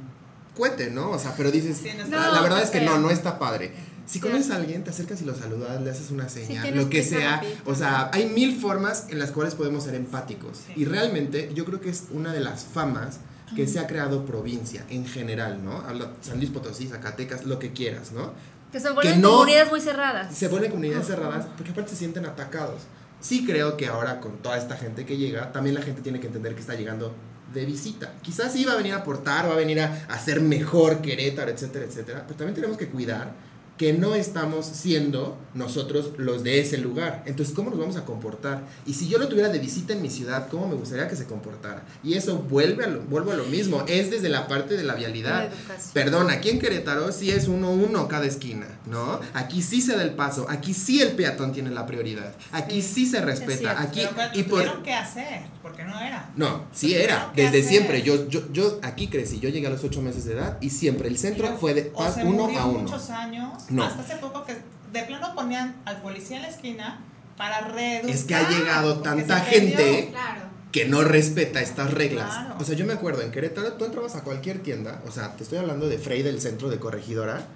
cuete, 0.55 0.91
¿no? 0.91 1.09
O 1.11 1.19
sea, 1.19 1.33
pero 1.35 1.51
dices, 1.51 1.77
Sí, 1.81 1.89
no 1.97 2.05
la, 2.17 2.41
verdad 2.41 2.61
es 2.61 2.69
que 2.69 2.81
no, 2.81 2.97
no 2.99 3.09
está 3.09 3.37
padre. 3.39 3.71
Si 4.05 4.19
conoces 4.19 4.51
a 4.51 4.55
alguien, 4.57 4.83
te 4.83 4.89
acercas 4.89 5.21
y 5.21 5.25
lo 5.25 5.33
saludas, 5.35 5.81
le 5.81 5.89
haces 5.89 6.11
una 6.11 6.27
señal, 6.27 6.63
tienes 6.63 6.83
lo 6.83 6.89
que 6.89 7.03
sea. 7.03 7.41
O 7.65 7.75
sea, 7.75 8.09
hay 8.13 8.25
mil 8.27 8.59
formas 8.59 9.05
en 9.09 9.19
las 9.19 9.31
cuales 9.31 9.55
podemos 9.55 9.83
ser 9.85 9.95
empáticos. 9.95 10.59
Y 10.75 10.85
realmente 10.85 11.51
yo 11.53 11.63
creo 11.65 11.79
que 11.79 11.89
es 11.89 12.05
una 12.11 12.33
de 12.33 12.41
las 12.41 12.63
famas 12.65 13.19
que 13.55 13.67
se 13.67 13.79
ha 13.79 13.87
creado 13.87 14.25
provincia 14.25 14.85
en 14.89 15.05
general, 15.05 15.63
¿no? 15.63 15.77
Habla 15.79 16.11
San 16.21 16.37
Luis 16.37 16.49
Potosí, 16.49 16.87
Zacatecas, 16.87 17.45
lo 17.45 17.59
que 17.59 17.71
quieras, 17.73 18.11
¿no? 18.11 18.33
Que 18.71 18.79
se 18.79 18.89
vuelven 18.91 19.19
no- 19.21 19.31
comunidades 19.31 19.69
muy 19.69 19.81
cerradas. 19.81 20.35
se 20.35 20.47
vuelven 20.47 20.71
comunidades 20.71 21.07
cerradas 21.07 21.45
porque 21.57 21.71
aparte 21.71 21.91
se 21.91 21.97
sienten 21.97 22.25
atacados. 22.25 22.81
Sí 23.19 23.45
creo 23.45 23.77
que 23.77 23.87
ahora 23.87 24.19
con 24.19 24.37
toda 24.37 24.57
esta 24.57 24.77
gente 24.77 25.05
que 25.05 25.17
llega, 25.17 25.51
también 25.51 25.75
la 25.75 25.81
gente 25.81 26.01
tiene 26.01 26.19
que 26.19 26.27
entender 26.27 26.55
que 26.55 26.61
está 26.61 26.75
llegando 26.75 27.13
de 27.53 27.65
visita. 27.65 28.13
Quizás 28.21 28.53
sí 28.53 28.63
va 28.63 28.73
a 28.73 28.75
venir 28.77 28.93
a 28.93 28.97
aportar, 28.97 29.47
va 29.49 29.53
a 29.53 29.57
venir 29.57 29.81
a, 29.81 30.05
a 30.07 30.13
hacer 30.15 30.39
mejor 30.41 31.01
Querétaro, 31.01 31.51
etcétera, 31.51 31.85
etcétera, 31.85 32.23
pero 32.25 32.37
también 32.37 32.55
tenemos 32.55 32.77
que 32.77 32.87
cuidar 32.87 33.33
que 33.81 33.93
no 33.93 34.13
estamos 34.13 34.67
siendo 34.67 35.39
nosotros 35.55 36.11
los 36.17 36.43
de 36.43 36.59
ese 36.59 36.77
lugar. 36.77 37.23
Entonces, 37.25 37.55
¿cómo 37.55 37.71
nos 37.71 37.79
vamos 37.79 37.97
a 37.97 38.05
comportar? 38.05 38.61
Y 38.85 38.93
si 38.93 39.09
yo 39.09 39.17
lo 39.17 39.27
tuviera 39.27 39.49
de 39.49 39.57
visita 39.57 39.93
en 39.93 40.03
mi 40.03 40.11
ciudad, 40.11 40.49
¿cómo 40.49 40.67
me 40.67 40.75
gustaría 40.75 41.07
que 41.07 41.15
se 41.15 41.25
comportara? 41.25 41.81
Y 42.03 42.13
eso 42.13 42.37
vuelve 42.37 42.85
a 42.85 42.87
lo, 42.87 43.01
vuelvo 43.01 43.31
a 43.31 43.35
lo 43.35 43.45
mismo, 43.45 43.83
es 43.87 44.11
desde 44.11 44.29
la 44.29 44.47
parte 44.47 44.77
de 44.77 44.83
la 44.83 44.93
vialidad. 44.93 45.49
La. 45.67 45.75
Perdón, 45.93 46.29
aquí 46.29 46.51
en 46.51 46.59
Querétaro 46.59 47.11
sí 47.11 47.31
es 47.31 47.47
uno 47.47 47.71
uno 47.71 48.07
cada 48.07 48.27
esquina, 48.27 48.67
¿no? 48.85 49.19
Aquí 49.33 49.63
sí 49.63 49.81
se 49.81 49.95
da 49.95 50.03
el 50.03 50.11
paso, 50.11 50.45
aquí 50.47 50.75
sí 50.75 51.01
el 51.01 51.13
peatón 51.13 51.51
tiene 51.51 51.71
la 51.71 51.87
prioridad, 51.87 52.35
aquí 52.51 52.83
sí, 52.83 53.07
se 53.07 53.19
respeta, 53.19 53.81
aquí 53.81 54.01
pero 54.15 54.29
y 54.35 54.43
por 54.43 54.59
tuvieron 54.59 54.83
que 54.83 54.93
hacer, 54.93 55.41
porque 55.63 55.83
no 55.85 55.99
era. 55.99 56.29
no, 56.35 56.65
sí 56.71 56.93
era, 56.93 57.31
desde 57.35 57.61
hacer. 57.61 57.63
siempre. 57.63 58.03
Yo, 58.03 58.29
yo, 58.29 58.41
yo 58.51 58.79
aquí 58.83 59.07
crecí, 59.07 59.39
yo 59.39 59.49
llegué 59.49 59.65
a 59.65 59.71
los 59.71 59.83
ocho 59.83 60.03
meses 60.03 60.25
de 60.25 60.33
edad 60.33 60.59
y 60.61 60.69
siempre 60.69 61.07
el 61.07 61.17
centro 61.17 61.57
fue 61.57 61.73
de 61.73 61.91
o 61.95 61.97
paz 61.97 62.13
se 62.13 62.23
uno 62.23 62.43
murió 62.43 62.59
a 62.59 62.65
uno. 62.67 62.79
muchos 62.79 63.09
años, 63.09 63.70
No. 63.71 63.83
hasta 63.85 64.01
hace 64.03 64.15
poco 64.17 64.43
que 64.45 64.57
de 64.93 65.03
plano 65.03 65.33
ponían 65.35 65.81
al 65.85 66.01
policía 66.01 66.37
en 66.37 66.43
la 66.43 66.49
esquina 66.49 66.99
para 67.37 67.61
reeducar. 67.61 68.15
Es 68.15 68.23
que 68.25 68.35
ha 68.35 68.49
llegado 68.49 69.01
tanta 69.01 69.39
gente 69.41 70.09
Claro. 70.11 70.41
que 70.71 70.85
no 70.85 71.01
respeta 71.03 71.61
estas 71.61 71.93
reglas. 71.93 72.29
Claro. 72.29 72.55
O 72.59 72.63
sea, 72.63 72.75
yo 72.75 72.85
me 72.85 72.93
acuerdo 72.93 73.21
en 73.21 73.31
Querétaro, 73.31 73.73
tú 73.73 73.85
entrabas 73.85 74.15
a 74.15 74.23
cualquier 74.23 74.61
tienda, 74.61 75.01
o 75.07 75.11
sea, 75.11 75.35
te 75.35 75.43
estoy 75.43 75.57
hablando 75.59 75.87
de 75.87 75.97
Frey 75.97 76.21
del 76.23 76.39
centro 76.41 76.69
de 76.69 76.79
Corregidora. 76.79 77.47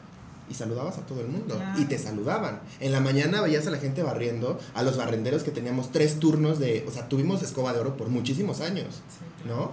Y 0.47 0.53
saludabas 0.53 0.99
a 0.99 1.01
todo 1.01 1.21
el 1.21 1.27
mundo. 1.27 1.55
Claro. 1.55 1.81
Y 1.81 1.85
te 1.85 1.97
saludaban. 1.97 2.59
En 2.79 2.91
la 2.91 2.99
mañana 2.99 3.41
veías 3.41 3.65
a 3.65 3.71
la 3.71 3.79
gente 3.79 4.03
barriendo, 4.03 4.59
a 4.75 4.83
los 4.83 4.95
barrenderos 4.95 5.41
que 5.41 5.49
teníamos 5.49 5.91
tres 5.91 6.19
turnos 6.19 6.59
de. 6.59 6.85
O 6.87 6.91
sea, 6.91 7.09
tuvimos 7.09 7.41
escoba 7.41 7.73
de 7.73 7.79
oro 7.79 7.97
por 7.97 8.09
muchísimos 8.09 8.61
años. 8.61 9.01
¿No? 9.47 9.71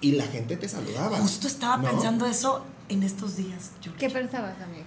Y 0.00 0.12
la 0.12 0.24
gente 0.26 0.56
te 0.56 0.68
saludaba. 0.68 1.18
Justo 1.18 1.48
estaba 1.48 1.78
¿no? 1.78 1.90
pensando 1.90 2.24
eso 2.24 2.64
en 2.88 3.02
estos 3.02 3.36
días. 3.36 3.72
George. 3.82 3.98
¿Qué 3.98 4.08
pensabas, 4.08 4.54
amigo? 4.62 4.84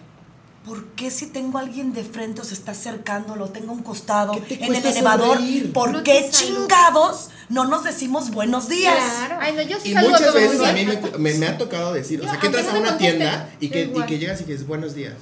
¿Por 0.69 0.83
qué 0.89 1.09
si 1.09 1.25
tengo 1.25 1.57
a 1.57 1.61
alguien 1.61 1.93
de 1.93 2.03
frente 2.03 2.41
o 2.41 2.43
se 2.43 2.53
está 2.53 2.73
acercando, 2.73 3.35
lo 3.35 3.49
tengo 3.49 3.71
a 3.71 3.73
un 3.73 3.81
costado, 3.81 4.33
¿Qué 4.33 4.41
te 4.41 4.63
en 4.63 4.75
el 4.75 4.85
elevador? 4.85 5.37
sonreír? 5.37 5.73
¿Por 5.73 5.91
No 5.91 6.03
qué 6.03 6.29
chingados 6.31 7.29
no 7.49 7.65
nos 7.65 7.83
decimos 7.83 8.29
buenos 8.29 8.69
días? 8.69 8.93
Claro. 8.95 9.37
Ay, 9.41 9.53
no, 9.55 9.63
yo 9.63 9.79
sí 9.79 9.89
Y 9.89 9.93
saludo 9.93 10.11
muchas 10.11 10.33
veces 10.35 10.61
a 10.61 10.71
mí 10.73 10.85
me, 10.85 11.17
me- 11.17 11.33
me 11.39 11.47
ha 11.47 11.57
tocado 11.57 11.91
decir, 11.91 12.21
o 12.21 12.23
sea, 12.23 12.39
que 12.39 12.45
entras 12.45 12.67
a 12.67 12.73
no 12.73 12.81
una 12.81 12.99
tienda 12.99 13.49
y 13.59 13.69
que, 13.69 13.91
y 13.95 14.01
que 14.05 14.19
llegas 14.19 14.41
y 14.41 14.43
que 14.43 14.51
dices 14.51 14.67
buenos 14.67 14.93
días. 14.93 15.15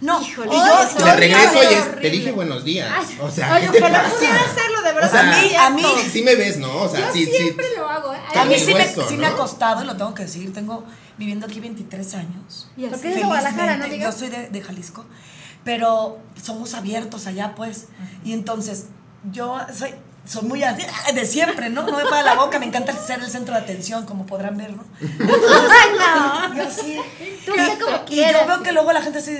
No, 0.00 0.20
Híjole, 0.20 0.50
y 0.52 0.56
yo, 0.56 1.04
De 1.04 1.16
regreso 1.16 1.62
y 1.62 1.74
es, 1.74 2.00
te 2.00 2.10
dije 2.10 2.32
buenos 2.32 2.64
días. 2.64 2.90
Ay, 2.92 3.18
o 3.20 3.30
sea, 3.30 3.54
Oye, 3.54 3.66
¿qué 3.66 3.72
te 3.72 3.78
ojalá 3.78 4.02
pasa? 4.02 4.14
pudiera 4.16 4.40
hacerlo, 4.40 4.82
de 4.82 4.92
verdad. 4.92 5.08
O 5.08 5.12
sea, 5.12 5.20
a 5.20 5.42
mí, 5.42 5.54
a 5.54 5.70
mí, 5.70 5.82
Sí, 6.02 6.10
sí 6.10 6.22
me 6.22 6.34
ves, 6.34 6.58
¿no? 6.58 6.82
O 6.82 6.88
sea, 6.88 7.00
Yo 7.00 7.12
sí, 7.12 7.26
sí. 7.26 7.32
siempre 7.32 7.66
lo 7.76 7.88
hago, 7.88 8.12
¿eh? 8.14 8.18
a 8.34 8.44
mí 8.44 8.54
sí, 8.58 8.66
me, 8.66 8.74
hueso, 8.74 9.08
sí 9.08 9.16
me 9.16 9.26
ha 9.26 9.32
costado, 9.32 9.82
y 9.82 9.86
lo 9.86 9.96
tengo 9.96 10.14
que 10.14 10.24
decir. 10.24 10.52
Tengo 10.52 10.84
viviendo 11.16 11.46
aquí 11.46 11.60
23 11.60 12.14
años. 12.14 12.68
Y 12.76 12.86
así. 12.86 13.08
De 13.08 13.22
Guadalajara, 13.22 13.76
¿no, 13.76 13.84
Felizmente, 13.84 13.84
amiga? 13.86 14.10
Yo 14.10 14.12
soy 14.18 14.28
de, 14.30 14.48
de 14.48 14.62
Jalisco, 14.62 15.04
pero 15.64 16.18
somos 16.42 16.74
abiertos 16.74 17.26
allá, 17.26 17.54
pues. 17.54 17.86
Y 18.24 18.32
entonces, 18.32 18.86
yo 19.30 19.58
soy, 19.76 19.94
soy 20.26 20.42
muy 20.44 20.62
así, 20.62 20.82
de 21.14 21.26
siempre, 21.26 21.68
¿no? 21.70 21.82
No 21.82 21.96
me 21.96 22.04
para 22.04 22.22
la 22.22 22.34
boca, 22.34 22.58
me 22.58 22.66
encanta 22.66 22.92
ser 22.96 23.20
el 23.20 23.30
centro 23.30 23.54
de 23.54 23.60
atención, 23.60 24.06
como 24.06 24.24
podrán 24.26 24.56
ver, 24.56 24.70
¿no? 24.72 24.84
Ay, 25.00 25.90
no. 25.98 26.54
Yo 26.54 26.70
sí. 26.70 26.98
Tú 27.44 27.52
sé 27.54 27.78
como 27.78 27.96
Y 27.96 28.14
quieras. 28.14 28.42
yo 28.42 28.48
veo 28.48 28.62
que 28.62 28.72
luego 28.72 28.92
la 28.92 29.02
gente 29.02 29.18
así, 29.18 29.36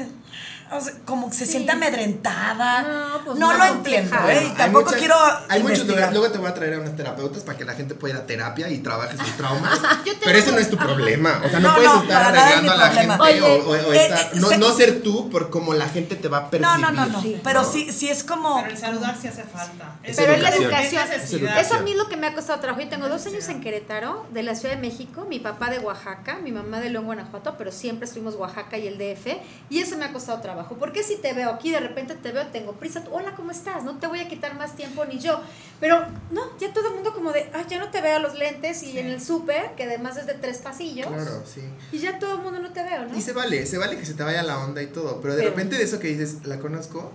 o 0.76 0.80
sea, 0.80 0.94
como 1.04 1.28
que 1.30 1.36
se 1.36 1.46
siente 1.46 1.72
amedrentada. 1.72 2.82
No, 2.82 3.24
pues 3.24 3.38
no 3.38 3.52
no, 3.52 3.58
lo 3.58 3.64
entiendo. 3.64 4.16
¿eh? 4.28 4.34
Y 4.42 4.46
Hay 4.48 4.54
tampoco 4.56 4.84
muchas- 4.86 4.98
quiero 4.98 5.14
Hay 5.48 5.62
muchos 5.62 5.86
luego 5.86 6.30
te 6.30 6.38
voy 6.38 6.48
a 6.48 6.54
traer 6.54 6.74
a 6.74 6.78
unas 6.80 6.96
terapeutas 6.96 7.42
para 7.42 7.58
que 7.58 7.64
la 7.64 7.74
gente 7.74 7.94
pueda 7.94 8.14
ir 8.14 8.20
a 8.20 8.26
terapia 8.26 8.68
y 8.68 8.78
trabaje 8.78 9.16
sus 9.16 9.36
traumas. 9.36 9.78
Pero 10.24 10.38
ese 10.38 10.52
no 10.52 10.58
es 10.58 10.70
tu 10.70 10.76
problema. 10.76 11.40
O 11.44 11.48
sea, 11.48 11.60
no, 11.60 11.68
No, 11.68 11.74
puedes 11.74 11.92
no, 11.92 12.02
estar 12.02 12.22
arreglando 12.36 12.72
a 12.72 12.76
la 12.76 12.84
problema. 12.90 13.18
gente 13.26 13.42
Oye, 13.42 13.60
o, 13.62 13.68
o- 13.68 13.70
o 13.90 13.92
eh, 13.92 14.06
estar- 14.08 14.20
eh, 14.20 14.30
no, 14.34 14.48
se- 14.48 14.58
no 14.58 14.72
ser 14.72 15.02
tú 15.02 15.30
por 15.30 15.50
como 15.50 15.74
la 15.74 15.88
gente 15.88 16.16
te 16.16 16.28
va 16.28 16.38
a 16.38 16.40
No, 16.42 16.50
percibir. 16.50 16.80
no, 16.80 16.90
no, 16.92 17.06
no. 17.06 17.22
Pero 17.42 17.62
¿no? 17.62 17.68
sí, 17.72 17.92
sí 17.92 18.08
es 18.08 18.24
como. 18.24 18.56
Pero 18.62 18.70
el 18.72 18.78
saludar 18.78 19.16
sí 19.20 19.28
hace 19.28 19.44
falta. 19.44 19.96
Es 20.02 20.16
Pero 20.16 20.32
es 20.32 20.42
la 20.42 20.48
educación. 20.50 21.02
Es. 21.12 21.32
Eso 21.32 21.74
a 21.76 21.80
mí 21.80 21.92
es 21.92 21.96
lo 21.96 22.08
que 22.08 22.16
me 22.16 22.26
ha 22.26 22.34
costado 22.34 22.60
trabajo. 22.60 22.82
Yo 22.82 22.88
tengo 22.88 23.08
dos 23.08 23.24
años 23.26 23.48
en 23.48 23.60
Querétaro, 23.60 24.26
de 24.32 24.42
la 24.42 24.54
Ciudad 24.54 24.74
de 24.74 24.80
México, 24.80 25.26
mi 25.28 25.38
papá 25.40 25.70
de 25.70 25.78
Oaxaca, 25.78 26.38
mi 26.42 26.52
mamá 26.52 26.80
de 26.80 26.90
León, 26.90 27.04
Guanajuato, 27.04 27.54
pero 27.58 27.70
siempre 27.72 28.06
estuvimos 28.06 28.34
Oaxaca 28.34 28.76
y 28.78 28.86
el 28.88 28.98
DF. 28.98 29.38
Y 29.70 29.80
eso 29.80 29.96
me 29.96 30.04
ha 30.04 30.12
costado 30.12 30.40
trabajo. 30.40 30.63
Porque 30.68 31.02
si 31.02 31.16
te 31.16 31.32
veo 31.32 31.50
aquí, 31.50 31.70
de 31.70 31.80
repente 31.80 32.14
te 32.14 32.32
veo, 32.32 32.46
tengo 32.48 32.72
prisa. 32.72 33.04
tú, 33.04 33.10
Hola, 33.12 33.34
¿cómo 33.36 33.50
estás? 33.50 33.84
No 33.84 33.98
te 33.98 34.06
voy 34.06 34.20
a 34.20 34.28
quitar 34.28 34.54
más 34.56 34.74
tiempo 34.76 35.04
ni 35.04 35.18
yo. 35.18 35.40
Pero 35.80 36.06
no, 36.30 36.58
ya 36.58 36.72
todo 36.72 36.88
el 36.88 36.94
mundo 36.94 37.12
como 37.12 37.32
de, 37.32 37.50
ay, 37.52 37.64
ya 37.68 37.78
no 37.78 37.90
te 37.90 38.00
veo 38.00 38.16
a 38.16 38.18
los 38.18 38.34
lentes 38.34 38.82
y 38.82 38.92
Sí. 38.92 38.98
en 38.98 39.06
el 39.08 39.20
súper, 39.20 39.74
que 39.76 39.84
además 39.84 40.16
es 40.16 40.26
de 40.26 40.34
tres 40.34 40.58
pasillos. 40.58 41.06
Claro, 41.08 41.42
sí. 41.44 41.62
Y 41.92 41.98
ya 41.98 42.18
todo 42.18 42.34
el 42.36 42.38
mundo 42.42 42.58
no 42.60 42.72
te 42.72 42.82
veo, 42.82 43.06
¿no? 43.06 43.16
Y 43.16 43.20
se 43.22 43.32
vale, 43.32 43.66
se 43.66 43.78
vale 43.78 43.96
que 43.98 44.06
se 44.06 44.14
te 44.14 44.22
vaya 44.22 44.42
la 44.42 44.58
onda 44.58 44.82
y 44.82 44.86
todo, 44.86 45.20
pero 45.20 45.34
de 45.34 45.42
Pero- 45.42 45.50
repente 45.50 45.76
de 45.76 45.84
eso 45.84 45.98
que 46.00 46.08
dices, 46.08 46.46
la 46.46 46.58
conozco, 46.58 47.12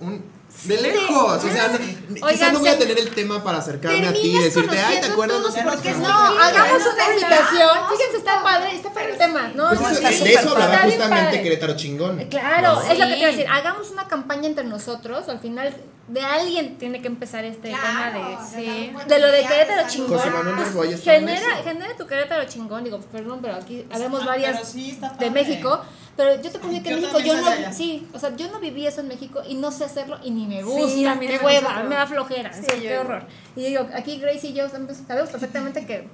un 0.00 0.22
de 0.64 0.80
lejos, 0.80 1.44
o 1.44 1.48
sea, 1.48 1.68
no, 1.68 2.26
quizás 2.26 2.52
no 2.52 2.58
voy 2.60 2.68
a 2.70 2.78
tener 2.78 2.98
el 2.98 3.10
tema 3.10 3.44
para 3.44 3.58
acercarme 3.58 4.08
a 4.08 4.12
ti 4.12 4.36
y 4.36 4.38
decirte, 4.42 4.76
ay, 4.78 5.00
¿te 5.00 5.06
acuerdas? 5.08 5.40
No 5.40 5.50
sé 5.50 5.62
porque 5.62 5.90
qué 5.90 5.94
no, 5.94 6.02
pasó?" 6.04 6.38
hagamos 6.40 6.82
una 6.94 7.08
invitación. 7.10 7.70
Fíjense, 7.90 8.16
está 8.16 8.42
padre, 8.42 8.74
está 8.74 8.90
padre 8.92 9.12
el 9.12 9.18
tema, 9.18 9.52
¿no? 9.54 9.68
Pues 9.68 9.80
No, 9.80 9.88
eso- 9.90 10.24
de 10.24 10.32
eso 10.32 10.50
hablaba 10.52 10.78
justamente 10.78 11.24
padre. 11.26 11.42
Querétaro 11.42 11.76
chingón. 11.76 12.18
Claro, 12.30 12.74
¿no? 12.74 12.82
es 12.82 12.98
lo 12.98 13.06
que 13.06 13.12
te 13.12 13.18
iba 13.18 13.28
a 13.28 13.30
Sí. 13.32 13.36
decir. 13.38 13.46
Hagamos 13.52 13.90
una 13.90 14.08
campaña 14.08 14.46
entre 14.48 14.64
nosotros. 14.64 15.28
Al 15.28 15.38
final, 15.38 15.74
de 16.08 16.22
alguien 16.22 16.78
tiene 16.78 17.02
que 17.02 17.08
empezar 17.08 17.44
este 17.44 17.68
Claro, 17.68 18.18
tema 18.18 18.28
de 18.56 18.62
sí, 18.64 18.92
de 19.06 19.18
lo 19.18 19.26
de 19.30 19.42
Querétaro 19.42 19.82
de 19.84 19.88
chingón. 19.90 20.18
José 20.18 20.30
Manuel 20.30 20.54
Pues, 20.74 21.02
genera, 21.02 21.56
genera 21.62 21.96
tu 21.96 22.06
Querétaro 22.06 22.44
chingón. 22.48 22.82
Digo, 22.84 22.98
perdón, 23.12 23.40
pero 23.42 23.54
aquí 23.56 23.86
habemos 23.92 24.22
Ah, 24.22 24.26
varias 24.26 24.52
pero 24.56 24.66
sí 24.66 24.90
está 24.92 25.10
de. 25.10 25.30
México. 25.30 25.82
Pero 26.18 26.34
yo 26.42 26.50
te 26.50 26.58
puedo 26.58 26.68
decir 26.74 26.82
que 26.82 26.90
en 26.94 27.00
México 27.00 27.20
yo 27.20 27.40
no, 27.40 27.46
allá. 27.48 27.72
sí, 27.72 28.06
o 28.12 28.18
sea, 28.18 28.34
yo 28.34 28.50
no 28.50 28.58
viví 28.58 28.84
eso 28.86 29.00
en 29.02 29.08
México 29.08 29.40
y 29.48 29.54
no 29.54 29.70
sé 29.70 29.84
hacerlo 29.84 30.18
y 30.24 30.32
ni 30.32 30.46
me 30.48 30.62
gusta, 30.64 31.14
mí 31.14 31.26
qué 31.28 31.36
no 31.36 31.38
me 31.38 31.46
hueva, 31.46 31.82
me 31.84 31.94
da 31.94 32.06
flojera, 32.08 32.52
Sí, 32.52 32.60
o 32.60 32.64
sea, 32.64 32.74
yo 32.74 32.82
qué 32.82 32.98
horror. 32.98 33.22
Y 33.54 33.62
digo, 33.62 33.86
aquí 33.94 34.18
Grace 34.18 34.48
y 34.48 34.52
yo 34.52 34.68
sabemos 34.68 35.30
perfectamente 35.30 35.86
que, 35.86 36.08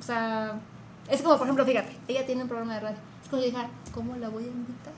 o 0.00 0.02
sea, 0.02 0.54
es 1.10 1.20
como, 1.20 1.36
por 1.36 1.46
ejemplo, 1.46 1.66
fíjate, 1.66 1.94
ella 2.08 2.24
tiene 2.24 2.42
un 2.42 2.48
programa 2.48 2.74
de 2.74 2.80
radio. 2.80 2.96
Es 3.22 3.28
como 3.28 3.42
yo 3.42 3.50
dije, 3.50 3.62
¿cómo 3.92 4.16
la 4.16 4.28
voy 4.30 4.44
a 4.44 4.46
invitar? 4.46 4.92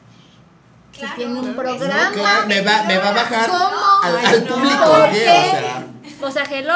Si 0.92 1.01
Claro. 1.01 1.16
tiene 1.16 1.40
un 1.40 1.48
No, 1.48 1.57
programa. 1.57 2.11
claro, 2.12 2.46
me 2.46 2.61
va, 2.62 2.83
me 2.85 2.96
va 2.98 3.09
a 3.09 3.12
bajar 3.12 3.51
¿Cómo? 3.51 4.18
al, 4.24 4.44
no. 4.48 4.55
público, 4.55 4.85
¿Por 4.85 5.11
¿qué? 5.11 5.18
qué? 5.18 5.29
O 5.29 5.51
sea, 5.51 5.85
O 6.29 6.31
sea, 6.31 6.44
hello. 6.44 6.74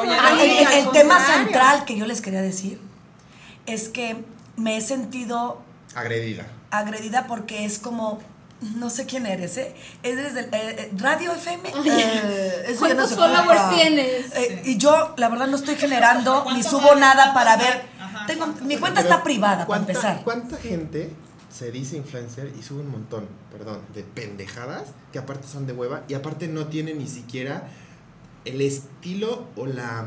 Oye, 0.00 0.10
Ah, 0.18 0.28
Ay, 0.32 0.66
el, 0.80 0.90
tema 0.92 1.20
central 1.20 1.84
que 1.84 1.96
yo 1.96 2.06
les 2.06 2.20
quería 2.22 2.40
decir 2.42 2.80
es 3.66 3.88
que 3.90 4.16
me 4.56 4.78
he 4.78 4.80
sentido 4.80 5.60
agredida. 5.94 6.46
Agredida 6.72 7.26
porque 7.28 7.64
es 7.64 7.78
como 7.78 8.20
no 8.76 8.90
sé 8.90 9.06
quién 9.06 9.26
eres, 9.26 9.56
¿eh? 9.56 9.74
Es 10.04 10.16
desde 10.16 10.40
el- 10.40 10.46
eh, 10.46 10.76
eh, 10.78 10.90
Radio 10.96 11.32
FM. 11.32 11.68
eh, 11.84 12.62
eso 12.68 12.74
no 12.74 12.78
¿Cuántos 12.78 13.08
se 13.10 13.16
followers 13.16 13.70
tienes? 13.74 14.36
Eh, 14.36 14.62
y 14.66 14.76
yo, 14.78 15.14
la 15.16 15.28
verdad, 15.28 15.48
no 15.48 15.56
estoy 15.56 15.74
generando 15.74 16.38
ni 16.44 16.44
¿Cuánto 16.62 16.70
subo 16.70 16.88
vale? 16.90 17.00
nada 17.00 17.34
para 17.34 17.56
¿Cuánto 17.56 17.64
ver. 17.74 17.82
Ajá, 18.00 18.26
Tengo, 18.26 18.44
¿cuánto 18.44 18.64
mi 18.64 18.76
cuenta 18.76 19.00
Pero, 19.00 19.12
está 19.12 19.24
privada, 19.24 19.54
para 19.54 19.66
¿cuánta- 19.66 19.92
empezar. 19.92 20.20
¿Cuánta 20.22 20.56
gente 20.58 21.10
se 21.52 21.72
dice 21.72 21.96
influencer 21.96 22.52
y 22.56 22.62
sube 22.62 22.82
un 22.82 22.90
montón, 22.92 23.26
perdón, 23.50 23.80
de 23.94 24.04
pendejadas 24.04 24.84
que 25.12 25.18
aparte 25.18 25.48
son 25.48 25.66
de 25.66 25.72
hueva 25.72 26.02
y 26.08 26.14
aparte 26.14 26.46
no 26.46 26.66
tiene 26.68 26.94
ni 26.94 27.08
siquiera 27.08 27.64
el 28.44 28.60
estilo 28.60 29.46
o 29.56 29.66
la. 29.66 30.06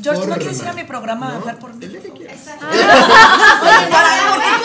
George, 0.00 0.26
¿no 0.26 0.36
quieres 0.36 0.58
ir 0.60 0.68
a 0.68 0.72
mi 0.72 0.84
programa 0.84 1.32
a 1.32 1.36
hablar 1.36 1.58
por 1.58 1.74
mí? 1.74 1.84
El 1.84 1.92
día 1.92 2.00
que 2.02 2.10
quieras. 2.10 2.38
Oye, 3.52 3.82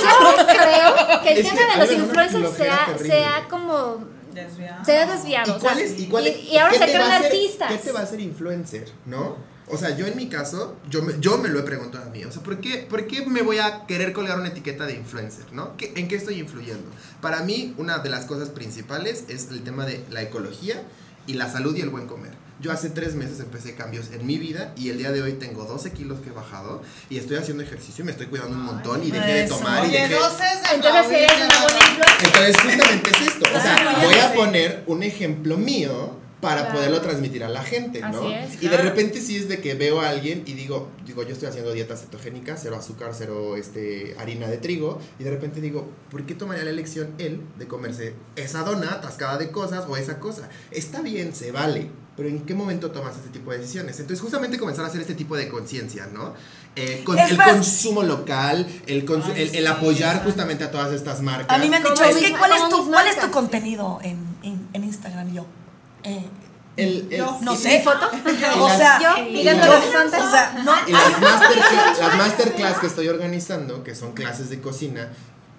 yo 0.02 1.06
creo 1.08 1.22
que 1.24 1.34
el 1.34 1.44
tema 1.48 1.62
de 1.74 1.78
los 1.78 1.92
influencers 1.92 2.32
se 2.32 2.40
flojera 2.56 2.84
ha, 2.84 2.86
terrible. 2.88 3.10
se 3.10 3.26
ha 3.26 3.48
como 3.50 4.06
Desviado. 4.34 4.86
se 4.86 4.98
ha 4.98 5.06
desviado. 5.06 5.48
¿Y 5.48 5.56
o 5.56 5.60
sea, 5.60 5.70
cuál 5.70 5.80
es? 5.80 6.00
¿Y, 6.00 6.08
cuál 6.08 6.28
es- 6.28 6.38
y- 6.38 6.50
y 6.54 6.58
ahora 6.58 6.74
se 6.78 6.84
hacer- 6.84 7.02
artistas. 7.02 7.72
¿Qué 7.72 7.78
te 7.78 7.92
va 7.92 8.00
a 8.00 8.04
hacer 8.04 8.20
influencer, 8.22 8.92
no? 9.06 9.38
O 9.70 9.78
sea, 9.78 9.96
yo 9.98 10.08
en 10.08 10.16
mi 10.16 10.30
caso, 10.30 10.78
yo 10.90 11.02
me, 11.02 11.14
yo 11.20 11.38
me 11.40 11.50
lo 11.50 11.60
he 11.60 11.64
preguntado 11.64 12.06
a 12.06 12.10
mí. 12.10 12.24
O 12.24 12.32
sea, 12.32 12.42
¿por 12.42 12.62
qué, 12.62 12.78
¿por 12.90 13.06
qué 13.06 13.26
me 13.26 13.42
voy 13.42 13.60
a 13.60 13.86
querer 13.86 14.14
colgar 14.14 14.40
una 14.40 14.48
etiqueta 14.48 14.86
de 14.86 14.94
influencer, 14.94 15.52
no? 15.52 15.76
¿Qué- 15.76 15.92
¿En 15.98 16.08
qué 16.08 16.16
estoy 16.16 16.40
influyendo? 16.40 16.90
Para 17.22 17.42
mí, 17.42 17.74
una 17.78 17.98
de 17.98 18.10
las 18.10 18.26
cosas 18.26 18.50
principales 18.50 19.26
es 19.28 19.50
el 19.52 19.64
tema 19.64 19.86
de 19.86 20.06
la 20.10 20.22
ecología 20.22 20.84
y 21.26 21.34
la 21.34 21.52
salud 21.52 21.76
y 21.76 21.82
el 21.82 21.90
buen 21.90 22.08
comer. 22.08 22.32
Yo 22.60 22.72
hace 22.72 22.90
tres 22.90 23.14
meses 23.14 23.40
empecé 23.40 23.76
cambios 23.76 24.08
en 24.12 24.26
mi 24.26 24.38
vida 24.40 24.74
y 24.76 24.90
el 24.90 24.98
día 24.98 25.12
de 25.12 25.22
hoy 25.22 25.34
tengo 25.34 25.66
12 25.66 25.92
kilos 25.92 26.20
que 26.22 26.30
he 26.30 26.34
bajado 26.34 26.82
y 27.10 27.20
estoy 27.20 27.38
haciendo 27.38 27.62
ejercicio 27.62 28.02
y 28.02 28.06
me 28.06 28.12
estoy 28.12 28.26
cuidando 28.28 28.56
un 28.56 28.64
montón 28.64 29.04
y 29.04 29.12
dejé 29.12 29.32
de 29.32 29.44
eso. 29.44 29.58
tomar 29.58 29.86
y 29.86 29.90
Oye, 29.90 30.00
dejé... 30.00 30.16
12 30.16 30.44
es 30.44 30.70
de 30.70 30.76
Entonces 30.76 31.12
eres 31.12 31.32
una 31.36 31.62
buena. 31.62 32.06
Entonces, 32.24 32.56
justamente 32.58 33.10
es 33.12 33.22
esto. 33.28 33.46
O 33.56 33.62
sea, 33.62 34.00
voy 34.04 34.16
a 34.16 34.34
poner 34.34 34.84
un 34.88 35.04
ejemplo 35.04 35.56
mío 35.58 36.18
para 36.42 36.62
Claro. 36.62 36.76
poderlo 36.76 37.02
transmitir 37.02 37.44
a 37.44 37.50
la 37.50 37.64
gente, 37.64 38.00
¿no? 38.00 38.08
Así 38.08 38.34
es, 38.34 38.64
y 38.64 38.68
de 38.68 38.78
repente 38.78 39.22
sí 39.22 39.38
es 39.38 39.50
de 39.50 39.60
que 39.60 39.74
veo 39.74 40.02
a 40.02 40.10
alguien 40.10 40.44
y 40.46 40.54
digo, 40.54 40.90
digo, 41.06 41.24
yo 41.24 41.34
estoy 41.34 41.50
haciendo 41.50 41.74
dieta 41.74 41.96
cetogénica, 41.98 42.58
cero 42.58 42.76
azúcar, 42.76 43.12
cero 43.18 43.56
este, 43.58 44.16
harina 44.20 44.48
de 44.48 44.58
trigo, 44.58 45.00
y 45.20 45.24
de 45.24 45.32
repente 45.32 45.62
digo, 45.62 45.90
¿por 46.12 46.28
qué 46.28 46.36
tomaría 46.36 46.64
la 46.64 46.70
elección 46.70 47.10
él 47.18 47.42
de 47.58 47.68
comerse 47.68 48.14
esa 48.36 48.64
dona 48.64 48.94
atascada 48.94 49.38
de 49.40 49.50
cosas 49.50 49.86
o 49.88 49.98
esa 49.98 50.20
cosa? 50.20 50.48
Está 50.70 51.02
bien, 51.02 51.34
se 51.34 51.52
vale, 51.52 51.90
pero 52.18 52.28
¿en 52.28 52.42
qué 52.42 52.54
momento 52.56 52.92
tomas 52.92 53.16
este 53.16 53.30
tipo 53.30 53.52
de 53.52 53.60
decisiones? 53.60 53.98
Entonces, 54.00 54.20
justamente 54.22 54.58
comenzar 54.58 54.84
a 54.84 54.88
hacer 54.90 55.00
este 55.00 55.14
tipo 55.16 55.38
de 55.38 55.48
conciencia, 55.48 56.08
¿no? 56.12 56.34
Eh, 56.76 57.04
con 57.06 57.18
el 57.18 57.38
más- 57.38 57.50
consumo 57.52 58.04
local, 58.04 58.68
el, 58.88 59.06
consu- 59.06 59.32
Ay, 59.36 59.52
el, 59.54 59.68
apoyar 59.68 60.24
justamente 60.24 60.64
a 60.64 60.72
todas 60.72 60.92
estas 60.94 61.22
marcas. 61.22 61.56
A 61.56 61.60
mí 61.62 61.70
me 61.70 61.78
han 61.78 61.84
dicho, 61.84 62.04
es 62.04 62.18
que 62.18 62.32
¿cuál 62.36 62.52
es 62.52 62.68
tu, 62.70 62.90
cuál 62.90 63.08
es 63.08 63.20
tu 63.20 63.32
contenido 63.32 64.00
en, 64.04 64.18
en, 64.44 64.68
en 64.74 64.84
Instagram? 64.84 65.30
Y 65.30 65.34
Yo, 65.36 65.46
eh, 66.04 66.26
El- 66.76 67.08
el- 67.12 67.18
Yo. 67.18 67.38
no 67.42 67.54
¿Y 67.54 67.58
sé. 67.58 67.78
mi 67.80 67.84
foto? 67.84 68.10
O 68.60 68.70
sea, 68.70 69.00
Yo, 69.00 69.16
yo, 69.18 69.52
o 69.52 70.30
sea, 70.32 70.62
no, 70.64 70.74
Y 70.88 70.92
las 70.92 71.22
masterclass, 71.22 72.00
las 72.00 72.18
masterclass 72.18 72.78
que 72.80 72.88
estoy 72.88 73.08
organizando, 73.08 73.84
que 73.84 73.96
son 73.96 74.14
clases 74.14 74.50
de 74.52 74.60
cocina, 74.62 75.10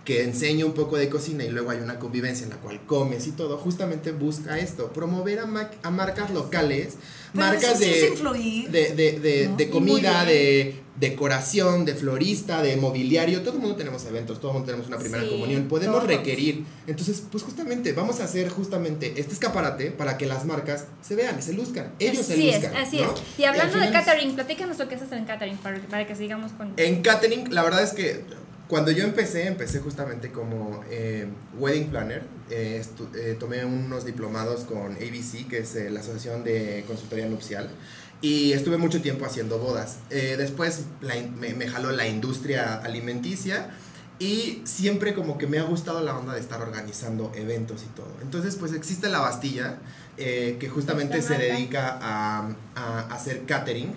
que 0.09 0.23
enseño 0.23 0.65
un 0.65 0.73
poco 0.73 0.97
de 0.97 1.11
cocina 1.11 1.45
y 1.45 1.51
luego 1.51 1.69
hay 1.71 1.81
una 1.81 1.99
convivencia 1.99 2.45
en 2.45 2.49
la 2.49 2.57
cual 2.57 2.81
comes 2.87 3.27
y 3.27 3.33
todo, 3.33 3.59
justamente 3.59 4.11
busca 4.11 4.59
esto, 4.59 4.91
promover 4.91 5.39
a, 5.41 5.45
ma- 5.45 5.71
a 5.83 5.91
marcas 5.91 6.31
locales, 6.31 6.95
Pero 7.35 7.45
marcas 7.45 7.79
de, 7.79 8.05
es 8.07 8.11
influir. 8.13 8.71
de, 8.71 8.95
de, 8.95 9.21
de- 9.21 9.49
¿no? 9.51 9.57
de 9.57 9.65
Y 9.65 9.69
comida, 9.69 10.25
de 10.25 10.81
decoración, 10.99 11.85
de 11.85 11.95
florista, 11.95 12.63
de 12.63 12.79
mobiliario, 12.79 13.43
todo 13.43 13.57
el 13.57 13.61
mundo 13.61 13.77
tenemos 13.77 14.07
eventos, 14.07 14.39
todo 14.41 14.53
el 14.53 14.55
mundo 14.55 14.67
tenemos 14.67 14.89
una 14.89 14.97
primera 14.97 15.23
Sí, 15.25 15.29
comunión, 15.29 15.69
podemos 15.69 15.97
todos. 15.97 16.09
requerir. 16.09 16.65
Entonces, 16.87 17.23
pues 17.31 17.45
justamente 17.45 17.93
vamos 17.93 18.19
a 18.21 18.25
hacer 18.25 18.49
justamente 18.49 19.13
este 19.19 19.35
escaparate 19.35 19.91
para 19.91 20.17
que 20.17 20.25
las 20.25 20.47
marcas 20.47 20.87
se 21.03 21.17
vean 21.17 21.39
y 21.39 21.43
se 21.43 21.53
luzcan, 21.53 21.93
ellos 21.99 22.25
se 22.25 22.33
Así 22.33 22.49
es, 22.49 22.63
luzcan. 22.63 22.77
así 22.83 22.97
¿no? 23.03 23.13
es. 23.13 23.21
Y 23.39 23.45
hablando 23.45 23.75
al 23.75 23.81
de 23.81 23.87
es- 23.89 23.93
catering, 23.93 24.35
platícanos 24.37 24.79
lo 24.79 24.89
que 24.89 24.95
haces 24.95 25.13
en 25.13 25.27
catering 25.27 25.59
para, 25.59 25.79
para 25.81 26.07
que 26.07 26.17
sigamos 26.17 26.53
con... 26.53 26.73
en 26.79 27.03
catering, 27.03 27.53
la 27.55 27.63
verdad 27.63 27.83
es 27.83 27.93
que 27.93 28.25
cuando 28.69 28.91
yo 28.91 29.05
empecé, 29.05 29.47
empecé 29.47 29.81
justamente 29.81 30.31
como 30.31 30.85
eh, 30.91 31.27
wedding 31.59 31.89
planner. 31.89 32.23
Eh, 32.51 32.85
eh, 33.15 33.37
tomé 33.39 33.65
unos 33.65 34.05
diplomados 34.05 34.61
con 34.61 34.93
ABC, 34.93 35.49
que 35.49 35.59
es 35.61 35.75
eh, 35.75 35.91
la 35.91 36.01
Asociación 36.01 36.45
de 36.45 36.85
Consultoría 36.87 37.27
Nupcial. 37.27 37.71
Y 38.21 38.53
estuve 38.53 38.77
mucho 38.77 39.01
tiempo 39.01 39.25
haciendo 39.25 39.59
bodas. 39.59 39.99
Eh, 40.11 40.35
después 40.37 40.83
la 41.01 41.15
me, 41.15 41.55
me 41.55 41.69
jaló 41.69 41.93
la 41.93 42.07
industria 42.07 42.75
alimenticia. 42.77 43.71
Y 44.21 44.63
siempre 44.65 45.15
como 45.15 45.39
que 45.39 45.47
me 45.47 45.59
ha 45.59 45.63
gustado 45.63 46.03
la 46.03 46.19
onda 46.19 46.35
de 46.35 46.41
estar 46.41 46.61
organizando 46.61 47.31
eventos 47.37 47.85
y 47.85 47.87
todo. 47.95 48.13
Entonces 48.21 48.57
pues 48.57 48.73
existe 48.73 49.09
La 49.09 49.21
Bastilla, 49.21 49.79
eh, 50.17 50.57
que 50.59 50.69
justamente 50.69 51.23
se 51.23 51.39
dedica 51.39 51.97
a, 52.03 52.51
a 52.75 53.15
hacer 53.15 53.45
catering. 53.47 53.95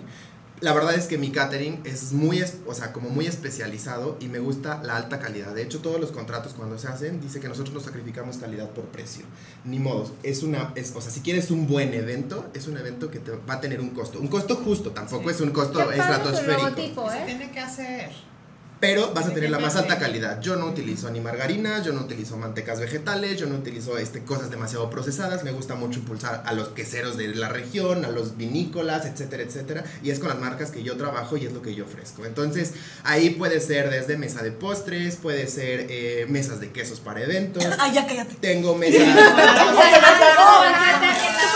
La 0.62 0.72
verdad 0.72 0.94
es 0.94 1.06
que 1.08 1.18
mi 1.18 1.30
catering 1.32 1.80
es 1.84 2.12
muy, 2.12 2.38
es- 2.38 2.54
o 2.66 2.72
sea, 2.74 2.92
como 2.92 3.10
muy 3.10 3.26
especializado 3.26 4.16
y 4.20 4.28
me 4.28 4.38
gusta 4.38 4.80
la 4.84 4.96
alta 4.96 5.18
calidad. 5.18 5.52
De 5.54 5.62
hecho, 5.62 5.80
todos 5.80 6.00
los 6.00 6.12
contratos 6.12 6.54
cuando 6.54 6.78
se 6.78 6.86
hacen 6.86 7.20
dice 7.20 7.40
que 7.40 7.48
nosotros 7.48 7.74
nos 7.74 7.82
sacrificamos 7.82 8.36
calidad 8.36 8.70
por 8.70 8.84
precio. 8.84 9.24
Ni 9.64 9.78
modo, 9.80 10.10
es 10.22 10.42
una, 10.44 10.72
es, 10.76 10.92
o 10.94 11.00
sea, 11.00 11.10
si 11.10 11.20
quieres 11.20 11.50
un 11.50 11.66
buen 11.66 11.92
evento, 11.94 12.46
es 12.54 12.68
un 12.68 12.76
evento 12.78 13.10
que 13.10 13.18
te 13.18 13.32
va 13.32 13.54
a 13.54 13.60
tener 13.60 13.80
un 13.80 13.90
costo. 13.90 14.20
Un 14.20 14.28
costo 14.28 14.54
justo, 14.56 14.92
tampoco 14.92 15.30
es 15.30 15.40
un 15.40 15.50
costo 15.50 15.90
estratosférico. 15.90 16.62
logotipo, 16.62 17.10
Se 17.10 17.18
¿eh? 17.18 17.22
tiene 17.26 17.50
que 17.50 17.60
hacer. 17.60 18.10
Pero 18.82 19.12
vas 19.14 19.26
a 19.26 19.30
tener 19.32 19.48
la 19.48 19.60
más 19.60 19.76
alta 19.76 19.96
calidad. 19.96 20.40
Yo 20.40 20.56
no 20.56 20.66
utilizo 20.66 21.08
ni 21.08 21.20
margarina, 21.20 21.80
yo 21.84 21.92
no 21.92 22.00
utilizo 22.00 22.36
mantecas 22.36 22.80
vegetales, 22.80 23.38
yo 23.38 23.46
no 23.46 23.54
utilizo 23.54 23.96
este, 23.96 24.24
cosas 24.24 24.50
demasiado 24.50 24.90
procesadas. 24.90 25.44
Me 25.44 25.52
gusta 25.52 25.76
mucho 25.76 26.00
impulsar 26.00 26.42
a 26.44 26.52
los 26.52 26.70
queseros 26.70 27.16
de 27.16 27.28
la 27.28 27.48
región, 27.48 28.04
a 28.04 28.08
los 28.08 28.36
vinícolas, 28.36 29.06
etcétera, 29.06 29.44
etcétera. 29.44 29.84
Y 30.02 30.10
es 30.10 30.18
con 30.18 30.30
las 30.30 30.40
marcas 30.40 30.72
que 30.72 30.82
yo 30.82 30.96
trabajo 30.96 31.36
y 31.36 31.46
es 31.46 31.52
lo 31.52 31.62
que 31.62 31.76
yo 31.76 31.84
ofrezco. 31.84 32.26
Entonces, 32.26 32.72
ahí 33.04 33.30
puede 33.30 33.60
ser 33.60 33.88
desde 33.88 34.16
mesa 34.16 34.42
de 34.42 34.50
postres, 34.50 35.14
puede 35.14 35.46
ser 35.46 35.86
eh, 35.88 36.26
mesas 36.28 36.58
de 36.58 36.72
quesos 36.72 36.98
para 36.98 37.22
eventos. 37.22 37.64
Ay, 37.78 37.92
ya 37.94 38.04
cállate. 38.04 38.34
Tengo 38.40 38.74
mesas. 38.74 39.06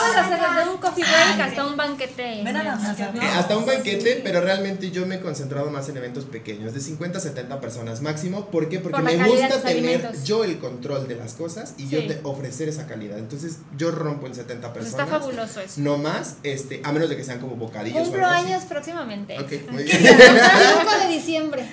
O 0.09 0.13
sea, 0.13 0.23
tú 0.23 0.29
puedes 0.29 0.43
hacer 0.43 0.57
desde 0.57 0.71
un 0.71 0.79
coffee 0.79 1.05
break 1.05 1.41
hasta 1.49 1.67
un 1.67 1.77
banquete. 1.77 2.41
Eh, 2.41 3.29
hasta 3.35 3.57
un 3.57 3.67
banquete, 3.67 4.21
pero 4.23 4.41
realmente 4.41 4.91
yo 4.91 5.07
me 5.07 5.17
he 5.17 5.21
concentrado 5.21 5.71
más 5.71 5.89
en 5.89 5.97
eventos 5.97 6.25
pequeños, 6.25 6.75
de 6.75 6.81
50 6.81 7.19
a 7.19 7.21
70 7.21 7.61
personas 7.61 8.01
máximo. 8.03 8.47
¿Por 8.47 8.69
qué? 8.69 8.79
Porque 8.81 8.97
Por 8.97 9.05
me 9.05 9.17
gusta 9.17 9.49
tener 9.61 9.67
alimentos. 9.67 10.25
yo 10.25 10.45
el 10.45 10.59
control 10.59 11.09
de 11.09 11.17
las 11.17 11.35
cosas 11.35 11.75
y 11.79 11.89
yo 11.89 12.07
te 12.07 12.21
ofrecer 12.23 12.69
esa 12.69 12.87
calidad. 12.87 13.19
Entonces 13.19 13.59
yo 13.77 13.91
rompo 13.91 14.27
en 14.27 14.35
70 14.35 14.73
Pues 14.73 14.85
personas. 14.87 15.07
está 15.09 15.19
fabuloso 15.19 15.61
eso. 15.61 15.81
No 15.81 15.99
más, 15.99 16.37
este, 16.43 16.81
a 16.85 16.93
menos 16.93 17.09
de 17.09 17.17
que 17.17 17.25
sean 17.25 17.41
como 17.41 17.57
bocadillos. 17.57 18.03
Cumplo 18.09 18.27
años 18.27 18.65
próximamente. 18.65 19.39
Ok, 19.39 19.71
muy 19.71 19.85
bien. 19.85 19.99
5 19.99 20.99
de 21.03 21.09
diciembre. 21.15 21.67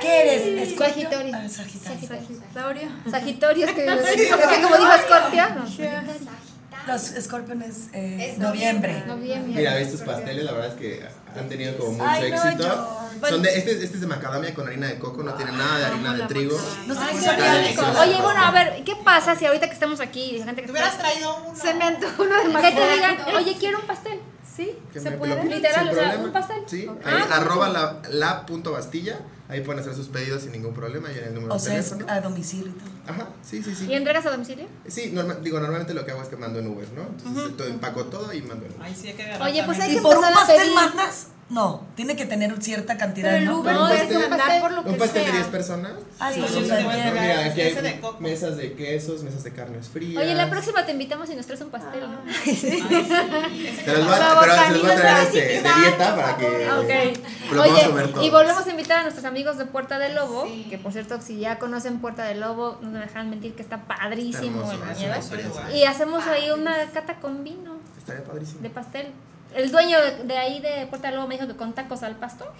¿Qué 0.00 0.22
eres? 0.22 0.78
Sagitario. 0.78 1.32
Sagitario. 1.48 2.08
Sagitario. 2.08 2.88
Sagitario, 3.10 3.66
es 3.66 3.72
que, 3.72 3.84
es 3.86 4.16
que 4.16 4.62
como 4.62 4.76
dijo 4.76 4.90
Scorpio, 5.06 5.42
no. 5.54 6.51
Los 6.86 7.10
escorpiones, 7.12 7.88
eh, 7.92 8.32
Es 8.32 8.38
noviembre. 8.38 9.04
Noviembre. 9.06 9.52
Mira, 9.54 9.78
estos 9.78 10.00
pasteles, 10.02 10.44
la 10.44 10.52
verdad 10.52 10.68
es 10.70 10.74
que 10.74 11.06
han 11.38 11.48
tenido 11.48 11.76
como 11.78 11.92
mucho 11.92 12.04
Ay, 12.06 12.30
no, 12.30 12.36
éxito. 12.44 12.62
yo- 12.64 13.28
Son 13.28 13.40
de, 13.42 13.56
este, 13.56 13.70
este 13.72 13.84
es 13.84 14.00
de 14.00 14.06
macadamia 14.08 14.52
con 14.52 14.66
harina 14.66 14.88
de 14.88 14.98
coco, 14.98 15.22
no 15.22 15.32
tiene 15.34 15.52
nada 15.52 15.78
de 15.78 15.84
harina 15.86 16.14
de 16.14 16.24
trigo. 16.26 16.58
No 16.86 16.94
sé 16.94 17.00
rico. 17.12 17.82
Oye, 18.00 18.20
bueno, 18.20 18.40
a 18.44 18.50
ver, 18.50 18.82
¿qué 18.84 18.96
pasa 19.04 19.36
si 19.36 19.46
ahorita 19.46 19.68
que 19.68 19.74
estamos 19.74 20.00
aquí 20.00 20.36
y 20.36 20.42
gente 20.42 20.62
que 20.62 20.70
hubieras 20.70 20.90
está- 20.94 21.04
traído 21.08 21.36
uno. 21.46 21.56
Se 21.56 21.72
me 21.74 21.84
antojó 21.84 22.22
uno 22.24 22.36
de 22.36 22.42
que 22.42 22.48
más. 22.48 22.62
te 22.62 22.70
digan, 22.94 23.16
oye, 23.36 23.56
quiero 23.58 23.78
un 23.80 23.86
pastel? 23.86 24.18
¿Sí? 24.56 24.76
Que 24.92 25.00
¿Se 25.00 25.12
puede? 25.12 25.42
Literal, 25.44 25.88
o 25.88 25.94
sea, 25.94 26.18
un 26.22 26.32
pastel. 26.32 26.62
Sí, 26.66 26.86
ahí 27.04 27.14
Ah, 27.30 27.36
arroba 27.36 27.68
la, 27.70 28.02
la 28.10 28.44
punto 28.44 28.72
bastilla, 28.72 29.20
ahí 29.52 29.60
pueden 29.62 29.80
hacer 29.80 29.94
sus 29.94 30.08
pedidos 30.08 30.42
sin 30.42 30.52
ningún 30.52 30.74
problema, 30.74 31.10
y 31.12 31.18
en 31.18 31.24
el 31.24 31.34
número 31.34 31.54
O 31.54 31.58
de 31.58 31.62
sea, 31.64 31.78
es 31.78 31.90
teléfono. 31.90 32.12
a 32.12 32.20
domicilio 32.20 32.68
y 32.68 32.72
todo. 32.72 32.90
Ajá, 33.14 33.28
sí, 33.42 33.62
sí, 33.62 33.74
sí. 33.74 33.86
¿Y 33.86 33.94
entregas 33.94 34.24
a 34.26 34.30
domicilio? 34.30 34.66
Sí, 34.88 35.10
norma- 35.12 35.34
digo, 35.34 35.58
normalmente 35.60 35.94
lo 35.94 36.04
que 36.04 36.12
hago 36.12 36.22
es 36.22 36.28
que 36.28 36.36
mando 36.36 36.58
en 36.58 36.66
Uber, 36.68 36.88
¿no? 36.94 37.02
Entonces 37.02 37.56
todo- 37.56 37.68
empaco 37.68 38.04
todo 38.06 38.32
y 38.32 38.42
mando 38.42 38.66
en 38.66 38.72
Uber. 38.72 38.82
Ay, 38.82 38.96
sí, 39.00 39.08
hay 39.08 39.14
que 39.14 39.22
agarrar 39.24 39.48
Oye, 39.50 39.62
pues 39.64 39.78
hay 39.80 39.92
¿Y 39.92 39.94
que 39.96 40.00
por 40.02 40.16
un 40.18 40.24
a 40.24 40.30
pastel 40.32 40.56
pedir. 40.58 40.72
mandas? 40.74 41.26
No, 41.52 41.82
tiene 41.96 42.16
que 42.16 42.24
tener 42.24 42.50
cierta 42.62 42.96
cantidad, 42.96 43.28
Pero 43.32 43.38
el 43.40 43.44
¿no? 43.44 43.58
Uber 43.60 43.74
No, 43.74 43.86
puede 43.88 44.04
es 44.04 44.10
un 44.16 44.20
mandar 44.22 44.38
pastel. 44.38 44.60
por 44.62 44.72
lo 44.72 44.84
que 44.84 44.88
¿Un 44.90 44.96
pastel 44.96 45.22
de 45.24 45.28
sea. 45.30 45.36
10 45.40 45.46
personas? 45.48 45.92
Ah, 46.18 46.32
Sí, 46.32 46.40
está. 46.40 46.76
Mira, 46.80 47.44
aquí 47.44 47.60
hay 47.60 47.74
de 47.74 48.00
mesas 48.20 48.56
de 48.56 48.72
quesos, 48.72 49.22
mesas 49.22 49.44
de 49.44 49.52
carnes 49.52 49.88
frías. 49.88 50.22
Oye, 50.22 50.34
la 50.34 50.48
próxima 50.48 50.86
te 50.86 50.92
invitamos 50.92 51.28
y 51.28 51.34
nos 51.34 51.44
traes 51.46 51.60
un 51.60 51.68
pastel, 51.70 52.00
¿no? 52.10 52.18
Ay, 52.26 52.56
sí. 52.56 52.56
Se 52.56 52.76
los 52.78 54.06
voy 54.06 54.14
que- 54.16 54.22
a, 54.22 54.40
pero 54.40 54.54
se 54.54 54.70
los 54.72 54.82
voy 54.82 54.90
a 54.90 54.96
traer 54.96 55.26
este, 55.26 55.40
de 55.40 55.62
dieta 55.62 56.16
para 56.16 56.36
que 56.38 56.46
Ok. 56.46 57.52
lo 57.52 57.62
comer 57.62 58.04
Oye, 58.04 58.08
todos. 58.12 58.24
y 58.26 58.30
volvemos 58.30 58.66
a 58.66 58.70
invitar 58.70 58.98
a 59.00 59.02
nuestros 59.02 59.24
amigos 59.26 59.58
de 59.58 59.66
Puerta 59.66 59.98
del 59.98 60.14
Lobo, 60.14 60.46
Sí. 60.46 60.66
que 60.70 60.78
por 60.78 60.92
cierto, 60.92 61.20
si 61.20 61.38
ya 61.38 61.58
conocen 61.58 61.98
Puerta 62.00 62.24
del 62.24 62.40
Lobo, 62.40 62.78
no 62.80 62.90
me 62.92 63.00
dejan 63.00 63.28
mentir 63.28 63.54
que 63.54 63.60
está 63.62 63.82
padrísimo 63.84 64.60
Hermoso, 64.62 64.72
en 64.72 64.88
la 64.88 64.94
nieve. 64.94 65.76
Y 65.78 65.84
hacemos 65.84 66.26
ahí 66.26 66.50
una 66.50 66.86
cata 66.94 67.16
con 67.16 67.44
vino 67.44 67.76
Estaría 67.98 68.24
padrísimo. 68.24 68.60
de 68.62 68.70
pastel. 68.70 69.06
El 69.54 69.70
dueño 69.70 70.00
de, 70.00 70.24
de 70.24 70.38
ahí 70.38 70.60
de 70.60 70.86
Puerta 70.86 71.08
del 71.08 71.16
Lobo 71.16 71.28
me 71.28 71.34
dijo 71.36 71.46
que 71.46 71.56
con 71.56 71.72
tacos 71.72 72.02
al 72.02 72.16
pastor. 72.16 72.52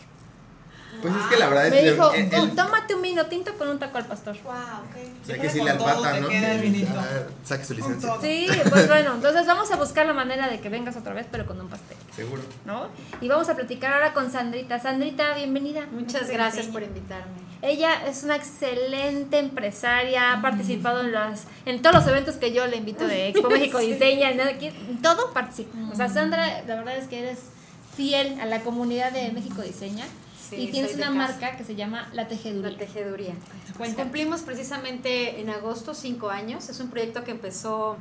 Pues 1.01 1.14
es 1.16 1.22
que 1.26 1.36
la 1.38 1.49
verdad 1.49 1.66
es 1.68 1.72
Me 1.72 1.80
que 1.80 1.90
dijo, 1.93 2.12
el- 2.12 2.28
"Tú 2.30 2.36
el- 2.45 2.55
tómate 2.55 2.95
un 2.95 3.01
vino 3.03 3.24
tinto 3.26 3.55
con 3.57 3.66
un 3.68 3.78
taco 3.78 3.97
al 3.97 4.05
pastor. 4.05 4.36
Wow, 4.45 4.53
ok. 4.53 4.59
o 4.61 4.93
sea, 4.93 4.93
que 4.95 5.03
Yo 5.03 5.24
creo 5.26 5.43
decirle 5.43 5.64
que 5.64 5.70
al 5.70 5.78
con 5.78 5.86
todo 5.88 6.03
pata, 6.03 6.14
te 6.14 6.20
¿no? 6.20 6.28
Que, 6.28 6.36
a 6.36 7.26
saque 7.45 7.64
su 7.64 7.74
licencia. 7.74 8.12
Sí, 8.20 8.47
pues 8.68 8.88
bueno, 8.88 9.14
entonces 9.14 9.47
vamos 9.47 9.70
a 9.72 9.76
buscar 9.76 10.05
la 10.05 10.12
manera 10.12 10.49
de 10.49 10.61
que 10.61 10.68
vengas 10.68 10.95
otra 10.97 11.14
vez, 11.14 11.26
pero 11.30 11.47
con 11.47 11.59
un 11.59 11.68
pastel, 11.68 11.97
Seguro. 12.14 12.43
¿no? 12.66 12.88
Y 13.22 13.28
vamos 13.28 13.49
a 13.49 13.57
platicar 13.57 13.95
ahora 13.95 14.12
con 14.12 14.30
Sandrita. 14.30 14.78
Sandrita, 14.80 15.32
bienvenida. 15.34 15.86
Muchas 15.90 16.28
gracias 16.28 16.66
por 16.66 16.82
invitarme. 16.82 17.40
Ella 17.63 18.07
es 18.07 18.25
una 18.25 18.35
excelente 18.35 19.39
empresaria, 19.39 20.33
ha 20.33 20.43
participado 20.43 21.03
en 21.03 21.13
las 21.13 21.47
en 21.65 21.81
todos 21.81 21.95
los 21.95 22.07
eventos 22.09 22.35
que 22.37 22.53
yo 22.53 22.67
le 22.67 22.77
invito 22.77 23.07
de 23.07 23.29
Expo 23.29 23.49
México 23.51 23.79
Diseña, 23.79 24.33
en 24.33 25.01
todo 25.01 25.33
participa. 25.33 25.79
O 25.93 25.95
sea, 25.95 26.09
Sandra, 26.09 26.63
la 26.67 26.75
verdad 26.75 26.97
es 26.97 27.07
que 27.07 27.21
eres 27.21 27.39
fiel 27.97 28.41
a 28.41 28.47
la 28.47 28.63
comunidad 28.63 29.13
de 29.13 29.31
México 29.31 29.63
Diseña 29.63 30.05
Sí, 30.51 30.57
y 30.57 30.71
tienes 30.71 30.97
una 30.97 31.11
marca 31.11 31.57
que 31.57 31.65
se 31.65 31.77
llama 31.77 32.11
La 32.13 32.29
Tejeduría. 32.29 32.73
La 32.73 32.77
tejeduría. 32.77 33.35
Cuéntanos. 33.77 33.95
Cumplimos 33.95 34.43
precisamente 34.43 35.41
en 35.41 35.49
agosto 35.49 35.95
cinco 35.95 36.31
años. 36.31 36.69
Es 36.69 36.81
un 36.81 36.91
proyecto 36.91 37.25
que 37.25 37.31
empezó 37.31 37.97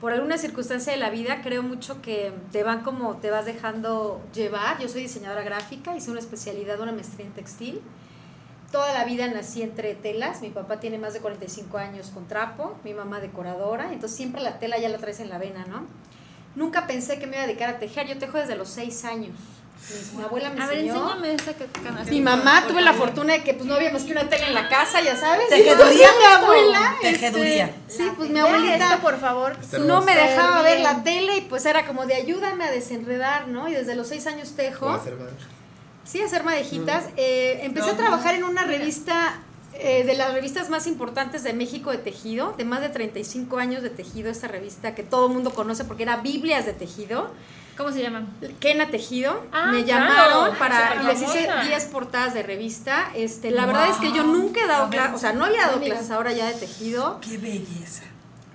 por 0.00 0.12
alguna 0.12 0.36
circunstancia 0.36 0.92
de 0.92 0.98
la 0.98 1.10
vida. 1.10 1.40
Creo 1.42 1.62
mucho 1.62 2.02
que 2.02 2.32
te 2.52 2.64
van 2.64 2.82
como 2.82 3.16
te 3.16 3.30
vas 3.30 3.46
dejando 3.46 4.20
llevar. 4.34 4.78
Yo 4.80 4.88
soy 4.88 5.02
diseñadora 5.02 5.42
gráfica, 5.42 5.96
hice 5.96 6.10
una 6.10 6.20
especialidad, 6.20 6.80
una 6.80 6.92
maestría 6.92 7.26
en 7.26 7.32
textil. 7.32 7.80
Toda 8.70 8.92
la 8.92 9.04
vida 9.04 9.26
nací 9.26 9.62
entre 9.62 9.94
telas. 9.94 10.42
Mi 10.42 10.50
papá 10.50 10.78
tiene 10.78 10.98
más 10.98 11.12
de 11.12 11.20
45 11.20 11.78
años 11.78 12.10
con 12.14 12.28
trapo, 12.28 12.76
mi 12.84 12.94
mamá 12.94 13.20
decoradora. 13.20 13.92
Entonces 13.92 14.16
siempre 14.16 14.40
la 14.40 14.58
tela 14.58 14.78
ya 14.78 14.88
la 14.88 14.98
traes 14.98 15.20
en 15.20 15.28
la 15.28 15.38
vena, 15.38 15.64
¿no? 15.66 15.86
Nunca 16.54 16.86
pensé 16.86 17.18
que 17.18 17.26
me 17.26 17.36
iba 17.36 17.44
a 17.44 17.46
dedicar 17.46 17.70
a 17.70 17.78
tejer. 17.78 18.06
Yo 18.06 18.18
tejo 18.18 18.38
desde 18.38 18.56
los 18.56 18.68
seis 18.68 19.04
años. 19.04 19.34
Mi, 20.12 20.18
mi 20.18 20.24
abuela 20.24 20.50
me 20.50 20.62
A 20.62 20.66
ver, 20.66 20.78
enséñame 20.78 21.32
esa 21.32 21.54
que 21.54 21.64
canasta. 21.66 22.10
Mi 22.10 22.20
mamá 22.20 22.64
tuve 22.68 22.82
la 22.82 22.92
fortuna 22.92 23.32
de 23.32 23.42
que 23.42 23.54
pues 23.54 23.66
no 23.66 23.74
había 23.74 23.90
más 23.90 24.02
que 24.02 24.12
una 24.12 24.28
tela 24.28 24.46
en 24.46 24.54
la 24.54 24.68
casa, 24.68 25.00
ya 25.00 25.16
sabes. 25.16 25.48
Tejeduría. 25.48 26.08
Mi 26.18 26.24
abuela. 26.24 26.96
Tejeduría. 27.00 27.64
este, 27.88 28.04
sí, 28.04 28.10
pues 28.16 28.30
mi 28.30 28.38
abuelita 28.38 28.94
esto, 28.94 29.00
por 29.00 29.18
favor. 29.18 29.56
No 29.80 30.02
me 30.02 30.14
dejaba 30.14 30.62
ver 30.62 30.80
la 30.80 31.02
tele 31.02 31.38
y 31.38 31.40
pues 31.42 31.64
era 31.64 31.86
como 31.86 32.06
de 32.06 32.14
ayúdame 32.14 32.64
a 32.64 32.70
desenredar, 32.70 33.48
¿no? 33.48 33.68
Y 33.68 33.72
desde 33.72 33.96
los 33.96 34.08
seis 34.08 34.26
años 34.26 34.50
¿Cómo 34.50 34.98
tejo. 34.98 35.00
Sí, 36.04 36.20
hacer 36.22 36.44
madejitas. 36.44 37.04
Eh, 37.16 37.60
empecé 37.62 37.90
a 37.90 37.96
trabajar 37.96 38.34
en 38.34 38.44
una 38.44 38.64
revista 38.64 39.38
eh, 39.74 40.04
de 40.04 40.14
las 40.14 40.32
revistas 40.34 40.68
más 40.70 40.86
importantes 40.86 41.42
de 41.44 41.52
México 41.52 41.90
de 41.90 41.98
tejido, 41.98 42.54
de 42.58 42.64
más 42.64 42.80
de 42.80 42.88
35 42.88 43.58
años 43.58 43.82
de 43.82 43.90
tejido, 43.90 44.30
esta 44.30 44.48
revista 44.48 44.94
que 44.94 45.02
todo 45.02 45.26
el 45.26 45.32
mundo 45.32 45.50
conoce 45.52 45.84
porque 45.84 46.02
era 46.02 46.16
Biblias 46.16 46.66
de 46.66 46.72
tejido. 46.72 47.30
¿Cómo 47.76 47.92
se 47.92 48.02
llaman? 48.02 48.28
Kena 48.58 48.90
Tejido, 48.90 49.42
Ah, 49.52 49.70
me 49.72 49.84
claro, 49.84 50.10
llamaron 50.10 50.56
para, 50.58 50.90
súper 50.98 51.04
les 51.04 51.22
hice 51.22 51.46
famosa. 51.46 51.68
10 51.68 51.84
portadas 51.86 52.34
de 52.34 52.42
revista. 52.42 53.10
Este, 53.14 53.50
la 53.50 53.64
verdad 53.64 53.88
es 53.88 53.96
que 53.96 54.12
yo 54.12 54.22
nunca 54.24 54.60
he 54.62 54.66
dado 54.66 54.90
clases, 54.90 55.14
o 55.14 55.18
sea, 55.18 55.32
no 55.32 55.46
había 55.46 55.62
dado 55.62 55.76
Amiga. 55.76 55.94
clases 55.94 56.10
ahora 56.10 56.32
ya 56.32 56.46
de 56.48 56.54
tejido. 56.54 57.20
Qué 57.22 57.38
belleza. 57.38 58.02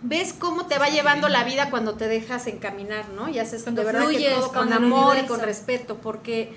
ves 0.03 0.33
cómo 0.37 0.67
te 0.67 0.77
va 0.77 0.89
llevando 0.89 1.27
la 1.29 1.43
vida 1.43 1.71
cuando 1.71 1.95
te 1.95 2.07
dejas 2.07 2.45
encaminar, 2.45 3.09
¿no? 3.15 3.27
Y 3.27 3.39
haces 3.39 3.63
Cuando 3.63 3.81
de 3.81 3.85
verdad 3.91 4.09
que 4.09 4.29
todo 4.29 4.51
con 4.51 4.71
amor 4.71 5.17
y 5.17 5.25
con 5.25 5.39
respeto, 5.39 5.97
porque 5.97 6.53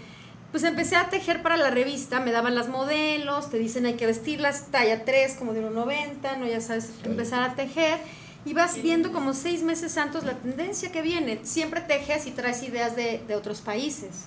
pues 0.51 0.64
empecé 0.64 0.96
a 0.96 1.11
tejer 1.11 1.42
para 1.42 1.57
la 1.57 1.70
revista, 1.70 2.20
me 2.20 2.32
daban 2.32 2.55
las 2.55 2.68
modelos, 2.68 3.51
te 3.51 3.59
dicen 3.59 3.86
hay 3.86 3.94
que 3.94 4.07
vestirlas 4.07 4.66
talla 4.70 5.05
3 5.05 5.34
como 5.38 5.53
de 5.53 5.62
1.90, 5.62 6.38
¿no? 6.38 6.46
Ya 6.46 6.61
sabes, 6.61 6.90
empezar 7.05 7.42
a 7.42 7.55
tejer 7.55 7.99
y 8.44 8.55
vas 8.55 8.80
viendo 8.80 9.12
como 9.12 9.34
seis 9.34 9.62
meses 9.62 9.99
antes 9.99 10.24
la 10.24 10.34
tendencia 10.34 10.90
que 10.90 11.03
viene. 11.03 11.40
Siempre 11.42 11.82
tejes 11.82 12.26
y 12.26 12.30
traes 12.30 12.62
ideas 12.62 12.96
de, 12.96 13.22
de 13.28 13.36
otros 13.36 13.61
países, 13.61 14.24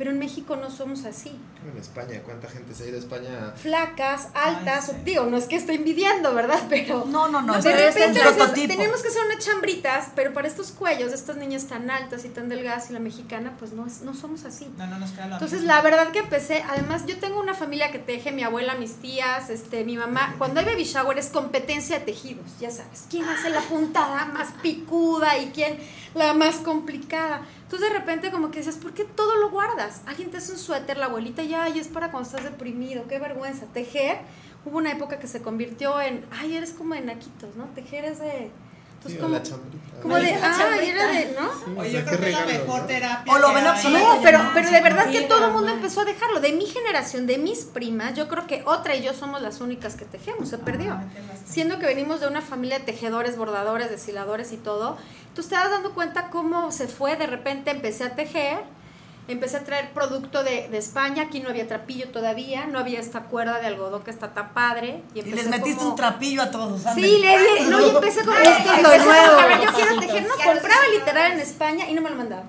pero 0.00 0.12
en 0.12 0.18
México 0.18 0.56
no 0.56 0.70
somos 0.70 1.04
así 1.04 1.38
En 1.70 1.76
España, 1.78 2.22
¿cuánta 2.24 2.48
gente 2.48 2.74
se 2.74 2.84
ha 2.84 2.86
ido 2.86 2.96
a 2.96 3.00
España? 3.00 3.52
flacas, 3.54 4.28
altas, 4.32 4.88
Ay, 4.88 4.94
sí. 4.96 5.02
digo, 5.04 5.26
no 5.26 5.36
es 5.36 5.44
que 5.44 5.56
estoy 5.56 5.74
envidiando, 5.76 6.32
¿verdad? 6.34 6.58
Pero 6.70 7.04
No, 7.04 7.28
no, 7.28 7.42
no. 7.42 7.60
de 7.60 7.88
es 7.88 7.94
repente 7.94 8.18
prototipo. 8.20 8.68
tenemos 8.68 9.02
que 9.02 9.08
hacer 9.08 9.20
unas 9.26 9.44
chambritas, 9.44 10.08
pero 10.14 10.32
para 10.32 10.48
estos 10.48 10.70
cuellos 10.72 11.10
de 11.10 11.16
estas 11.16 11.36
niñas 11.36 11.66
tan 11.66 11.90
altas 11.90 12.24
y 12.24 12.30
tan 12.30 12.48
delgadas 12.48 12.88
y 12.88 12.94
la 12.94 12.98
mexicana, 12.98 13.56
pues 13.58 13.72
no, 13.74 13.86
es, 13.86 14.00
no 14.00 14.14
somos 14.14 14.46
así. 14.46 14.72
No, 14.78 14.86
no 14.86 14.98
nos 14.98 15.10
queda 15.10 15.26
lo 15.26 15.34
Entonces, 15.34 15.64
la 15.64 15.82
verdad 15.82 16.10
que 16.12 16.20
empecé, 16.20 16.64
además 16.66 17.04
yo 17.06 17.18
tengo 17.18 17.38
una 17.38 17.52
familia 17.52 17.90
que 17.92 17.98
teje, 17.98 18.32
mi 18.32 18.42
abuela, 18.42 18.76
mis 18.76 18.94
tías, 18.94 19.50
este, 19.50 19.84
mi 19.84 19.98
mamá, 19.98 20.34
cuando 20.38 20.60
hay 20.60 20.66
baby 20.66 20.84
shower 20.84 21.18
es 21.18 21.28
competencia 21.28 21.98
de 21.98 22.06
tejidos, 22.06 22.46
ya 22.58 22.70
sabes, 22.70 23.04
quién 23.10 23.28
hace 23.28 23.50
la 23.50 23.60
puntada 23.60 24.24
más 24.24 24.48
picuda 24.62 25.36
y 25.36 25.50
quién 25.50 25.78
la 26.14 26.34
más 26.34 26.56
complicada. 26.56 27.42
Entonces 27.62 27.90
de 27.90 27.98
repente 27.98 28.30
como 28.30 28.50
que 28.50 28.58
dices, 28.58 28.76
¿por 28.76 28.92
qué 28.92 29.04
todo 29.04 29.36
lo 29.36 29.50
guardas? 29.50 30.02
Alguien 30.06 30.30
te 30.30 30.38
hace 30.38 30.52
un 30.52 30.58
suéter, 30.58 30.96
la 30.96 31.06
abuelita 31.06 31.42
ya, 31.42 31.68
y 31.68 31.78
es 31.78 31.88
para 31.88 32.10
cuando 32.10 32.28
estás 32.28 32.44
deprimido, 32.44 33.06
qué 33.08 33.18
vergüenza. 33.18 33.66
Tejer, 33.66 34.18
hubo 34.64 34.78
una 34.78 34.92
época 34.92 35.18
que 35.18 35.26
se 35.26 35.42
convirtió 35.42 36.00
en, 36.00 36.24
ay, 36.30 36.56
eres 36.56 36.72
como 36.72 36.94
de 36.94 37.02
naquitos, 37.02 37.56
¿no? 37.56 37.64
Tejer 37.66 38.04
es 38.04 38.18
de... 38.18 38.50
Entonces, 39.02 39.12
Sí, 39.12 39.18
como, 39.18 39.34
la 39.34 39.42
chambrita. 39.42 40.02
como 40.02 40.14
de, 40.16 40.22
la 40.38 40.56
ay, 40.74 40.88
era 40.90 41.06
de, 41.08 41.34
¿no? 41.40 41.48
Sí, 41.54 41.64
Oye, 41.74 41.88
o 41.96 42.00
yo 42.00 42.04
creo 42.06 42.20
que 42.20 42.28
es 42.30 42.38
la 42.38 42.44
mejor 42.44 42.86
terapia. 42.86 43.32
O 43.32 43.38
lo 43.38 43.54
ven 43.54 43.64
hay. 43.64 43.70
obsoleto. 43.70 44.14
No, 44.14 44.20
pero, 44.22 44.40
pero 44.52 44.70
de 44.70 44.80
verdad 44.82 45.10
que 45.10 45.20
todo 45.22 45.46
el 45.46 45.52
mundo 45.52 45.72
empezó 45.72 46.02
a 46.02 46.04
dejarlo. 46.04 46.40
De 46.40 46.52
mi 46.52 46.66
generación, 46.66 47.26
de 47.26 47.38
mis 47.38 47.64
primas, 47.64 48.14
yo 48.14 48.28
creo 48.28 48.46
que 48.46 48.62
otra 48.66 48.94
y 48.94 49.02
yo 49.02 49.14
somos 49.14 49.40
las 49.40 49.62
únicas 49.62 49.96
que 49.96 50.04
tejemos. 50.04 50.50
Se 50.50 50.58
perdió. 50.58 50.92
Ah, 50.92 51.02
lástima. 51.04 51.46
Siendo 51.46 51.78
que 51.78 51.86
venimos 51.86 52.20
de 52.20 52.28
una 52.28 52.42
familia 52.42 52.78
de 52.78 52.84
tejedores, 52.84 53.38
bordadores, 53.38 53.88
deshiladores 53.88 54.52
y 54.52 54.58
todo. 54.58 54.98
Entonces 55.28 55.48
te 55.48 55.54
das 55.56 55.70
dando 55.70 55.92
cuenta 55.94 56.28
cómo 56.28 56.70
se 56.72 56.86
fue. 56.86 57.16
De 57.16 57.26
repente 57.26 57.70
empecé 57.70 58.04
a 58.04 58.14
tejer. 58.14 58.58
Empecé 59.32 59.58
a 59.58 59.64
traer 59.64 59.92
producto 59.92 60.42
de, 60.42 60.68
de 60.68 60.78
España. 60.78 61.24
Aquí 61.24 61.40
no 61.40 61.48
había 61.50 61.66
trapillo 61.68 62.08
todavía. 62.08 62.66
No 62.66 62.78
había 62.78 62.98
esta 63.00 63.22
cuerda 63.24 63.60
de 63.60 63.66
algodón 63.66 64.02
que 64.02 64.10
está 64.10 64.32
tan 64.34 64.52
padre. 64.54 65.02
Y, 65.14 65.20
Y 65.20 65.22
les 65.32 65.48
metiste 65.48 65.78
como- 65.78 65.90
un 65.90 65.96
trapillo 65.96 66.42
a 66.42 66.50
todos. 66.50 66.80
Sí, 66.82 66.88
ándale. 66.88 67.18
le 67.20 67.64
di, 67.64 67.70
no, 67.70 67.86
y 67.86 67.90
empecé 67.90 68.24
con 68.24 68.36
esto 68.36 68.72
es 68.74 68.82
lo 68.82 69.04
nuevo. 69.04 69.38
A 69.38 69.46
ver, 69.46 69.60
yo 69.62 69.72
quiero 69.72 70.00
tejer, 70.00 70.22
no, 70.24 70.34
compraba 70.34 70.88
literal 70.92 71.32
en 71.32 71.40
España 71.40 71.88
y 71.88 71.94
no 71.94 72.02
me 72.02 72.10
lo 72.10 72.16
mandaba. 72.16 72.44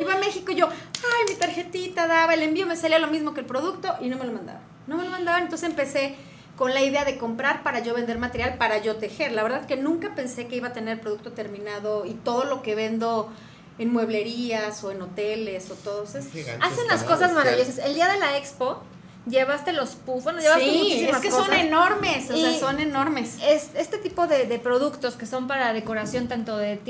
Iba 0.00 0.14
a 0.14 0.18
México 0.18 0.52
y 0.52 0.56
yo, 0.56 0.68
ay, 0.68 1.24
mi 1.28 1.34
tarjetita 1.36 2.06
daba, 2.06 2.34
el 2.34 2.42
envío 2.42 2.66
me 2.66 2.76
salía 2.76 2.98
lo 2.98 3.08
mismo 3.08 3.34
que 3.34 3.40
el 3.40 3.46
producto 3.46 3.94
y 4.00 4.08
no 4.08 4.16
me 4.18 4.24
lo 4.24 4.32
mandaba. 4.32 4.60
No 4.86 4.96
me 4.96 5.04
lo 5.04 5.10
mandaban, 5.10 5.42
entonces 5.44 5.68
empecé 5.68 6.16
con 6.56 6.74
la 6.74 6.82
idea 6.82 7.04
de 7.04 7.16
comprar 7.18 7.62
para 7.62 7.80
yo 7.80 7.94
vender 7.94 8.18
material, 8.18 8.54
para 8.58 8.78
yo 8.78 8.96
tejer. 8.96 9.32
La 9.32 9.42
verdad 9.42 9.64
que 9.66 9.76
nunca 9.76 10.14
pensé 10.14 10.46
que 10.46 10.56
iba 10.56 10.68
a 10.68 10.72
tener 10.72 11.00
producto 11.00 11.32
terminado 11.32 12.04
y 12.04 12.14
todo 12.14 12.44
lo 12.44 12.62
que 12.62 12.74
vendo 12.74 13.30
en 13.78 13.92
mueblerías 13.92 14.82
o 14.84 14.90
en 14.90 15.02
hoteles 15.02 15.70
o 15.70 15.74
todos 15.74 16.14
esos. 16.14 16.32
Hacen 16.60 16.86
las 16.88 17.02
cosas 17.04 17.32
maravillosas. 17.32 17.78
El 17.78 17.94
día 17.94 18.08
de 18.08 18.18
la 18.18 18.36
expo 18.36 18.82
llevaste 19.26 19.72
los 19.72 19.90
puffs, 19.90 20.24
bueno, 20.24 20.40
llevaste 20.40 20.64
Sí, 20.64 20.78
muchísimas 20.78 21.16
es 21.16 21.22
que 21.22 21.30
cosas. 21.30 21.46
son 21.46 21.54
enormes, 21.54 22.30
o 22.30 22.36
sea, 22.36 22.58
son 22.58 22.80
enormes. 22.80 23.38
Es, 23.42 23.70
este 23.76 23.98
tipo 23.98 24.26
de, 24.26 24.46
de 24.46 24.58
productos 24.58 25.14
que 25.14 25.26
son 25.26 25.46
para 25.46 25.72
decoración 25.72 26.26
tanto 26.28 26.56
de 26.56 26.80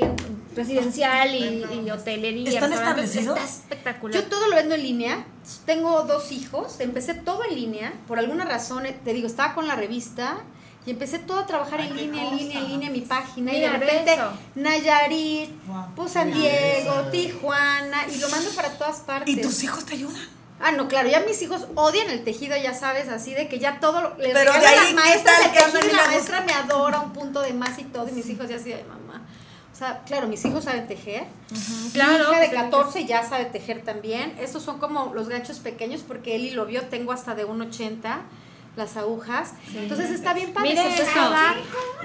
residencial 0.55 1.35
y, 1.35 1.63
y 1.85 1.91
hotelería. 1.91 2.49
¿Están 2.49 2.73
establecidos? 2.73 3.37
Está 3.37 3.49
espectacular. 3.49 4.21
Yo 4.21 4.27
todo 4.29 4.47
lo 4.47 4.55
vendo 4.55 4.75
en 4.75 4.83
línea. 4.83 5.25
Tengo 5.65 6.03
dos 6.03 6.31
hijos. 6.31 6.79
Empecé 6.79 7.13
todo 7.13 7.43
en 7.43 7.55
línea. 7.55 7.93
Por 8.07 8.19
alguna 8.19 8.45
razón, 8.45 8.85
eh, 8.85 8.97
te 9.03 9.13
digo, 9.13 9.27
estaba 9.27 9.53
con 9.53 9.67
la 9.67 9.75
revista. 9.75 10.37
Y 10.85 10.91
empecé 10.91 11.19
todo 11.19 11.39
a 11.39 11.45
trabajar 11.45 11.79
Ay, 11.79 11.89
en 11.89 11.95
línea, 11.97 12.27
en 12.29 12.37
línea, 12.37 12.59
en 12.59 12.67
línea, 12.67 12.89
mi 12.89 13.01
página. 13.01 13.53
y 13.53 13.61
de 13.61 13.69
repente, 13.69 14.13
eso. 14.13 14.31
Nayarit, 14.55 15.49
Wow. 15.65 15.85
pues 15.95 16.11
San 16.11 16.31
Diego, 16.33 16.93
eso. 16.99 17.09
Tijuana. 17.11 18.07
Y 18.13 18.17
lo 18.19 18.27
mando 18.29 18.49
para 18.51 18.69
todas 18.77 18.99
partes. 19.01 19.33
¿Y 19.33 19.41
tus 19.41 19.63
hijos 19.63 19.85
te 19.85 19.93
ayudan? 19.93 20.21
Ah, 20.59 20.71
no, 20.71 20.87
claro, 20.87 21.09
ya 21.09 21.19
mis 21.21 21.41
hijos 21.41 21.67
odian 21.75 22.09
el 22.09 22.23
tejido, 22.23 22.55
ya 22.57 22.73
sabes, 22.73 23.09
así 23.09 23.33
de 23.33 23.47
que 23.49 23.59
ya 23.59 23.79
todo 23.79 24.01
lo- 24.01 24.17
les 24.17 24.33
Pero 24.33 24.53
de 24.53 24.59
ahí, 24.65 24.75
las 24.75 24.85
¿qué 24.87 24.93
maestras 24.93 25.37
tal 25.37 25.45
el 25.45 25.51
tejido 25.73 25.89
y 25.91 25.95
la 25.95 26.05
maestra 26.05 26.41
me 26.41 26.53
adora 26.53 26.99
un 27.01 27.11
punto 27.11 27.41
de 27.41 27.53
más 27.53 27.77
y 27.79 27.83
todo, 27.83 28.07
y 28.07 28.11
mis 28.13 28.29
hijos 28.29 28.47
ya 28.47 28.55
así 28.55 28.69
de 28.69 28.83
mamá. 28.85 29.21
O 29.73 29.75
sea, 29.75 30.03
claro, 30.05 30.27
mis 30.27 30.45
hijos 30.45 30.63
saben 30.65 30.87
tejer. 30.87 31.25
claro, 31.91 32.11
Mi 32.11 32.19
hija 32.35 32.39
de 32.41 32.47
pues, 32.49 32.61
14 32.61 33.05
ya 33.05 33.27
sabe 33.27 33.45
tejer 33.45 33.83
también. 33.83 34.35
Estos 34.39 34.63
son 34.63 34.79
como 34.79 35.13
los 35.13 35.27
ganchos 35.27 35.59
pequeños 35.59 36.01
porque 36.07 36.35
Eli 36.35 36.51
lo 36.51 36.65
vio, 36.65 36.83
tengo 36.83 37.11
hasta 37.11 37.35
de 37.35 37.45
1.80 37.45 38.21
las 38.75 38.97
agujas. 38.97 39.51
Entonces 39.75 40.09
está 40.09 40.33
bien 40.33 40.51
padre. 40.53 40.69
Miren 40.69 40.87
esto. 40.87 41.05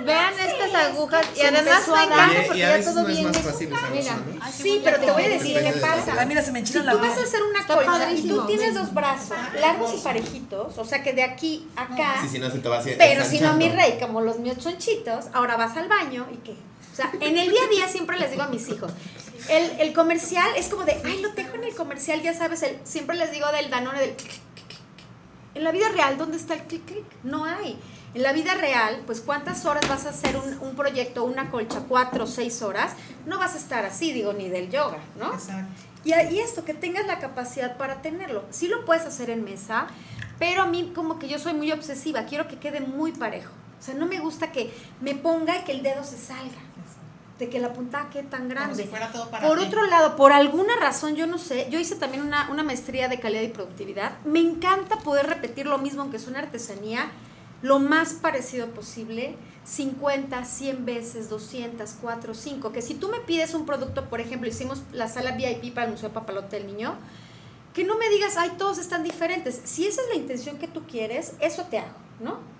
Vean 0.04 0.34
estas 0.38 0.74
agujas 0.74 1.26
y 1.36 1.40
además 1.40 1.88
me 1.88 2.02
encanta 2.04 2.42
porque 2.46 2.58
y 2.58 2.60
ya 2.60 2.84
todo 2.84 3.02
no 3.02 3.08
es 3.08 3.16
viene. 3.16 3.32
más 3.32 3.38
fácil 3.38 3.70
Mira. 3.92 4.16
Sí, 4.52 4.80
pero 4.84 5.00
te 5.00 5.10
voy 5.10 5.22
a 5.24 5.28
decir 5.28 5.58
qué 5.58 5.72
pasa. 5.80 6.14
Ay, 6.18 6.26
mira, 6.26 6.42
se 6.42 6.52
me 6.52 6.64
Si 6.64 6.72
tú 6.74 6.82
la 6.82 6.94
vas 6.94 7.16
a 7.18 7.22
hacer 7.22 7.40
una 7.42 7.66
colcha 7.66 8.12
y 8.12 8.28
tú 8.28 8.46
tienes 8.46 8.74
dos 8.74 8.92
brazos 8.94 9.36
largos 9.60 9.94
y 9.94 9.98
parejitos, 9.98 10.76
o 10.78 10.84
sea 10.84 11.02
que 11.02 11.12
de 11.14 11.22
aquí 11.22 11.66
a 11.74 11.82
acá, 11.82 12.18
Sí, 12.22 12.28
si 12.28 12.38
no 12.38 12.50
se 12.50 12.58
te 12.58 12.68
va 12.68 12.76
a 12.76 12.80
hacer. 12.80 12.96
pero 12.98 13.24
si 13.24 13.40
no 13.40 13.54
mi 13.54 13.68
rey, 13.70 13.98
como 14.00 14.20
los 14.20 14.38
míos 14.38 14.58
chonchitos, 14.58 15.26
ahora 15.32 15.56
vas 15.56 15.76
al 15.76 15.88
baño 15.88 16.26
y 16.32 16.36
qué. 16.38 16.52
O 16.52 16.96
sea, 16.96 17.10
en 17.20 17.38
el 17.38 17.48
día 17.50 17.60
a 17.64 17.68
día 17.68 17.88
siempre 17.88 18.18
les 18.18 18.30
digo 18.30 18.42
a 18.42 18.48
mis 18.48 18.68
hijos, 18.68 18.92
el, 19.48 19.80
el 19.80 19.92
comercial 19.92 20.50
es 20.56 20.66
como 20.68 20.84
de, 20.84 21.00
ay, 21.04 21.20
lo 21.22 21.30
dejo 21.30 21.54
en 21.54 21.64
el 21.64 21.74
comercial, 21.74 22.20
ya 22.22 22.34
sabes, 22.34 22.62
el, 22.62 22.78
siempre 22.84 23.16
les 23.16 23.30
digo 23.30 23.46
del 23.52 23.70
Danone, 23.70 24.00
del 24.00 24.14
clic, 24.16 24.28
clic, 24.54 24.66
clic, 24.66 24.66
clic. 24.66 24.78
En 25.59 25.64
la 25.64 25.72
vida 25.72 25.88
real, 25.88 26.16
¿dónde 26.16 26.36
está 26.36 26.54
el 26.54 26.62
clic, 26.62 26.84
clic? 26.84 27.04
No 27.24 27.44
hay. 27.44 27.76
En 28.14 28.22
la 28.22 28.32
vida 28.32 28.54
real, 28.54 29.02
pues 29.06 29.20
cuántas 29.20 29.64
horas 29.64 29.88
vas 29.88 30.06
a 30.06 30.11
hacer 30.11 30.36
un, 30.36 30.56
un 30.61 30.76
proyecto, 30.76 31.24
una 31.24 31.50
colcha, 31.50 31.80
cuatro 31.88 32.24
o 32.24 32.26
seis 32.28 32.62
horas, 32.62 32.92
no 33.26 33.40
vas 33.40 33.56
a 33.56 33.59
estar 33.59 33.84
así, 33.84 34.12
digo, 34.12 34.32
ni 34.32 34.48
del 34.48 34.70
yoga, 34.70 34.98
¿no? 35.18 35.34
Exacto. 35.34 35.68
Y, 36.04 36.11
y 36.14 36.38
esto, 36.38 36.64
que 36.64 36.74
tengas 36.74 37.09
la 37.09 37.18
capacidad 37.18 37.76
para 37.76 38.02
tenerlo. 38.02 38.44
Sí 38.50 38.68
lo 38.68 38.84
puedes 38.84 39.04
hacer 39.04 39.30
en 39.30 39.42
mesa, 39.42 39.88
pero 40.38 40.62
a 40.62 40.66
mí 40.66 40.92
como 40.94 41.18
que 41.18 41.26
yo 41.26 41.40
soy 41.40 41.54
muy 41.54 41.72
obsesiva, 41.72 42.22
quiero 42.22 42.46
que 42.46 42.61
quede 42.61 42.78
muy 42.78 43.11
parejo. 43.11 43.50
O 43.80 43.82
sea, 43.82 43.94
no 43.94 44.06
me 44.06 44.20
gusta 44.20 44.52
que 44.52 44.72
me 45.00 45.16
ponga 45.16 45.59
y 45.59 45.64
que 45.64 45.72
el 45.72 45.82
dedo 45.82 46.04
se 46.04 46.18
salga, 46.18 46.61
de 47.39 47.49
que 47.49 47.61
la 47.61 47.72
puntada 47.72 48.11
quede 48.11 48.24
tan 48.24 48.43
Como 48.43 48.51
grande. 48.51 48.82
si 48.82 48.89
fuera 48.89 49.12
todo 49.12 49.30
para 49.30 49.47
Por 49.47 49.59
otro 49.59 49.86
lado, 49.86 50.16
por 50.16 50.32
alguna 50.32 50.76
razón, 50.76 51.14
yo 51.14 51.26
no 51.26 51.39
sé, 51.39 51.68
yo 51.70 51.78
hice 51.78 51.95
también 51.95 52.22
una, 52.22 52.51
una 52.51 52.62
maestría 52.62 53.09
de 53.09 53.20
calidad 53.20 53.43
y 53.43 53.49
productividad. 53.49 54.18
Me 54.24 54.41
encanta 54.41 54.99
poder 54.99 55.26
repetir 55.26 55.66
lo 55.66 55.78
mismo, 55.78 56.03
aunque 56.03 56.16
es 56.16 56.26
una 56.26 56.41
artesanía, 56.41 57.11
lo 57.62 57.78
más 57.78 58.14
parecido 58.14 58.68
posible, 58.68 59.36
50, 59.64 60.45
100 60.45 60.84
veces, 60.84 61.28
200, 61.28 61.97
4, 62.01 62.34
5. 62.34 62.72
Que 62.72 62.82
si 62.82 62.95
tú 62.95 63.09
me 63.09 63.20
pides 63.20 63.55
un 63.55 63.66
producto, 63.66 64.09
por 64.09 64.20
ejemplo, 64.20 64.49
hicimos 64.49 64.82
la 64.93 65.09
sala 65.09 65.32
VIP 65.32 65.74
para 65.74 65.86
el 65.86 65.93
Museo 65.93 66.11
Papalote 66.11 66.57
del 66.57 66.66
Niño, 66.66 66.95
que 67.74 67.84
no 67.84 67.97
me 67.99 68.09
digas, 68.09 68.36
ay, 68.36 68.53
todos 68.59 68.78
están 68.78 69.05
diferentes. 69.05 69.61
Si 69.64 69.86
esa 69.86 70.03
es 70.03 70.09
la 70.09 70.16
intención 70.16 70.59
que 70.59 70.66
tú 70.66 70.84
quieres, 70.86 71.34
eso 71.41 71.64
te 71.70 71.78
hago, 71.78 71.95
¿no? 72.20 72.57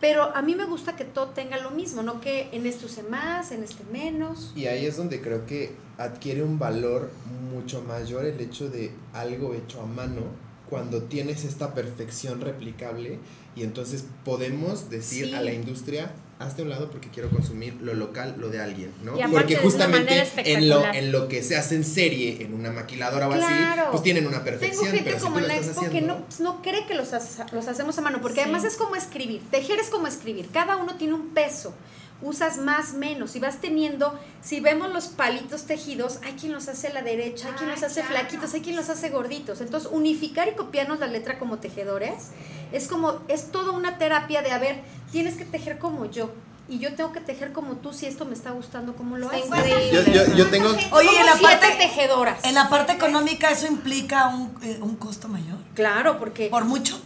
Pero 0.00 0.34
a 0.36 0.42
mí 0.42 0.54
me 0.54 0.66
gusta 0.66 0.94
que 0.94 1.04
todo 1.04 1.28
tenga 1.28 1.58
lo 1.58 1.70
mismo, 1.70 2.02
no 2.02 2.20
que 2.20 2.48
en 2.52 2.66
este 2.66 2.84
use 2.86 3.02
más, 3.02 3.50
en 3.50 3.62
este 3.62 3.82
menos. 3.90 4.52
Y 4.54 4.66
ahí 4.66 4.84
es 4.84 4.96
donde 4.96 5.20
creo 5.22 5.46
que 5.46 5.72
adquiere 5.96 6.42
un 6.42 6.58
valor 6.58 7.10
mucho 7.50 7.82
mayor 7.82 8.26
el 8.26 8.38
hecho 8.40 8.68
de 8.68 8.90
algo 9.14 9.54
hecho 9.54 9.80
a 9.80 9.86
mano 9.86 10.22
cuando 10.68 11.02
tienes 11.04 11.44
esta 11.44 11.74
perfección 11.74 12.40
replicable 12.40 13.18
y 13.54 13.62
entonces 13.62 14.04
podemos 14.24 14.90
decir 14.90 15.26
Sí. 15.28 15.34
a 15.34 15.40
la 15.40 15.52
industria 15.52 16.10
hazte 16.38 16.60
a 16.60 16.64
un 16.64 16.70
lado 16.70 16.90
porque 16.90 17.08
quiero 17.08 17.30
consumir 17.30 17.78
lo 17.80 17.94
local, 17.94 18.34
lo 18.38 18.48
de 18.50 18.60
alguien, 18.60 18.92
¿no? 19.02 19.14
Porque 19.30 19.56
justamente 19.56 20.26
en 20.36 20.68
lo, 20.68 20.84
en 20.84 21.10
lo 21.12 21.28
que 21.28 21.42
se 21.42 21.56
hace 21.56 21.76
en 21.76 21.84
serie, 21.84 22.42
en 22.42 22.52
una 22.52 22.70
maquiladora 22.70 23.28
o 23.28 23.32
así, 23.32 23.42
Claro. 23.46 23.90
pues 23.90 24.02
tienen 24.02 24.26
una 24.26 24.44
Tengo 24.44 24.58
perfección, 24.58 24.86
gente 24.92 25.10
pero 25.12 25.22
como 25.24 25.38
en 25.38 25.48
la 25.48 25.56
expo 25.56 25.80
que 25.80 25.86
haciendo, 25.86 26.14
no, 26.18 26.24
pues, 26.26 26.40
no 26.40 26.60
cree 26.62 26.84
que 26.86 26.94
los, 26.94 27.12
hace- 27.14 27.42
los 27.52 27.66
hacemos 27.68 27.96
a 27.98 28.02
mano, 28.02 28.20
porque 28.20 28.36
Sí. 28.36 28.40
además 28.42 28.64
es 28.64 28.76
como 28.76 28.96
escribir. 28.96 29.40
Tejer 29.50 29.78
es 29.78 29.88
como 29.88 30.06
escribir. 30.06 30.48
Cada 30.52 30.76
uno 30.76 30.96
tiene 30.96 31.14
un 31.14 31.28
peso. 31.30 31.74
Usas 32.22 32.58
más 32.58 32.94
menos 32.94 33.36
y 33.36 33.40
vas 33.40 33.60
teniendo, 33.60 34.18
si 34.42 34.60
vemos 34.60 34.92
los 34.92 35.08
palitos 35.08 35.64
tejidos, 35.64 36.20
hay 36.24 36.32
quien 36.32 36.52
los 36.52 36.68
hace 36.68 36.88
a 36.88 36.94
la 36.94 37.02
derecha, 37.02 37.48
hay 37.48 37.54
quien 37.54 37.70
los 37.70 37.82
hace 37.82 38.00
claro. 38.00 38.16
flaquitos, 38.16 38.54
hay 38.54 38.60
quien 38.62 38.76
los 38.76 38.88
hace 38.88 39.10
gorditos. 39.10 39.60
Entonces, 39.60 39.90
unificar 39.92 40.48
y 40.48 40.52
copiarnos 40.52 40.98
la 40.98 41.06
letra 41.06 41.38
como 41.38 41.58
tejedores 41.58 42.30
es 42.72 42.88
como, 42.88 43.20
es 43.28 43.50
toda 43.50 43.72
una 43.72 43.98
terapia 43.98 44.42
de, 44.42 44.52
a 44.52 44.58
ver, 44.58 44.82
tienes 45.12 45.36
que 45.36 45.44
tejer 45.44 45.78
como 45.78 46.10
yo. 46.10 46.30
Y 46.68 46.80
yo 46.80 46.94
tengo 46.94 47.12
que 47.12 47.20
tejer 47.20 47.52
como 47.52 47.76
tú 47.76 47.92
si 47.92 48.06
esto 48.06 48.24
me 48.24 48.34
está 48.34 48.50
gustando, 48.50 48.96
como 48.96 49.16
lo 49.16 49.28
haces. 49.28 49.46
increíble. 49.46 49.92
Yo, 49.92 50.12
yo, 50.12 50.34
yo 50.34 50.50
tengo. 50.50 50.68
Oye, 50.90 51.20
en 51.20 51.26
la 51.26 51.36
parte 51.36 51.68
tejedoras. 51.78 52.44
En 52.44 52.54
la 52.54 52.68
parte 52.68 52.92
económica 52.92 53.50
eso 53.52 53.68
implica 53.68 54.26
un, 54.28 54.52
eh, 54.62 54.78
un 54.80 54.96
costo 54.96 55.28
mayor. 55.28 55.58
Claro, 55.74 56.18
porque 56.18 56.48
Por 56.48 56.64
mucho. 56.64 57.00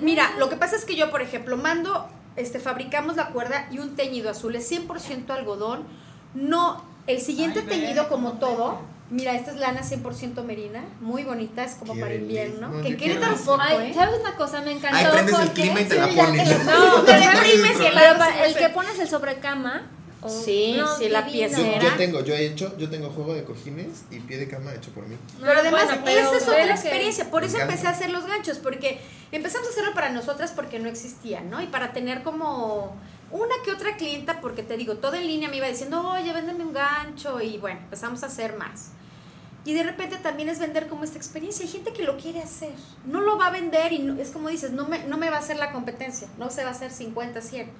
Mira, 0.00 0.32
lo 0.38 0.48
que 0.48 0.56
pasa 0.56 0.76
es 0.76 0.86
que 0.86 0.96
yo, 0.96 1.10
por 1.10 1.20
ejemplo, 1.20 1.58
mando, 1.58 2.08
este, 2.36 2.58
fabricamos 2.60 3.16
la 3.16 3.28
cuerda 3.28 3.66
y 3.70 3.78
un 3.78 3.96
teñido 3.96 4.30
azul, 4.30 4.54
es 4.56 4.70
100% 4.70 5.30
algodón, 5.30 5.84
no, 6.34 6.82
el 7.06 7.20
siguiente 7.20 7.60
Ay, 7.60 7.66
teñido 7.66 8.08
como 8.08 8.32
todo, 8.34 8.80
mira, 9.10 9.34
esta 9.34 9.52
es 9.52 9.58
lana 9.58 9.82
100% 9.82 10.42
merina, 10.44 10.84
muy 11.00 11.22
bonita, 11.24 11.62
es 11.64 11.74
como 11.74 11.94
para 11.98 12.14
invierno, 12.14 12.68
No, 12.70 12.82
que 12.82 12.88
en 12.88 12.92
yo 12.94 12.98
Querétaro 12.98 13.34
quiero 13.34 13.46
poco, 13.46 13.62
Ay, 13.62 13.90
¿eh? 13.90 13.94
¿sabes 13.94 14.20
una 14.20 14.34
cosa? 14.36 14.62
Me 14.62 14.72
encantó. 14.72 14.96
Ahí 14.98 15.06
prendes 15.12 15.38
el 15.38 15.46
porque- 15.46 15.62
clima 15.62 15.80
y 15.80 15.84
te 15.84 15.94
la 15.96 16.08
pones. 16.08 16.48
No, 16.64 17.02
Te 17.02 17.12
y 17.12 17.86
el 17.86 17.98
el 18.44 18.56
que 18.56 18.68
pones 18.70 18.98
el 18.98 19.08
sobrecama. 19.08 19.82
O- 20.24 20.28
Sí, 20.28 20.76
sí, 20.98 21.08
la 21.08 21.26
pieza 21.26 21.58
Yo, 21.58 21.96
tengo, 21.96 22.20
yo 22.24 22.34
he 22.34 22.46
hecho, 22.46 22.76
yo 22.78 22.90
tengo 22.90 23.10
juego 23.10 23.34
de 23.34 23.44
cojines 23.44 24.04
y 24.10 24.18
pie 24.20 24.38
de 24.38 24.48
cama 24.48 24.72
hecho 24.74 24.90
por 24.92 25.06
mí. 25.06 25.16
No, 25.38 25.46
Pero 25.46 25.60
además, 25.60 25.84
bueno, 25.86 26.02
pero 26.04 26.18
esa 26.20 26.36
es 26.36 26.42
otra 26.48 26.70
experiencia. 26.70 27.30
Por 27.30 27.44
eso 27.44 27.58
empecé 27.58 27.86
a 27.86 27.90
hacer 27.90 28.10
los 28.10 28.26
ganchos, 28.26 28.58
porque 28.58 29.00
empezamos 29.32 29.68
a 29.68 29.70
hacerlo 29.70 29.94
para 29.94 30.10
nosotras 30.10 30.52
porque 30.52 30.78
no 30.78 30.88
existían, 30.88 31.50
¿no? 31.50 31.62
Y 31.62 31.66
para 31.66 31.92
tener 31.92 32.22
como 32.22 32.96
una 33.30 33.54
que 33.64 33.72
otra 33.72 33.96
clienta, 33.96 34.40
porque 34.40 34.62
te 34.62 34.76
digo, 34.76 34.96
todo 34.96 35.14
en 35.14 35.26
línea 35.26 35.48
me 35.48 35.56
iba 35.58 35.66
diciendo, 35.66 36.06
oye, 36.08 36.32
véndeme 36.32 36.64
un 36.64 36.72
gancho, 36.72 37.40
y 37.40 37.58
bueno, 37.58 37.80
empezamos 37.80 38.22
a 38.22 38.26
hacer 38.26 38.56
más. 38.56 38.90
Y 39.66 39.72
de 39.72 39.82
repente 39.82 40.16
también 40.18 40.50
es 40.50 40.58
vender 40.58 40.88
como 40.88 41.04
esta 41.04 41.16
experiencia. 41.16 41.64
Hay 41.64 41.72
gente 41.72 41.94
que 41.94 42.02
lo 42.02 42.18
quiere 42.18 42.40
hacer. 42.42 42.74
No 43.06 43.22
lo 43.22 43.38
va 43.38 43.46
a 43.46 43.50
vender 43.50 43.94
y 43.94 43.98
no- 44.00 44.20
es 44.20 44.28
como 44.30 44.50
dices, 44.50 44.72
no 44.72 44.86
me, 44.86 45.04
no 45.04 45.16
me 45.16 45.30
va 45.30 45.36
a 45.36 45.38
hacer 45.40 45.56
la 45.56 45.72
competencia. 45.72 46.28
No 46.38 46.50
se 46.50 46.62
va 46.64 46.68
a 46.68 46.72
hacer 46.72 46.90
50, 46.90 47.40
100. 47.40 47.70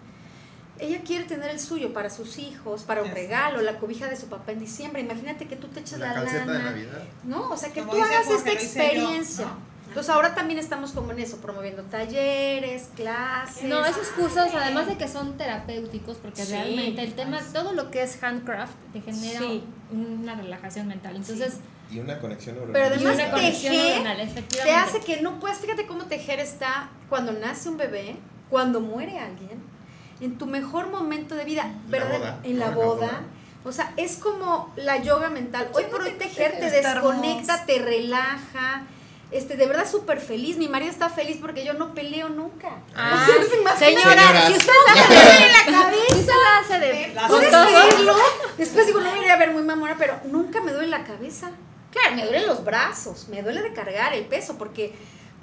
Ella 0.78 1.00
quiere 1.06 1.24
tener 1.24 1.50
el 1.50 1.60
suyo 1.60 1.92
para 1.92 2.10
sus 2.10 2.38
hijos, 2.38 2.82
para 2.82 3.02
un 3.02 3.10
regalo, 3.12 3.62
la 3.62 3.78
cobija 3.78 4.08
de 4.08 4.16
su 4.16 4.26
papá 4.26 4.52
en 4.52 4.58
diciembre. 4.60 5.02
Imagínate 5.02 5.46
que 5.46 5.54
tú 5.56 5.68
te 5.68 5.80
echas 5.80 6.00
la, 6.00 6.20
de 6.20 6.26
lana. 6.32 6.58
Navidad. 6.58 7.02
¿no? 7.24 7.50
O 7.50 7.56
sea, 7.56 7.72
que 7.72 7.80
Como 7.80 7.92
tú 7.92 8.02
hagas 8.02 8.26
Jorge, 8.26 8.38
esta 8.38 8.52
experiencia. 8.52 9.46
¿no? 9.46 9.74
Entonces 9.88 10.10
ahora 10.12 10.34
también 10.34 10.58
estamos 10.58 10.90
como 10.90 11.12
en 11.12 11.20
eso, 11.20 11.36
promoviendo 11.36 11.84
talleres, 11.84 12.88
clases. 12.96 13.62
No, 13.62 13.84
esos 13.86 14.08
cursos, 14.08 14.48
además 14.52 14.88
de 14.88 14.96
que 14.96 15.06
son 15.06 15.36
terapéuticos, 15.36 16.16
porque 16.16 16.44
Sí. 16.44 16.50
realmente 16.52 17.02
el 17.02 17.14
tema, 17.14 17.38
todo 17.52 17.72
lo 17.72 17.92
que 17.92 18.02
es 18.02 18.20
handcraft, 18.20 18.74
te 18.92 19.00
genera 19.00 19.38
Sí. 19.38 19.62
una 19.92 20.34
relajación 20.34 20.88
mental. 20.88 21.14
Entonces, 21.16 21.58
Y 21.92 22.00
una 22.00 22.18
conexión 22.18 22.56
neuronal. 22.56 22.82
Pero 22.82 22.94
y 22.96 22.98
además 23.06 23.14
una 23.14 23.30
conexión 23.30 23.72
tejer 23.72 24.02
te 24.16 24.22
efectivamente. 24.22 24.72
hace 24.74 25.00
que 25.00 25.22
no 25.22 25.38
puedas, 25.38 25.58
fíjate 25.58 25.86
cómo 25.86 26.06
tejer 26.06 26.40
está 26.40 26.88
cuando 27.08 27.30
nace 27.32 27.68
un 27.68 27.76
bebé, 27.76 28.16
cuando 28.50 28.80
muere 28.80 29.18
alguien, 29.20 29.62
en 30.20 30.38
tu 30.38 30.46
mejor 30.46 30.90
momento 30.90 31.34
de 31.34 31.44
vida, 31.44 31.70
¿verdad? 31.88 32.14
En 32.14 32.20
la 32.20 32.30
¿no? 32.30 32.44
En 32.44 32.58
la 32.58 32.70
boda. 32.70 33.22
O 33.64 33.72
sea, 33.72 33.92
es 33.96 34.16
como 34.16 34.72
la 34.76 34.98
yoga 34.98 35.30
mental. 35.30 35.70
Hoy 35.72 35.84
por 35.90 36.02
hoy 36.02 36.12
tejer 36.12 36.58
te 36.58 36.70
desconecta, 36.70 37.64
te 37.64 37.78
relaja. 37.78 38.82
Este, 39.30 39.56
de 39.56 39.66
verdad 39.66 39.90
súper 39.90 40.20
feliz. 40.20 40.58
Mi 40.58 40.68
marido 40.68 40.92
está 40.92 41.08
feliz 41.08 41.38
porque 41.40 41.64
yo 41.64 41.72
no 41.72 41.94
peleo 41.94 42.28
nunca. 42.28 42.68
Ah, 42.94 43.26
se 43.26 43.86
señora, 43.86 44.46
si 44.46 44.52
usted 44.52 44.72
la 44.86 45.06
duele 45.08 45.48
la 45.48 45.80
cabeza. 45.80 46.32
La 46.42 46.58
hace 46.58 46.78
de... 46.78 47.16
¿Puedes? 47.26 47.52
Después 48.58 48.86
digo, 48.86 49.00
no 49.00 49.12
me 49.12 49.18
iré 49.20 49.30
a 49.30 49.36
ver 49.36 49.50
muy 49.50 49.62
mamona, 49.62 49.96
pero 49.98 50.20
nunca 50.24 50.60
me 50.60 50.72
duele 50.72 50.88
la 50.88 51.04
cabeza. 51.04 51.50
Claro, 51.90 52.16
me 52.16 52.24
duelen 52.24 52.46
los 52.46 52.64
brazos, 52.64 53.28
me 53.28 53.42
duele 53.42 53.62
de 53.62 53.72
cargar 53.72 54.12
el 54.12 54.26
peso, 54.26 54.58
porque 54.58 54.94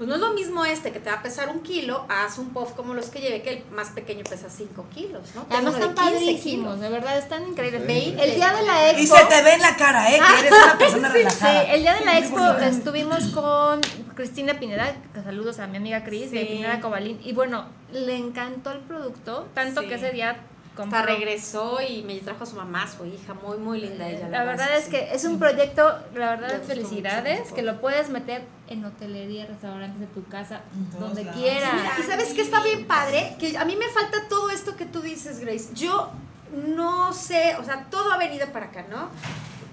pues 0.02 0.10
no 0.10 0.16
es 0.16 0.22
lo 0.22 0.34
mismo 0.34 0.66
este 0.66 0.92
que 0.92 1.00
te 1.00 1.12
va 1.12 1.18
a 1.18 1.22
pesar 1.22 1.50
un 1.50 1.60
kilo, 1.60 2.08
haz 2.10 2.40
un 2.40 2.50
puff 2.50 2.72
como 2.72 2.96
los 2.96 3.10
que 3.12 3.20
llevé, 3.22 3.44
que 3.44 3.52
el 3.52 3.64
más 3.72 3.90
pequeño 3.90 4.24
pesa 4.28 4.50
5 4.50 4.88
kilos, 4.92 5.22
¿no? 5.36 5.46
Además 5.52 5.76
están 5.76 5.90
de 5.94 6.02
15 6.02 6.18
padrísimos, 6.26 6.80
de 6.80 6.90
verdad, 6.90 7.20
están 7.20 7.48
increíbles. 7.48 7.84
El 7.88 8.34
día 8.36 8.52
de 8.52 8.64
la 8.64 8.90
expo... 8.90 9.04
Y 9.04 9.06
se 9.06 9.26
te 9.26 9.44
ve 9.44 9.54
en 9.54 9.62
la 9.62 9.76
cara, 9.76 10.10
¿eh? 10.12 10.20
Que 10.20 10.48
eres 10.48 10.60
una 10.64 10.78
persona 10.80 11.08
Sí, 11.12 11.18
relajada. 11.20 11.64
el 11.66 11.82
día 11.84 11.94
de 11.94 12.06
la 12.06 12.12
Sí, 12.14 12.18
expo 12.18 12.40
estuvimos 12.64 13.24
con 13.28 13.82
Cristina 14.16 14.56
Pineda, 14.60 14.96
que 15.14 15.22
saludos 15.22 15.60
a 15.60 15.68
mi 15.68 15.78
amiga 15.78 16.04
Cris 16.04 16.32
de 16.32 16.40
Sí. 16.40 16.46
Pineda 16.48 16.82
Cobalín, 16.82 17.20
y 17.24 17.34
bueno, 17.34 17.68
le 17.92 18.16
encantó 18.18 18.72
el 18.72 18.80
producto, 18.80 19.50
tanto 19.54 19.82
Sí. 19.82 19.88
que 19.88 19.94
ese 19.94 20.10
día 20.10 20.48
compró. 20.82 21.00
Hasta 21.00 21.12
regresó 21.12 21.80
y 21.82 22.04
me 22.04 22.18
trajo 22.20 22.44
a 22.44 22.48
su 22.48 22.56
mamá, 22.56 22.88
su 22.88 23.06
hija, 23.06 23.34
muy, 23.34 23.58
muy 23.58 23.82
linda 23.82 24.08
ella. 24.08 24.30
La 24.30 24.44
verdad 24.44 24.78
es 24.78 24.86
sí. 24.86 24.92
que 24.92 25.14
es 25.14 25.24
un 25.26 25.40
proyecto, 25.40 25.84
la 26.14 26.32
verdad, 26.32 26.52
de 26.54 26.60
felicidades, 26.60 27.40
mucho. 27.42 27.56
que 27.56 27.62
lo 27.62 27.80
puedes 27.82 28.10
meter 28.10 28.44
en 28.68 28.86
hotelería, 28.86 29.46
restaurantes 29.46 30.00
de 30.00 30.08
tu 30.08 30.24
casa, 30.28 30.62
donde 31.00 31.24
lados. 31.24 31.42
quieras. 31.42 31.74
Mira, 31.74 31.94
y 32.00 32.04
sabes 32.04 32.34
que 32.34 32.42
está 32.42 32.64
bien 32.64 32.86
padre, 32.88 33.36
que 33.40 33.58
a 33.58 33.66
mí 33.66 33.76
me 33.76 33.88
falta 33.90 34.28
todo 34.30 34.50
esto 34.50 34.76
que 34.76 34.86
tú 34.86 35.02
dices, 35.02 35.40
Grace. 35.40 35.70
Yo 35.74 36.12
no 36.52 37.14
sé, 37.14 37.56
o 37.60 37.64
sea, 37.64 37.88
todo 37.90 38.12
ha 38.12 38.18
venido 38.18 38.48
para 38.48 38.68
acá, 38.68 38.86
¿no? 38.90 39.10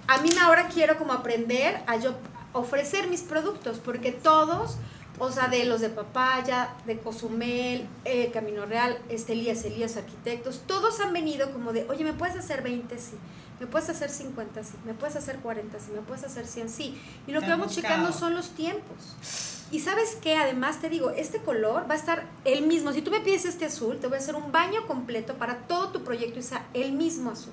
A 0.07 0.19
mí 0.23 0.31
ahora 0.41 0.69
quiero 0.69 0.97
como 0.97 1.13
aprender 1.13 1.81
a 1.87 1.97
yo 1.97 2.15
ofrecer 2.53 3.09
mis 3.09 3.23
productos, 3.23 3.79
porque 3.79 4.13
todos, 4.13 4.79
o 5.19 5.33
sea, 5.33 5.49
de 5.49 5.65
los 5.65 5.81
de 5.81 5.89
papaya, 5.89 6.75
de 6.87 6.99
Cozumel, 6.99 7.87
eh, 8.05 8.31
Camino 8.33 8.67
Real, 8.67 8.99
este 9.09 9.33
Elías, 9.33 9.65
Elías 9.65 9.97
Arquitectos, 9.97 10.63
todos 10.67 11.01
han 11.01 11.13
venido 11.13 11.53
como 11.53 11.73
de, 11.73 11.87
oye, 11.89 12.05
¿me 12.05 12.13
puedes 12.13 12.37
hacer 12.37 12.63
20? 12.63 12.99
Sí. 12.99 13.17
¿Me 13.61 13.67
puedes 13.67 13.89
hacer 13.89 14.11
50? 14.11 14.63
Sí. 14.63 14.75
¿Me 14.85 14.95
puedes 14.95 15.17
hacer 15.17 15.39
40? 15.39 15.81
Sí. 15.81 15.91
¿Me 15.93 16.01
puedes 16.01 16.23
hacer 16.25 16.47
100? 16.47 16.69
Sí. 16.69 17.01
Y 17.27 17.33
lo 17.33 17.41
que 17.41 17.49
vamos 17.49 17.69
buscado. 17.69 17.89
checando 17.89 18.13
son 18.13 18.35
los 18.35 18.51
tiempos. 18.51 19.59
Y 19.71 19.81
sabes 19.81 20.17
qué, 20.23 20.37
además 20.37 20.81
te 20.81 20.89
digo, 20.89 21.11
este 21.11 21.41
color 21.41 21.91
va 21.91 21.95
a 21.95 21.99
estar 21.99 22.27
el 22.45 22.67
mismo. 22.67 22.93
Si 22.93 23.03
tú 23.03 23.11
me 23.11 23.21
pides 23.21 23.45
este 23.45 23.67
azul, 23.67 23.99
te 23.99 24.07
voy 24.07 24.17
a 24.17 24.21
hacer 24.21 24.35
un 24.35 24.51
baño 24.53 24.87
completo 24.87 25.35
para 25.35 25.59
todo 25.67 25.89
tu 25.89 26.05
proyecto 26.05 26.39
y 26.39 26.43
sea 26.43 26.67
el 26.73 26.93
mismo 26.93 27.33
azul. 27.33 27.53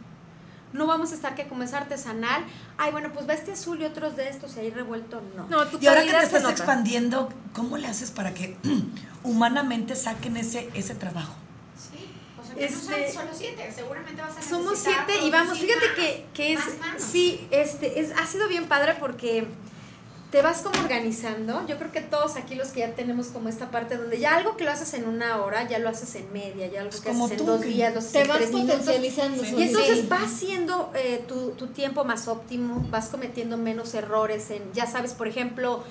No 0.75 0.87
vamos 0.87 1.11
a 1.11 1.15
estar 1.15 1.35
que 1.35 1.47
como 1.47 1.63
es 1.63 1.73
artesanal, 1.73 2.43
ay, 2.77 2.91
bueno, 2.91 3.11
pues 3.13 3.27
va 3.27 3.33
este 3.33 3.53
azul 3.53 3.81
y 3.81 3.85
otros 3.85 4.15
de 4.15 4.29
estos 4.29 4.55
y 4.57 4.59
ahí 4.59 4.69
revuelto, 4.69 5.21
no. 5.35 5.47
No, 5.47 5.65
tu 5.67 5.77
Y 5.79 5.87
ahora 5.87 6.03
que 6.03 6.11
te 6.11 6.17
estás 6.23 6.43
nota. 6.43 6.53
expandiendo, 6.53 7.29
¿cómo 7.53 7.77
le 7.77 7.87
haces 7.87 8.11
para 8.11 8.33
que 8.33 8.57
humanamente 9.23 9.95
saquen 9.95 10.37
ese, 10.37 10.69
ese 10.73 10.95
trabajo? 10.95 11.33
Sí, 11.77 12.05
o 12.39 12.45
sea, 12.45 12.55
que 12.55 12.61
no 12.61 12.67
Este, 12.67 13.11
son 13.13 13.21
solo 13.23 13.33
siete, 13.37 13.71
seguramente 13.73 14.21
vas 14.21 14.37
a 14.37 14.41
Somos 14.41 14.77
siete 14.79 15.25
y 15.25 15.31
vamos, 15.31 15.57
fíjate 15.57 15.87
más, 15.87 15.95
que, 15.95 16.25
que 16.33 16.53
es, 16.53 16.59
más 16.79 17.01
sí, 17.01 17.47
este, 17.51 17.99
es, 18.01 18.11
ha 18.17 18.25
sido 18.25 18.47
bien 18.47 18.67
padre 18.67 18.95
porque 18.99 19.47
te 20.35 20.41
vas 20.41 20.63
como 20.63 20.77
organizando. 20.81 21.65
Yo 21.65 21.77
creo 21.77 21.93
que 21.93 22.01
todos 22.01 22.35
aquí 22.35 22.55
los 22.55 22.67
que 22.71 22.81
ya 22.81 22.91
tenemos 22.91 23.27
como 23.27 23.47
esta 23.47 23.71
parte 23.71 23.95
donde 23.95 24.19
ya 24.19 24.35
algo 24.35 24.57
que 24.57 24.65
lo 24.65 24.71
haces 24.71 24.93
en 24.93 25.07
una 25.07 25.41
hora, 25.41 25.65
ya 25.65 25.79
lo 25.79 25.87
haces 25.87 26.13
en 26.15 26.29
media, 26.33 26.67
ya 26.67 26.81
algo 26.81 26.91
que 26.91 27.07
como 27.07 27.27
haces 27.27 27.39
en 27.39 27.45
dos 27.45 27.61
días, 27.61 27.93
lo 27.93 27.99
haces 27.99 28.11
Te 28.11 28.21
en 28.23 28.27
vas 28.27 28.37
tres 28.39 28.51
minutos. 28.51 28.75
potencializando. 28.79 29.45
Sí. 29.45 29.55
Y 29.57 29.63
entonces 29.63 30.09
vas 30.09 30.23
haciendo 30.23 30.91
eh, 30.93 31.23
tu, 31.25 31.51
tu 31.51 31.67
tiempo 31.67 32.03
más 32.03 32.27
óptimo, 32.27 32.85
vas 32.89 33.07
cometiendo 33.07 33.55
menos 33.55 33.93
errores 33.93 34.51
en, 34.51 34.61
ya 34.73 34.85
sabes, 34.87 35.13
por 35.13 35.29
ejemplo, 35.29 35.85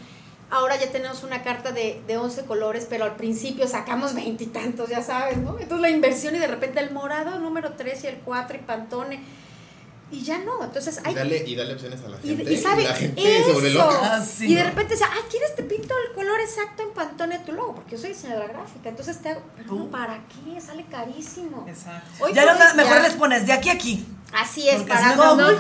ahora 0.51 0.79
ya 0.79 0.93
tenemos 0.93 1.23
una 1.23 1.43
carta 1.43 1.73
de, 1.73 2.03
de 2.07 2.19
11 2.19 2.45
colores, 2.45 2.87
pero 2.87 3.05
al 3.07 3.17
principio 3.17 3.67
sacamos 3.67 4.15
veintitantos, 4.15 4.91
ya 4.91 5.03
sabes, 5.03 5.39
¿no? 5.39 5.59
Entonces 5.59 5.81
la 5.81 5.89
inversión 5.89 6.37
y 6.37 6.39
de 6.39 6.49
repente 6.49 6.81
el 6.81 6.91
morado, 6.91 7.39
número 7.39 7.73
3 7.79 8.05
y 8.05 8.07
el 8.09 8.17
4 8.19 8.59
y 8.59 8.61
Pantone, 8.61 9.23
y 10.15 10.23
ya 10.23 10.39
no, 10.39 10.63
entonces 10.65 11.01
Y 11.05 11.09
hay... 11.09 11.15
dale, 11.15 11.45
y 11.47 11.55
dale 11.57 11.73
opciones 11.75 12.01
a 12.05 12.09
la 12.09 12.19
Y, 12.23 12.29
gente. 12.37 12.53
y 12.53 12.57
sabe, 12.57 12.85
la 12.85 12.95
gente 12.95 13.45
se 13.45 13.53
vuelve 13.53 13.69
eso. 13.71 13.79
loca. 13.79 13.99
Ah, 14.17 14.25
sí, 14.25 14.47
y 14.51 14.55
de 14.55 14.63
¿no? 14.63 14.71
repente 14.71 14.95
dice, 14.95 15.05
ah, 15.07 15.17
¿quieres 15.31 15.55
te 15.57 15.63
pinto 15.65 15.95
el 16.09 16.15
color 16.15 16.41
exacto 16.41 16.83
en 16.83 16.91
Pantone 16.93 17.39
tu 17.41 17.53
logo? 17.53 17.75
Porque 17.75 17.93
yo 17.93 17.99
soy 17.99 18.11
diseñadora 18.11 18.49
gráfica. 18.49 18.89
Entonces 18.89 19.19
te 19.21 19.31
hago, 19.31 19.43
pero 19.57 19.75
no. 19.75 19.91
¿para 19.91 20.21
qué? 20.29 20.61
Sale 20.61 20.85
carísimo. 20.87 21.65
Exacto. 21.69 22.25
Hoy 22.25 22.33
ya 22.33 22.45
no, 22.47 22.75
mejor 22.77 22.97
ya- 22.97 23.03
les 23.03 23.13
pones 23.15 23.47
de 23.47 23.53
aquí 23.53 23.69
a 23.69 23.73
aquí. 23.73 24.07
Así 24.33 24.69
es, 24.69 24.77
Porque 24.79 24.93
para 24.93 25.11
si 25.13 25.17
no, 25.17 25.37
no, 25.37 25.53
no, 25.53 25.59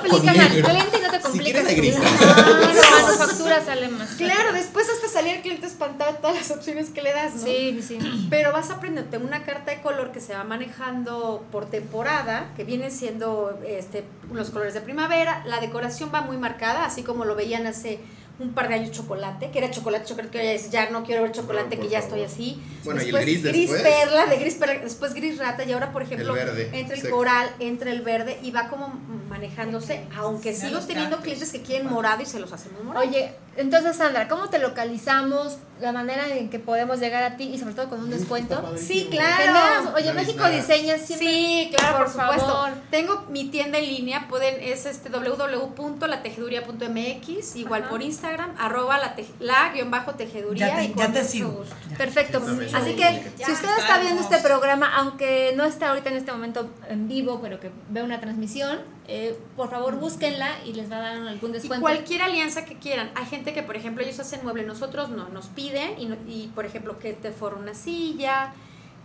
complican 0.00 0.38
al 0.40 0.50
cliente 0.50 0.98
y 0.98 1.02
no 1.02 1.10
te 1.10 1.16
Si 1.16 1.22
complican. 1.22 1.66
gris. 1.66 1.96
La 1.98 3.02
manufactura 3.02 3.64
sale 3.64 3.88
más. 3.88 4.10
Claro, 4.10 4.52
después 4.52 4.88
hasta 4.88 5.08
salía 5.08 5.34
el 5.36 5.42
cliente 5.42 5.66
espantado 5.66 6.12
de 6.12 6.18
todas 6.18 6.36
las 6.36 6.50
opciones 6.52 6.90
que 6.90 7.02
le 7.02 7.12
das, 7.12 7.34
¿no? 7.34 7.42
Sí, 7.44 7.80
sí. 7.82 7.98
Pero 8.30 8.52
vas 8.52 8.70
aprendiendo, 8.70 9.10
tengo 9.10 9.26
una 9.26 9.42
carta 9.42 9.72
de 9.72 9.80
color 9.80 10.12
que 10.12 10.20
se 10.20 10.32
va 10.34 10.44
manejando 10.44 11.44
por 11.50 11.66
temporada, 11.66 12.52
que 12.56 12.62
vienen 12.62 12.92
siendo 12.92 13.58
este, 13.66 14.04
los 14.32 14.50
colores 14.50 14.74
de 14.74 14.80
primavera, 14.80 15.42
la 15.46 15.60
decoración 15.60 16.10
va 16.14 16.20
muy 16.20 16.36
marcada, 16.36 16.84
así 16.84 17.02
como 17.02 17.24
lo 17.24 17.34
veían 17.34 17.66
hace 17.66 17.98
un 18.38 18.52
par 18.52 18.68
de 18.68 18.74
años 18.74 18.90
chocolate, 18.90 19.50
que 19.50 19.58
era 19.58 19.70
chocolate, 19.70 20.04
chocolate, 20.06 20.30
que 20.36 20.44
ya 20.44 20.52
es, 20.52 20.70
ya 20.70 20.90
no 20.90 21.04
quiero 21.04 21.22
ver 21.22 21.32
chocolate, 21.32 21.76
No, 21.76 21.82
que 21.82 21.88
ya 21.88 22.02
favor. 22.02 22.18
estoy 22.18 22.34
así. 22.34 22.62
Bueno, 22.84 23.02
y 23.02 23.08
el 23.10 23.18
gris 23.20 23.42
después. 23.42 23.82
perla, 23.82 24.26
de 24.26 24.36
gris 24.38 24.54
perla, 24.56 24.78
después 24.82 25.14
gris 25.14 25.38
rata, 25.38 25.64
y 25.64 25.72
ahora, 25.72 25.92
por 25.92 26.02
ejemplo, 26.02 26.36
El 26.36 26.44
verde, 26.44 26.70
entre 26.72 26.96
el 26.96 27.02
seco. 27.02 27.16
coral, 27.16 27.48
entre 27.60 27.92
el 27.92 28.02
verde, 28.02 28.38
y 28.42 28.50
va 28.50 28.68
como 28.68 28.88
manejándose, 29.28 30.04
aunque 30.16 30.52
Ya 30.52 30.66
sigo 30.68 30.80
teniendo 30.80 31.18
clientes 31.18 31.52
que 31.52 31.62
quieren 31.62 31.88
morado 31.88 32.22
y 32.22 32.26
se 32.26 32.40
los 32.40 32.52
hacemos 32.52 32.82
morado. 32.82 33.06
Oye, 33.06 33.32
entonces 33.56 33.96
Sandra, 33.96 34.26
¿cómo 34.28 34.50
te 34.50 34.58
localizamos? 34.58 35.58
La 35.80 35.90
manera 35.92 36.28
en 36.36 36.50
que 36.50 36.58
podemos 36.60 37.00
llegar 37.00 37.22
a 37.24 37.36
ti 37.36 37.44
y 37.52 37.58
sobre 37.58 37.74
todo 37.74 37.88
con 37.90 37.98
un 38.00 38.08
descuento. 38.10 38.74
Sí, 38.76 39.08
claro. 39.10 39.92
Oye, 39.96 40.06
No 40.08 40.14
México 40.14 40.48
diseña 40.48 40.96
siempre. 40.98 41.28
Sí, 41.28 41.72
claro, 41.76 41.98
por, 41.98 42.12
Por 42.12 42.22
supuesto. 42.22 42.46
favor. 42.46 42.70
Tengo 42.90 43.24
mi 43.28 43.48
tienda 43.50 43.78
en 43.78 43.86
línea, 43.86 44.26
pueden, 44.28 44.60
es 44.62 44.86
este 44.86 45.08
www.latejeduría.mx, 45.08 47.56
igual 47.56 47.82
Ajá. 47.82 47.90
por 47.90 48.02
Instagram, 48.02 48.23
arroba 48.58 48.98
la, 48.98 49.14
te- 49.14 49.26
la 49.40 49.70
guion 49.72 49.90
bajo 49.90 50.14
tejeduría. 50.14 50.68
Ya 50.68 50.76
te- 50.76 50.84
y 50.84 50.94
ya 50.94 51.12
te 51.12 51.24
sigo. 51.24 51.64
Ya. 51.90 51.96
Perfecto. 51.96 52.40
Sí. 52.40 52.66
Así 52.74 52.90
Sí. 52.90 52.96
que 52.96 53.32
Ya 53.38 53.46
si 53.46 53.52
usted 53.52 53.68
está 53.78 53.98
viendo 53.98 54.20
este 54.22 54.38
programa, 54.38 54.94
aunque 54.96 55.52
no 55.56 55.64
está 55.64 55.90
ahorita 55.90 56.10
en 56.10 56.16
este 56.16 56.32
momento 56.32 56.70
en 56.88 57.08
vivo, 57.08 57.40
pero 57.42 57.60
que 57.60 57.70
ve 57.90 58.02
una 58.02 58.20
transmisión, 58.20 58.80
eh, 59.08 59.38
por 59.56 59.70
favor 59.70 59.96
búsquenla 59.96 60.48
y 60.64 60.72
les 60.72 60.90
va 60.90 60.96
a 60.96 61.00
dar 61.00 61.16
algún 61.28 61.50
Y 61.50 61.54
descuento. 61.54 61.82
cualquier 61.82 62.22
alianza 62.22 62.64
que 62.64 62.78
quieran. 62.78 63.10
Hay 63.14 63.26
gente 63.26 63.52
que, 63.52 63.62
por 63.62 63.76
ejemplo, 63.76 64.02
ellos 64.02 64.18
hacen 64.20 64.40
mueble, 64.42 64.64
nosotros 64.64 65.10
no, 65.10 65.28
nos 65.28 65.46
piden 65.46 65.98
y, 65.98 66.04
y, 66.30 66.52
por 66.54 66.64
ejemplo, 66.66 66.98
que 66.98 67.12
te 67.12 67.30
forro 67.32 67.58
una 67.58 67.74
silla, 67.74 68.52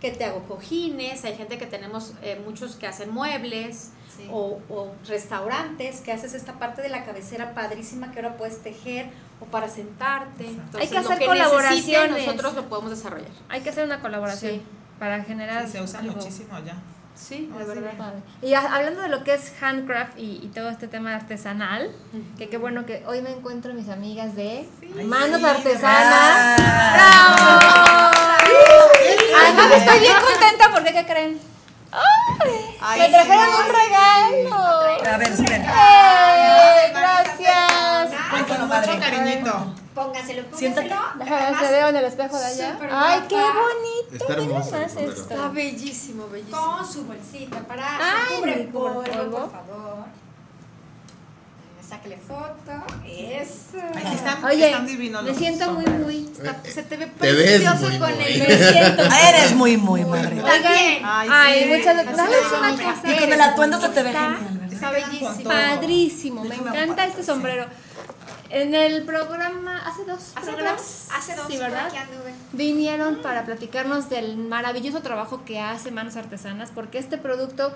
que 0.00 0.10
te 0.10 0.24
hago 0.24 0.42
cojines. 0.44 1.24
Hay 1.24 1.34
gente 1.36 1.58
que 1.58 1.66
tenemos 1.66 2.14
eh, 2.22 2.40
muchos 2.44 2.76
que 2.76 2.86
hacen 2.86 3.10
muebles 3.10 3.90
Sí. 4.16 4.26
o, 4.32 4.58
o 4.68 4.92
restaurantes 5.06 6.00
que 6.00 6.12
haces 6.12 6.34
esta 6.34 6.54
parte 6.58 6.82
de 6.82 6.88
la 6.88 7.04
cabecera 7.04 7.54
padrísima 7.54 8.10
que 8.10 8.18
ahora 8.18 8.36
puedes 8.36 8.60
tejer 8.62 9.08
o 9.40 9.44
para 9.46 9.68
sentarte. 9.68 10.46
Entonces, 10.48 10.80
Hay 10.80 10.88
que 10.88 10.94
lo 10.94 11.00
hacer 11.14 11.26
colaboraciones. 11.26 12.26
Nosotros 12.26 12.54
lo 12.54 12.68
podemos 12.68 12.90
desarrollar. 12.90 13.30
Hay 13.48 13.60
que 13.60 13.70
hacer 13.70 13.84
una 13.84 14.00
colaboración 14.00 14.52
Sí. 14.56 14.62
para 14.98 15.22
generar. 15.22 15.64
Sí, 15.66 15.72
se 15.72 15.82
usa 15.82 16.00
algo 16.00 16.14
muchísimo 16.16 16.58
ya. 16.66 16.74
Sí, 17.14 17.46
de 17.46 17.52
Ah, 17.54 17.58
sí. 17.60 17.66
verdad. 17.80 17.92
padre. 17.98 18.20
Y 18.42 18.54
a- 18.54 18.74
hablando 18.74 19.00
de 19.02 19.08
lo 19.08 19.24
que 19.24 19.34
es 19.34 19.52
handcraft 19.62 20.18
y, 20.18 20.40
y 20.42 20.50
todo 20.54 20.70
este 20.70 20.88
tema 20.88 21.14
artesanal, 21.14 21.90
que 22.38 22.48
qué 22.48 22.56
bueno 22.56 22.86
que 22.86 23.04
hoy 23.06 23.20
me 23.22 23.30
encuentro 23.30 23.72
mis 23.74 23.88
amigas 23.90 24.34
de 24.36 24.66
Manos 25.04 25.38
sí, 25.40 25.44
Artesanas. 25.46 26.60
Estoy 30.00 30.22
bien 30.22 30.32
contenta 30.32 30.70
porque 30.72 30.92
¿qué 30.92 31.06
creen? 31.06 31.40
¡Ay! 31.92 33.00
me 33.00 33.08
trajeron 33.08 33.48
un 33.54 33.66
regalo. 33.66 34.56
A 35.12 35.16
ver, 35.18 35.28
espera. 35.28 35.56
¡Eh! 35.56 36.92
Gracias. 36.92 38.30
Cuéntalo, 38.30 38.66
Mucho 38.66 39.00
cariñito. 39.00 39.74
Póngaselo, 39.94 40.44
póngaselo. 40.44 40.96
Déjame 41.16 41.36
ver 41.36 41.42
Además, 41.42 41.66
si 41.66 41.72
veo 41.72 41.88
en 41.88 41.96
el 41.96 42.04
espejo 42.04 42.38
de 42.38 42.46
allá. 42.46 42.78
¡Ay, 42.92 43.22
qué 43.28 43.34
bonito! 43.34 44.14
Está 44.14 44.32
hermoso 44.34 44.70
más 44.70 44.96
esto. 44.96 45.22
Está 45.22 45.48
bellísimo, 45.48 46.28
bellísimo. 46.28 46.76
Con 46.76 46.86
su 46.92 47.04
bolsita 47.04 47.58
para 47.60 47.98
Ay, 47.98 48.36
cubre 48.36 48.68
polvo, 48.72 49.02
por 49.02 49.50
favor. 49.50 50.04
Eh, 51.90 51.96
Sáquele 51.96 52.16
foto. 52.16 52.72
Eso. 53.06 53.78
Están, 54.14 54.44
Oye, 54.44 54.66
están 54.66 54.86
divinos 54.86 55.24
me 55.24 55.34
siento 55.34 55.72
muy, 55.72 55.84
sombreros. 55.84 56.06
muy. 56.06 56.32
Está- 56.32 56.62
se 56.70 56.82
te 56.84 56.96
ve 56.96 57.06
precioso 57.08 57.80
con 57.98 58.14
muy. 58.14 58.22
el 58.24 58.38
Me 58.48 58.72
siento. 58.72 59.02
Eres 59.28 59.54
muy, 59.54 59.76
muy 59.76 60.04
madre. 60.04 60.36
También. 60.36 61.02
Ay, 61.04 61.28
Ay, 61.30 61.62
sí. 61.64 61.68
muchas 61.68 62.06
gracias. 62.06 62.52
Una 62.58 62.70
cosa. 62.94 63.12
Y 63.12 63.18
con 63.18 63.32
el 63.32 63.40
atuendo 63.40 63.80
se 63.80 63.88
te 63.88 64.02
ve 64.02 64.10
Está 64.10 64.22
genial, 64.36 64.58
¿verdad? 64.58 64.72
Está 64.72 64.90
bellísimo. 64.92 65.50
Padrísimo, 65.50 66.44
me 66.44 66.54
encanta 66.54 67.06
este 67.06 67.22
sombrero. 67.24 67.66
En 68.50 68.74
el 68.74 69.04
programa, 69.04 69.78
hace 69.86 70.04
dos 70.04 70.32
Hace 70.34 70.50
programas, 70.52 70.76
dos, 70.82 71.16
hace 71.16 71.36
dos, 71.36 71.46
sí, 71.48 71.56
¿verdad? 71.56 71.88
Vinieron 72.52 73.22
para 73.22 73.44
platicarnos 73.44 74.08
del 74.10 74.36
maravilloso 74.38 75.02
trabajo 75.02 75.44
que 75.44 75.60
hace 75.60 75.92
Manos 75.92 76.16
Artesanas, 76.16 76.70
porque 76.74 76.98
este 76.98 77.16
producto 77.16 77.72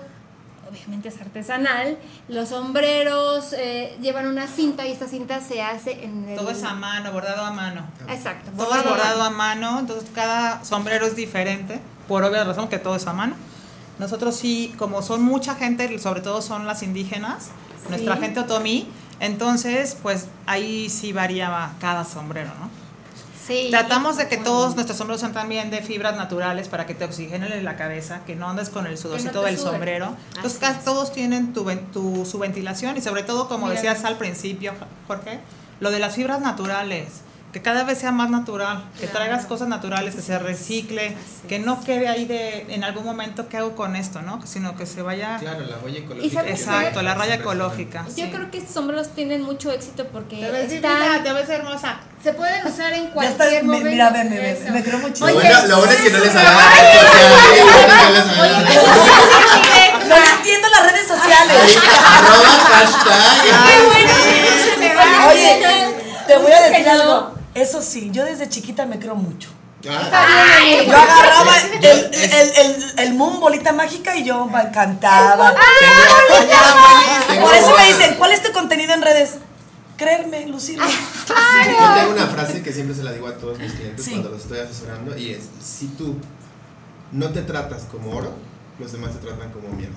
obviamente 0.75 1.09
es 1.09 1.19
artesanal. 1.19 1.97
Los 2.27 2.49
sombreros 2.49 3.53
eh, 3.53 3.97
llevan 4.01 4.27
una 4.27 4.47
cinta 4.47 4.85
y 4.85 4.91
esta 4.91 5.07
cinta 5.07 5.41
se 5.41 5.61
hace 5.61 6.03
en 6.03 6.29
el... 6.29 6.37
Todo 6.37 6.51
es 6.51 6.63
a 6.63 6.73
mano, 6.73 7.11
bordado 7.11 7.45
a 7.45 7.51
mano. 7.51 7.85
Exacto. 8.09 8.51
Todo 8.55 8.75
es 8.75 8.83
bordado 8.83 9.23
a 9.23 9.29
mano, 9.29 9.79
entonces 9.79 10.09
cada 10.13 10.63
sombrero 10.63 11.05
es 11.05 11.15
diferente, 11.15 11.79
por 12.07 12.23
obvia 12.23 12.43
razón 12.43 12.67
que 12.67 12.77
todo 12.77 12.95
es 12.95 13.07
a 13.07 13.13
mano. 13.13 13.35
Nosotros 13.99 14.35
sí, 14.35 14.73
como 14.77 15.01
son 15.01 15.23
mucha 15.23 15.55
gente, 15.55 15.97
sobre 15.99 16.21
todo 16.21 16.41
son 16.41 16.67
las 16.67 16.83
indígenas, 16.83 17.49
nuestra 17.89 18.17
gente 18.17 18.41
otomí, 18.41 18.87
entonces 19.19 19.97
pues 20.01 20.27
ahí 20.45 20.89
sí 20.89 21.13
variaba 21.13 21.73
cada 21.79 22.03
sombrero, 22.03 22.51
¿no? 22.59 22.84
Sí. 23.45 23.67
Tratamos 23.69 24.17
de 24.17 24.27
que 24.27 24.37
todos 24.37 24.73
nuestros 24.75 24.97
sombreros 24.97 25.19
sean 25.21 25.33
también 25.33 25.69
de 25.69 25.81
fibras 25.81 26.15
naturales 26.17 26.67
para 26.67 26.85
que 26.87 26.95
te 26.95 27.05
oxigenen 27.05 27.63
la 27.63 27.75
cabeza, 27.75 28.21
que 28.25 28.35
no 28.35 28.49
andes 28.49 28.69
con 28.69 28.87
el 28.87 28.97
sudorcito 28.97 29.43
del 29.43 29.57
sombrero. 29.59 30.15
Entonces 30.35 30.57
casi 30.59 30.79
todos 30.83 31.11
tienen 31.13 31.53
tu, 31.53 31.63
tu- 31.93 32.25
su 32.25 32.39
ventilación 32.39 32.97
y 32.97 33.01
sobre 33.01 33.21
todo, 33.23 33.47
como 33.47 33.67
Mira. 33.67 33.75
decías 33.79 34.03
al 34.03 34.17
principio, 34.17 34.73
Jorge, 35.07 35.39
lo 35.79 35.91
de 35.91 35.99
las 35.99 36.15
fibras 36.15 36.41
naturales. 36.41 37.21
Que 37.55 37.61
cada 37.61 37.85
vez 37.85 37.99
sea 37.99 38.11
más 38.11 38.29
natural, 38.29 38.83
que 38.99 39.07
traigas 39.07 39.45
cosas 39.45 39.69
naturales, 39.69 40.13
que 40.13 40.21
se 40.21 40.37
recicle, 40.37 41.15
que 41.47 41.57
no 41.57 41.81
quede 41.81 42.09
ahí 42.09 42.25
de 42.25 42.65
en 42.67 42.83
algún 42.83 43.05
momento 43.05 43.47
qué 43.47 43.55
hago 43.55 43.77
con 43.77 43.95
esto, 43.95 44.21
¿no? 44.21 44.45
Sino 44.45 44.75
que 44.75 44.85
se 44.85 45.01
vaya. 45.01 45.37
Claro, 45.39 45.61
la 45.61 45.77
huella 45.77 45.99
ecológica. 45.99 46.45
Exacto, 46.49 47.01
la 47.01 47.13
raya 47.15 47.35
ecológica. 47.35 48.03
Yo 48.09 48.25
sí. 48.25 48.29
creo 48.29 48.51
que 48.51 48.57
estos 48.57 48.73
sombreros 48.73 49.07
tienen 49.15 49.41
mucho 49.43 49.71
éxito 49.71 50.05
porque 50.11 50.35
Te 50.41 50.51
ves 50.51 50.69
están- 50.69 50.97
divina, 50.99 51.23
te 51.23 51.31
ves 51.31 51.47
hermosa. 51.47 51.99
se 52.21 52.33
pueden 52.33 52.67
usar 52.67 52.91
en 52.91 53.05
Ya 53.05 53.11
cualquier 53.13 53.41
está, 53.53 53.55
me- 53.55 53.63
momento. 53.63 53.89
mira, 53.89 54.09
ve, 54.09 54.23
me, 54.25 54.29
me, 54.31 54.51
Eso. 54.51 54.73
me 54.73 54.83
creo 54.83 54.99
mucho. 54.99 55.25
Lo 55.25 55.31
Oye, 55.31 55.35
bueno, 55.49 55.67
lo 55.67 55.77
bueno 55.77 55.91
es 55.93 56.01
que 56.01 56.09
no 56.11 56.19
les 56.19 56.33
sociales, 56.33 56.75
no 60.09 60.15
entiendo 60.17 60.67
las 60.67 60.91
redes 60.91 61.07
sociales. 61.07 61.77
Arroba 62.03 62.49
hashtag. 62.67 63.15
Oye, 65.31 65.95
te 66.27 66.37
voy 66.37 66.51
a 66.51 66.61
decir 66.69 66.89
algo. 66.89 67.33
Eso 67.55 67.81
sí, 67.81 68.09
yo 68.11 68.23
desde 68.25 68.47
chiquita 68.49 68.85
me 68.85 68.99
creo 68.99 69.15
mucho. 69.15 69.49
Ah, 69.87 70.59
Yo 70.87 70.95
agarraba 70.97 71.57
el, 71.59 71.85
el, 71.85 72.15
el, 72.57 72.99
el 72.99 73.13
moon 73.13 73.39
bolita 73.39 73.71
mágica 73.71 74.15
y 74.15 74.23
yo 74.25 74.45
me 74.47 74.59
encantaba. 74.61 75.53
tengo- 77.29 77.45
Por 77.45 77.53
eso 77.55 77.75
me 77.77 77.85
dicen, 77.87 78.15
¿cuál 78.17 78.31
es 78.31 78.41
tu 78.43 78.51
contenido 78.51 78.93
en 78.93 79.01
redes? 79.03 79.35
Creerme, 79.95 80.47
lucirme. 80.47 80.85
Yo 80.87 81.93
tengo 81.95 82.11
una 82.13 82.27
frase 82.27 82.61
que 82.63 82.73
siempre 82.73 82.95
se 82.95 83.03
la 83.03 83.11
digo 83.11 83.27
a 83.27 83.37
todos 83.37 83.57
mis 83.59 83.71
clientes 83.73 84.03
Sí. 84.03 84.11
cuando 84.11 84.31
los 84.31 84.41
estoy 84.41 84.59
asesorando 84.59 85.17
y 85.17 85.31
es, 85.31 85.43
si 85.63 85.87
tú 85.89 86.15
no 87.11 87.29
te 87.29 87.43
tratas 87.43 87.83
como 87.83 88.11
oro, 88.17 88.33
los 88.79 88.91
demás 88.91 89.11
te 89.13 89.19
tratan 89.19 89.51
como 89.51 89.69
mierda. 89.69 89.93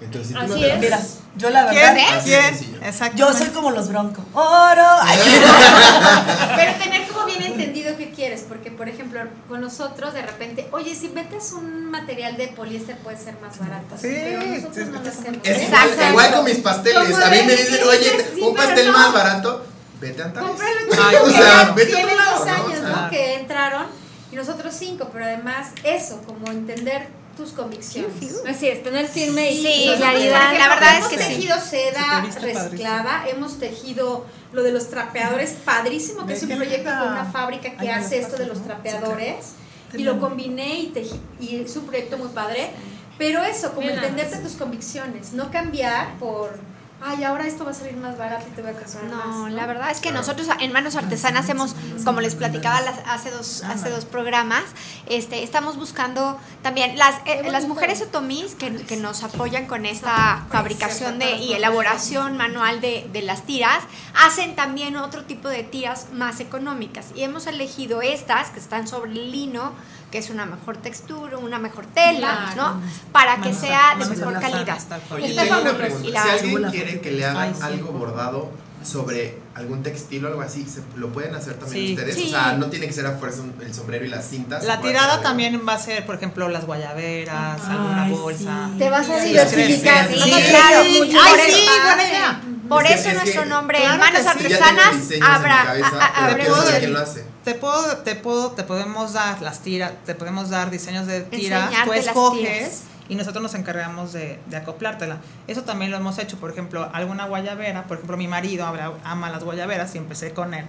Entonces, 0.00 0.28
si 0.28 0.34
tú 0.34 0.40
Así 0.40 0.64
es. 0.64 0.78
Mira, 0.78 0.96
tratas- 0.96 1.16
yo 1.36 1.50
la 1.50 1.68
¿Quién? 1.68 1.94
verdad, 1.94 2.20
¿Quién? 2.24 2.42
sencillo. 2.42 2.78
Exacto. 2.82 3.16
yo 3.18 3.32
soy 3.32 3.46
como 3.48 3.70
los 3.70 3.88
broncos. 3.88 4.24
Oro. 4.32 4.86
Ay, 5.02 5.18
Pero 6.56 6.72
tener 6.82 7.06
como 7.08 7.26
bien 7.26 7.42
entendido 7.42 7.96
qué 7.96 8.10
quieres, 8.10 8.44
porque 8.48 8.70
por 8.70 8.88
ejemplo, 8.88 9.20
con 9.48 9.60
nosotros 9.60 10.14
de 10.14 10.22
repente, 10.22 10.68
oye, 10.72 10.94
si 10.94 11.08
metes 11.08 11.52
un 11.52 11.90
material 11.90 12.36
de 12.36 12.48
poliéster 12.48 12.96
puede 12.98 13.18
ser 13.18 13.34
más 13.40 13.58
barato. 13.58 13.96
Sí, 13.96 14.08
pero 14.10 14.40
nosotros 14.42 14.74
sí, 14.74 14.84
no 14.92 15.02
lo 15.02 15.08
hacemos. 15.08 15.38
Exacto. 15.44 16.04
igual, 16.10 16.32
con 16.34 16.44
mis 16.44 16.58
pasteles. 16.58 17.18
A 17.18 17.30
mí 17.30 17.36
me 17.46 17.52
dicen, 17.52 17.76
¿qué 17.76 17.84
oye? 17.84 18.26
Sí, 18.34 18.40
un 18.40 18.54
pastel 18.56 18.86
no. 18.86 18.92
más 18.98 19.12
barato, 19.12 19.64
vete 20.00 20.22
a 20.22 20.24
Antares. 20.26 20.48
Cómpralo 20.48 20.74
Ay, 21.08 21.16
O 21.16 21.28
chico, 21.28 21.42
sea, 21.42 21.66
que 21.66 21.72
vete 21.74 21.92
a 21.92 21.96
tiene 21.96 22.12
otro 22.12 22.24
lado, 22.24 22.38
dos 22.38 22.48
años, 22.48 22.80
¿no? 22.96 23.10
Que 23.10 23.34
entraron 23.34 23.86
y 24.32 24.36
nosotros 24.36 24.74
cinco, 24.76 25.10
pero 25.12 25.24
además 25.26 25.68
eso, 25.84 26.22
como 26.26 26.50
entender 26.50 27.08
tus 27.40 27.52
convicciones. 27.52 28.12
Así 28.46 28.68
es, 28.68 28.82
tener 28.82 29.06
firme 29.08 29.50
y, 29.52 29.62
Sí, 29.62 29.68
y 29.68 29.86
nosotros, 29.86 30.10
claridad. 30.10 30.40
porque 30.42 30.58
la 30.58 30.68
verdad 30.68 30.90
es 30.92 30.98
hemos 30.98 31.08
que 31.08 31.18
sí. 31.18 31.24
tejido 31.24 31.56
Se 31.58 31.70
te 31.70 31.92
seda 31.92 32.26
reciclada, 32.40 33.24
hemos 33.28 33.58
tejido 33.58 34.26
lo 34.52 34.62
de 34.62 34.72
los 34.72 34.88
trapeadores, 34.90 35.56
padrísimo, 35.64 36.26
que 36.26 36.34
es 36.34 36.42
un 36.42 36.50
proyecto 36.50 36.90
con 36.90 37.12
una 37.12 37.24
fábrica 37.24 37.76
que 37.76 37.90
hace 37.90 38.20
esto 38.20 38.36
de 38.36 38.46
los 38.46 38.62
trapeadores. 38.62 39.54
Sí, 39.92 39.98
Y 40.00 40.04
lo 40.04 40.20
combiné 40.20 40.80
y 40.80 40.86
tejí, 40.88 41.20
y 41.40 41.56
es 41.56 41.74
un 41.76 41.86
proyecto 41.86 42.16
muy 42.18 42.28
padre. 42.28 42.70
Pero 43.18 43.42
eso, 43.42 43.72
como 43.74 43.88
entenderte 43.88 44.38
tus 44.38 44.52
convicciones, 44.52 45.32
no 45.32 45.50
cambiar 45.50 46.16
por, 46.18 46.58
ay, 47.02 47.24
ahora 47.24 47.46
esto 47.46 47.64
va 47.64 47.70
a 47.70 47.74
salir 47.74 47.96
más 47.96 48.16
barato 48.18 48.44
y 48.48 48.54
te 48.54 48.62
voy 48.62 48.70
a 48.72 48.74
comprar 48.74 49.04
más. 49.04 49.26
No, 49.26 49.48
la 49.48 49.66
verdad 49.66 49.90
es 49.90 50.00
que 50.00 50.12
nosotros 50.12 50.48
en 50.60 50.72
Manos 50.72 50.96
Artesanas 50.96 51.48
hemos, 51.48 51.74
como 52.04 52.20
les 52.20 52.34
platicaba 52.34 52.80
las- 52.82 53.00
hace 53.06 53.30
dos, 53.30 53.62
hace 53.64 53.88
dos 53.90 54.04
programas, 54.04 54.62
este, 55.06 55.42
estamos 55.42 55.76
buscando 55.76 56.38
también 56.62 56.98
las, 56.98 57.16
eh, 57.26 57.42
las 57.50 57.66
mujeres 57.66 58.02
otomís 58.02 58.54
que, 58.54 58.74
que 58.84 58.96
nos 58.96 59.22
apoyan 59.24 59.66
con 59.66 59.86
esta 59.86 60.44
fabricación 60.50 61.18
de, 61.18 61.36
y 61.36 61.52
elaboración 61.54 62.36
manual 62.36 62.80
de, 62.80 63.08
de 63.12 63.22
las 63.22 63.42
tiras, 63.42 63.82
hacen 64.22 64.54
también 64.54 64.96
otro 64.96 65.24
tipo 65.24 65.48
de 65.48 65.62
tiras 65.62 66.08
más 66.12 66.40
económicas. 66.40 67.06
Y 67.14 67.22
hemos 67.22 67.46
elegido 67.46 68.02
estas 68.02 68.50
que 68.50 68.58
están 68.60 68.86
sobre 68.88 69.12
el 69.12 69.30
lino, 69.32 69.72
que 70.10 70.18
es 70.18 70.30
una 70.30 70.44
mejor 70.46 70.76
textura, 70.76 71.38
una 71.38 71.58
mejor 71.58 71.86
tela, 71.86 72.52
¿no? 72.56 72.80
Para 73.12 73.40
que 73.40 73.54
sea 73.54 73.94
de 73.98 74.04
mejor 74.06 74.40
calidad. 74.40 74.78
Oye, 75.12 75.34
tengo 75.34 75.60
una 75.60 75.76
pregunta. 75.76 76.08
Y 76.08 76.12
la- 76.12 76.22
Si 76.22 76.28
alguien 76.30 76.70
quiere 76.70 77.00
que 77.00 77.10
le 77.12 77.24
hagan 77.26 77.54
sí. 77.54 77.60
algo 77.62 77.92
bordado 77.92 78.50
sobre 78.82 79.38
algún 79.54 79.82
textil 79.82 80.24
o 80.24 80.28
algo 80.28 80.40
así, 80.40 80.64
se, 80.66 80.80
lo 80.98 81.10
pueden 81.12 81.34
hacer 81.34 81.54
también 81.54 81.86
Sí. 81.88 81.92
ustedes. 81.92 82.14
Sí. 82.16 82.24
O 82.28 82.30
sea, 82.30 82.52
no 82.54 82.66
tiene 82.66 82.86
que 82.86 82.92
ser 82.94 83.04
a 83.06 83.12
fuerza 83.18 83.42
el 83.60 83.74
sombrero 83.74 84.04
y 84.06 84.08
las 84.08 84.26
cintas. 84.26 84.64
La 84.64 84.80
tirada 84.80 85.20
también 85.20 85.60
va 85.68 85.74
a 85.74 85.78
ser, 85.78 86.06
por 86.06 86.14
ejemplo, 86.16 86.48
las 86.48 86.64
guayaberas, 86.64 87.60
alguna 87.68 88.08
bolsa. 88.08 88.70
sí. 88.72 88.78
Te 88.78 88.88
vas 88.90 89.08
a 89.10 89.20
diversificar. 89.20 90.08
sí, 90.08 90.32
claro, 90.48 90.84
mucho. 90.84 91.18
Ay, 91.22 91.30
Por 91.30 91.40
sí, 91.40 91.50
eso- 91.62 91.82
buena 91.84 92.04
idea. 92.08 92.40
Por 92.70 92.84
Es 92.84 92.88
que- 92.92 92.98
eso 93.00 93.08
es 93.10 93.14
nuestro 93.16 93.42
que- 93.42 93.48
nombre, 93.48 93.78
claro 93.80 93.98
Manos 93.98 94.26
Artesanas, 94.26 94.96
cabeza, 95.20 95.98
a- 96.00 96.24
a- 96.24 96.34
de- 96.34 96.78
quién 96.78 96.92
lo 96.94 97.00
hace. 97.00 97.24
Te 97.44 97.54
puedo, 97.54 97.98
te 97.98 98.14
puedo, 98.16 98.50
te 98.52 98.64
podemos 98.64 99.14
dar 99.14 99.40
las 99.40 99.60
tiras, 99.60 99.92
te 100.04 100.14
podemos 100.14 100.50
dar 100.50 100.70
diseños 100.70 101.06
de 101.06 101.22
tiras, 101.22 101.64
Enseñarte 101.64 101.90
tú 101.90 101.92
escoges 101.94 102.82
y 103.08 103.14
nosotros 103.14 103.42
nos 103.42 103.54
encargamos 103.54 104.12
de, 104.12 104.38
de 104.46 104.56
acoplártela. 104.56 105.18
Eso 105.46 105.62
también 105.62 105.90
lo 105.90 105.96
hemos 105.96 106.18
hecho, 106.18 106.36
por 106.38 106.50
ejemplo, 106.50 106.88
alguna 106.92 107.24
guayabera, 107.26 107.84
por 107.84 107.96
ejemplo, 107.96 108.16
mi 108.16 108.28
marido 108.28 108.66
ama 109.04 109.30
las 109.30 109.42
guayaberas 109.42 109.94
y 109.94 109.98
empecé 109.98 110.32
con 110.32 110.54
él. 110.54 110.66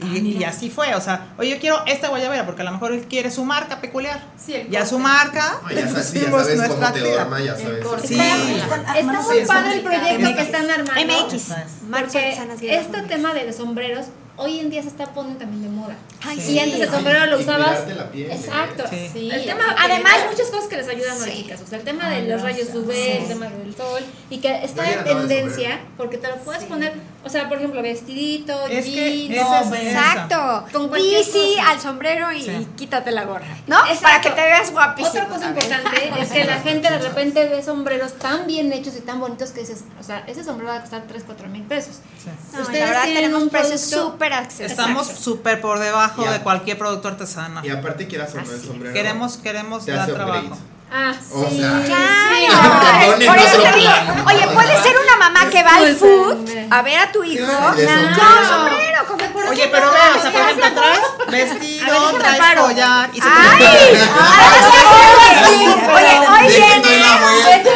Y, 0.00 0.18
y 0.18 0.44
así 0.44 0.70
fue, 0.70 0.94
o 0.94 1.00
sea, 1.00 1.34
oye, 1.38 1.50
yo 1.50 1.58
quiero 1.58 1.84
esta 1.86 2.08
guayabera 2.08 2.46
porque 2.46 2.62
a 2.62 2.64
lo 2.64 2.70
mejor 2.70 2.92
él 2.92 3.06
quiere 3.08 3.32
su 3.32 3.44
marca 3.44 3.80
peculiar. 3.80 4.22
Sí, 4.36 4.54
el 4.54 4.72
y 4.72 4.76
a 4.76 4.86
su 4.86 4.98
marca 5.00 5.58
No, 5.62 5.68
le 5.70 5.74
ya 5.74 5.88
sabes, 5.88 6.06
sí, 6.06 6.20
ya 6.20 6.30
pusimos 6.30 6.56
nuestra 6.56 6.92
te 6.92 7.00
tira. 7.00 7.24
dorma, 7.24 7.40
ya 7.40 7.56
sabes. 7.56 7.84
Sí. 8.06 8.14
Está, 8.20 8.98
está 8.98 9.20
muy 9.22 9.44
padre 9.44 9.74
el 9.74 9.80
proyecto 9.82 10.36
que 10.36 10.42
están 10.42 10.70
armando. 10.70 11.26
MX. 11.26 11.52
Porque 11.90 12.38
este 12.62 13.02
tema 13.08 13.34
de 13.34 13.46
los 13.46 13.56
sombreros 13.56 14.06
hoy 14.38 14.60
en 14.60 14.70
día 14.70 14.82
se 14.82 14.88
está 14.88 15.12
poniendo 15.12 15.40
también 15.40 15.62
de 15.62 15.68
moda. 15.68 15.96
Ay, 16.22 16.38
Y 16.38 16.58
antes 16.58 16.80
el 16.80 16.90
sombrero 16.90 17.26
lo 17.26 17.38
usabas. 17.38 17.68
cuidarte 17.80 17.94
la 17.94 18.10
piel. 18.10 18.30
Exacto. 18.30 18.84
Sí. 18.88 19.10
Sí, 19.12 19.30
el 19.30 19.44
tema, 19.44 19.76
además, 19.78 20.12
hay 20.22 20.28
muchas 20.30 20.48
cosas 20.48 20.68
que 20.68 20.76
les 20.76 20.88
ayudan 20.88 21.12
a 21.12 21.24
Sí. 21.24 21.26
las 21.30 21.36
chicas. 21.38 21.60
O 21.62 21.66
sea, 21.66 21.78
el 21.78 21.84
tema 21.84 22.08
de 22.08 22.22
los 22.28 22.40
rayos 22.42 22.68
UV, 22.74 22.90
el 23.22 23.28
tema 23.28 23.46
del 23.48 23.74
sol, 23.76 24.02
y 24.30 24.38
que 24.38 24.64
está 24.64 24.90
en 24.90 25.04
tendencia 25.04 25.80
porque 25.96 26.16
te 26.18 26.28
lo 26.28 26.36
puedes 26.36 26.64
poner, 26.64 26.94
o 27.24 27.28
sea, 27.28 27.48
por 27.48 27.58
ejemplo, 27.58 27.82
vestidito, 27.82 28.66
Es 28.68 28.84
que 28.86 29.28
jeans. 29.28 29.44
no, 29.70 29.74
es-. 29.74 29.82
Exacto. 29.86 30.64
Con 30.72 30.90
Bici 30.90 31.56
cosa. 31.56 31.70
al 31.70 31.80
sombrero 31.80 32.32
y 32.32 32.42
Sí. 32.42 32.68
quítate 32.76 33.10
la 33.10 33.24
gorra, 33.24 33.46
¿no? 33.66 33.76
Exacto. 33.86 34.02
Para 34.02 34.20
que 34.20 34.30
te 34.30 34.40
veas 34.42 34.70
guapísimo. 34.72 35.08
Otra 35.10 35.26
cosa 35.26 35.40
también. 35.40 35.66
importante 35.66 36.20
es 36.22 36.28
que 36.32 36.44
la 36.44 36.60
gente 36.62 36.90
de 36.90 36.98
repente 36.98 37.46
ve 37.48 37.62
sombreros 37.62 38.14
tan 38.14 38.46
bien 38.46 38.72
hechos 38.72 38.94
y 38.96 39.00
tan 39.00 39.20
bonitos 39.20 39.50
que 39.50 39.60
dices, 39.60 39.84
o 40.00 40.02
sea, 40.02 40.24
ese 40.26 40.44
sombrero 40.44 40.72
va 40.72 40.78
a 40.78 40.80
costar 40.80 41.02
3, 41.08 41.22
4 41.26 41.48
mil 41.48 41.62
pesos. 41.64 41.96
Sí. 42.22 42.30
No, 42.54 42.60
Ustedes 42.62 42.80
la 42.80 42.86
verdad 42.86 43.02
tienen 43.04 43.22
tenemos 43.24 43.42
un 43.42 43.48
producto- 43.50 43.78
súper 43.78 44.32
accesibles. 44.32 44.70
Estamos 44.72 45.06
súper 45.08 45.60
por 45.60 45.78
debajo 45.80 46.24
de 46.30 46.38
cualquier 46.40 46.78
producto 46.78 47.08
artesano. 47.08 47.60
Y 47.64 47.70
aparte 47.70 48.06
quieras 48.06 48.32
o 48.34 48.40
no 48.40 48.50
el 48.52 48.60
sombrero. 48.62 48.94
Queremos, 48.94 49.36
queremos 49.38 49.84
dar 49.86 50.06
trabajo. 50.12 50.56
Ah, 50.90 51.12
O 51.32 51.48
sí. 51.48 51.60
sea, 51.60 51.82
Claro. 51.84 53.16
Por 53.26 53.38
eso 53.38 53.60
te 53.62 53.72
digo, 53.78 53.92
oye, 54.26 54.46
puede 54.54 54.82
ser 54.82 54.96
una 54.98 55.16
mamá 55.18 55.50
que 55.50 55.62
va 55.62 55.76
al 55.76 55.94
food 55.96 56.48
a 56.70 56.82
ver 56.82 56.98
a 56.98 57.12
tu 57.12 57.22
hijo 57.24 57.44
Claro, 57.46 57.74
con 58.14 58.46
sombrero. 58.48 59.06
con 59.06 59.18
Oye, 59.50 59.68
pero 59.70 59.90
vea, 59.92 60.12
o 60.16 60.20
sea, 60.20 60.30
por 60.32 60.40
ejemplo, 60.42 60.82
traes 60.82 61.50
vestido, 61.50 62.10
traes 62.18 62.58
collar 62.60 63.10
y 63.12 63.20
se 63.20 63.22
te 63.22 63.28
¡Ay! 63.28 63.98
Oye, 65.94 66.18
hoy 66.18 66.48
Dejen 66.48 66.82
viene. 66.82 66.82
doy 66.82 66.98
la 67.00 67.14
vuelta. 67.18 67.70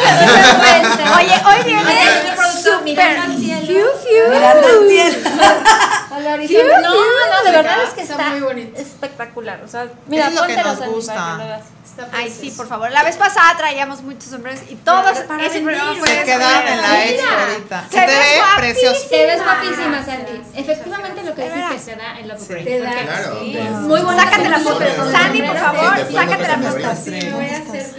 Oye, 1.17 1.35
hoy 1.45 1.59
Oye, 1.61 1.63
viene 1.63 2.03
el 2.03 2.35
producto 2.35 2.81
mirando 3.83 3.91
al 3.91 3.99
cielo. 3.99 3.99
Fiu, 3.99 4.09
fiu. 4.09 4.29
Mirando 4.33 4.67
al 4.67 4.87
cielo. 4.87 5.29
Al 6.13 6.27
horizonte. 6.27 6.81
No, 6.81 6.89
no, 6.91 7.43
de 7.45 7.51
verdad 7.51 7.83
es 7.83 7.89
que 7.93 8.01
Está 8.01 8.13
está 8.13 8.29
muy 8.29 8.39
bonito. 8.41 8.79
espectacular. 8.81 9.61
O 9.63 9.67
sea, 9.67 9.87
mira, 10.07 10.27
es 10.27 10.35
lo 10.35 10.43
que 10.43 10.57
nos 10.57 10.79
gusta. 10.85 11.61
Ay, 12.11 12.31
sí, 12.31 12.49
por 12.51 12.67
favor. 12.67 12.89
La 12.91 13.03
vez 13.03 13.17
pasada 13.17 13.55
traíamos 13.55 14.01
muchos 14.01 14.23
sombreros 14.25 14.61
y 14.67 14.75
todos 14.75 15.19
Para 15.19 15.45
ese 15.45 15.61
programa 15.61 15.93
se 16.05 16.23
quedan 16.23 16.67
en 16.67 16.81
la 16.81 17.05
expo 17.05 17.27
ahorita. 17.31 17.83
Se 17.89 17.99
Se 17.99 18.05
te 18.05 18.11
ve 18.11 18.41
precioso. 18.57 19.07
Te 19.09 19.25
ves 19.27 19.43
guapísima, 19.43 20.03
Sandy. 20.03 20.41
Efectivamente, 20.55 21.23
lo 21.23 21.35
que 21.35 21.43
que 21.43 21.79
se 21.79 21.95
da 21.95 22.19
en 22.19 22.27
la 22.27 22.37
Sí. 22.37 22.47
Te 22.47 22.79
da. 22.79 22.91
Claro. 22.91 23.35
Muy 23.81 24.01
bonita. 24.01 24.23
Sácate 24.23 24.49
la 24.49 24.59
foto. 24.59 24.79
Sandy, 25.11 25.41
por 25.43 25.57
sombrero, 25.57 25.59
favor, 25.59 26.13
sácate 26.13 26.47
la 26.47 26.57
foto. 26.57 26.95
Sí. 27.03 27.29
voy 27.31 27.45
a 27.45 27.57
hacer 27.57 27.93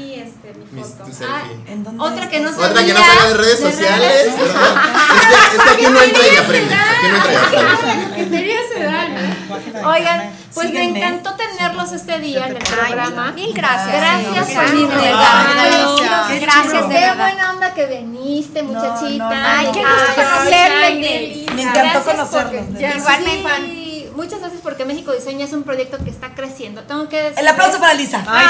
este, 0.83 1.03
tu 1.05 1.11
Ah, 1.11 1.14
selfie. 1.14 1.72
¿En 1.72 1.85
dónde 1.85 2.05
Otra 2.05 2.29
que 2.29 2.41
no 2.41 2.51
estás? 2.51 2.70
Otra 2.70 2.85
que 2.85 2.93
no 2.93 3.01
salga 3.01 3.29
de 3.29 3.35
redes 3.35 3.61
de 3.61 3.70
sociales. 3.72 4.27
Es 4.27 4.35
que, 4.35 5.70
aquí 5.70 5.87
no 5.93 6.03
entra 6.03 6.22
y 6.33 6.37
aprende. 6.37 6.75
Aquí 6.75 7.07
no 7.09 7.16
entra 7.16 7.33
y. 7.33 7.45
Oigan, 9.85 10.31
pues 10.55 10.66
Síguenme. 10.68 10.93
me 10.93 10.99
encantó 10.99 11.35
tenerlos 11.37 11.93
este 11.93 12.18
día 12.20 12.47
en 12.47 12.57
el 12.57 12.62
programa. 12.62 13.33
Mil 13.33 13.53
gracias. 13.53 13.93
Gracias 13.93 14.51
por 14.51 14.75
mi 14.75 14.87
gracias. 14.87 15.03
regalo. 15.05 15.97
Gracias. 15.97 16.41
Gracias, 16.41 16.89
de 16.89 16.95
Qué 16.95 17.12
buena 17.16 17.51
onda 17.51 17.75
que 17.75 17.87
viniste, 17.87 18.62
muchachita. 18.62 19.25
no, 19.25 19.31
no. 19.31 19.47
Ay, 19.47 19.68
qué 19.72 19.81
gusto 19.81 20.14
conocerle. 20.16 21.47
Me 21.55 21.62
encantó 21.62 22.05
verdad. 22.51 22.97
Igualmente. 22.97 23.84
Muchas 24.15 24.41
gracias 24.41 24.61
porque 24.62 24.85
México 24.85 25.12
Diseña 25.12 25.45
es 25.45 25.53
un 25.53 25.65
proyecto 25.65 25.99
que 26.03 26.11
está 26.11 26.35
creciendo. 26.35 26.83
Tengo 26.83 27.09
que 27.09 27.21
decir. 27.21 27.39
El 27.39 27.49
aplauso 27.49 27.81
para 27.81 27.95
Lisa. 27.95 28.25
Ay, 28.27 28.47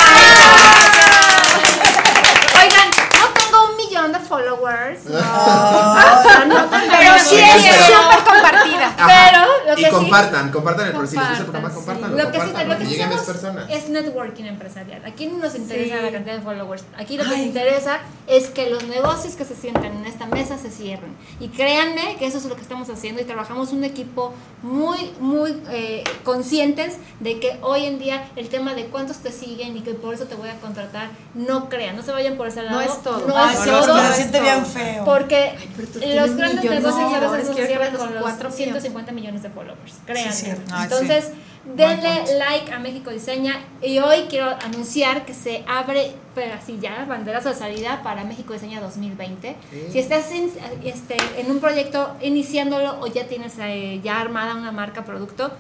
Oigan, 2.63 2.89
no 3.21 3.29
tengo 3.33 3.71
un 3.71 3.74
millón 3.87 4.13
de 4.13 4.19
followers. 4.21 5.01
No. 5.15 5.19
Ah. 5.23 6.45
No 6.47 6.55
Pero 6.71 7.15
sí 7.19 7.37
es 7.37 7.77
súper 7.87 8.19
compartida. 8.25 8.95
Ajá. 8.97 9.07
Pero 9.07 9.73
lo 9.75 9.79
Y 9.79 9.83
que 9.85 9.89
sí. 9.91 9.95
compartan, 9.95 10.51
compartan 10.51 10.87
el 10.89 10.93
el 10.95 10.99
Compartan, 10.99 11.37
sí. 11.37 11.75
compartanlo. 11.75 12.17
Lo 12.17 12.31
que 12.33 12.39
sí, 12.41 12.45
compartan, 12.45 12.69
lo 12.69 12.79
que 12.79 12.85
que 12.85 12.91
sí 12.91 13.27
personas. 13.27 13.65
es 13.71 13.89
networking 13.89 14.45
empresarial. 14.45 15.03
Aquí 15.05 15.27
no 15.27 15.39
nos 15.39 15.55
interesa 15.55 15.97
Sí. 15.99 16.03
la 16.03 16.13
cantidad 16.13 16.35
de 16.37 16.41
followers. 16.43 16.85
Aquí 16.99 17.17
lo 17.17 17.25
que 17.25 17.31
nos 17.31 17.39
Ay. 17.39 17.45
interesa 17.45 17.99
es 18.27 18.49
que 18.49 18.71
los 18.71 18.85
negocios 18.85 19.35
que 19.35 19.45
se 19.45 19.55
sientan 19.55 19.85
en 19.87 20.07
esta 20.07 20.27
mesa 20.27 20.59
se 20.59 20.71
cierren. 20.71 21.17
Y 21.41 21.49
créanme 21.49 22.17
que 22.19 22.27
eso 22.27 22.39
es 22.39 22.45
lo 22.45 22.55
que 22.57 22.63
estamos 22.63 22.89
haciendo 22.91 23.21
y 23.21 23.25
trabajamos 23.25 23.73
un 23.73 23.85
equipo 23.85 24.33
muy, 24.63 25.13
muy 25.21 25.63
eh, 25.71 26.05
conscientes 26.25 26.97
de 27.21 27.41
que 27.41 27.59
hoy 27.63 27.85
en 27.87 27.99
día 27.99 28.29
el 28.37 28.49
tema 28.49 28.75
de 28.75 28.87
cuántos 28.87 29.19
te 29.19 29.33
siguen 29.33 29.77
y 29.77 29.81
que 29.81 29.95
por 29.95 30.15
eso 30.15 30.25
te 30.25 30.35
voy 30.35 30.49
a 30.49 30.59
contratar, 30.61 31.09
no 31.35 31.69
crean, 31.69 31.97
no 31.97 32.03
se 32.03 32.13
vayan 32.13 32.37
por 32.37 32.49
ese 32.49 32.63
lado. 32.63 32.77
No 32.77 32.81
es 32.83 33.03
todo. 33.03 33.27
No 33.27 33.35
Ay, 33.37 33.55
es 33.55 33.61
sí, 33.81 33.87
todo. 33.87 34.03
se 34.03 34.15
siente 34.15 34.41
bien 34.41 34.67
feo. 34.67 35.05
Porque 35.05 35.55
tú 35.77 36.01
los 36.03 36.37
grandes 36.37 36.65
negocios 36.65 36.95
a 36.95 37.45
seguidores, 37.45 37.79
veces 37.79 37.99
con 37.99 38.15
los 38.15 38.23
cuatro 38.23 38.49
míos. 38.49 38.57
150 38.57 39.13
millones 39.13 39.43
de 39.43 39.51
followers. 39.51 39.95
Créanme. 40.07 40.31
Ay, 40.31 40.37
sí. 40.37 40.51
Entonces, 40.83 41.31
denle 41.65 42.39
like 42.39 42.73
a 42.73 42.79
México 42.79 43.11
Diseña. 43.11 43.61
Y 43.83 43.99
hoy 43.99 44.27
quiero 44.29 44.51
anunciar 44.65 45.25
que 45.25 45.35
se 45.35 45.65
abre, 45.67 46.13
pero 46.35 46.55
así 46.55 46.79
ya, 46.81 47.05
banderazo 47.07 47.49
de 47.49 47.55
salida 47.55 48.03
para 48.03 48.25
México 48.25 48.53
Diseña 48.53 48.81
2020. 48.81 49.57
Si 49.91 49.99
estás 49.99 50.31
en, 50.31 50.51
este, 50.85 51.17
en 51.39 51.51
un 51.51 51.61
proyecto 51.61 52.17
iniciándolo 52.21 53.01
o 53.01 53.07
ya 53.07 53.27
tienes 53.27 53.55
eh, 53.59 54.01
ya 54.03 54.21
armada 54.21 54.55
una 54.55 54.73
marca 54.73 55.05
producto, 55.05 55.53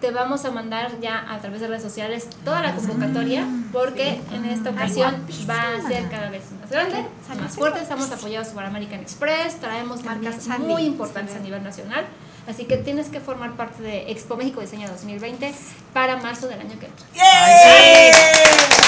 te 0.00 0.10
vamos 0.10 0.44
a 0.44 0.50
mandar 0.50 0.98
ya 1.00 1.26
a 1.30 1.38
través 1.40 1.60
de 1.60 1.68
redes 1.68 1.82
sociales 1.82 2.26
toda 2.44 2.62
la 2.62 2.74
convocatoria 2.74 3.46
porque 3.72 4.20
en 4.32 4.44
esta 4.46 4.70
ocasión 4.70 5.26
va 5.48 5.74
a 5.76 5.86
ser 5.86 6.08
cada 6.08 6.30
vez 6.30 6.44
más 6.60 6.70
grande, 6.70 7.04
más 7.40 7.54
fuerte. 7.54 7.80
Estamos 7.82 8.10
apoyados 8.10 8.48
por 8.48 8.64
American 8.64 9.00
Express, 9.00 9.60
traemos 9.60 10.02
marcas 10.04 10.42
Sandy. 10.42 10.66
muy 10.66 10.82
importantes 10.84 11.36
a 11.36 11.40
nivel 11.40 11.62
nacional. 11.62 12.06
Así 12.48 12.64
que 12.64 12.78
tienes 12.78 13.08
que 13.08 13.20
formar 13.20 13.52
parte 13.52 13.82
de 13.82 14.10
Expo 14.10 14.36
México 14.36 14.60
Diseña 14.60 14.88
2020 14.88 15.54
para 15.92 16.16
marzo 16.16 16.48
del 16.48 16.60
año 16.60 16.78
que 16.80 16.86
entra. 16.86 17.06
¡Yay! 17.14 18.10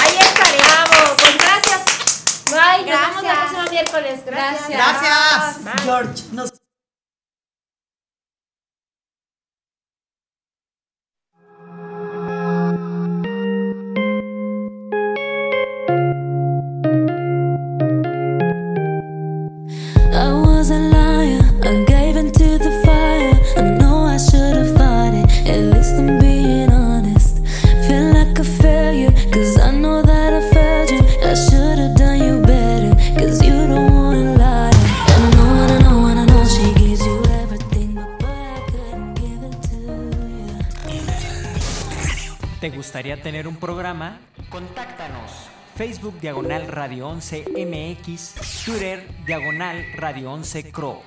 Ahí 0.03 0.19
estaremos. 0.19 1.21
Pues 1.21 1.37
gracias. 1.37 1.83
Bye. 2.51 2.91
Nos 2.91 3.01
vemos 3.01 3.17
el 3.17 3.23
Gracias. 3.23 3.39
próximo 3.39 3.71
miércoles. 3.71 4.21
Gracias. 4.27 4.69
Gracias. 4.69 5.65
Bye. 5.65 5.85
George, 5.85 6.23
nos 6.33 6.62
Diagonal 46.23 46.69
Radio 46.69 47.09
11 47.09 47.47
MX, 47.51 48.65
Twitter 48.65 49.05
Diagonal 49.27 49.85
Radio 49.97 50.31
11 50.31 50.71
Cro. 50.71 51.03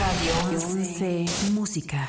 Radio 0.00 0.56
11 0.56 1.26
Música. 1.52 2.08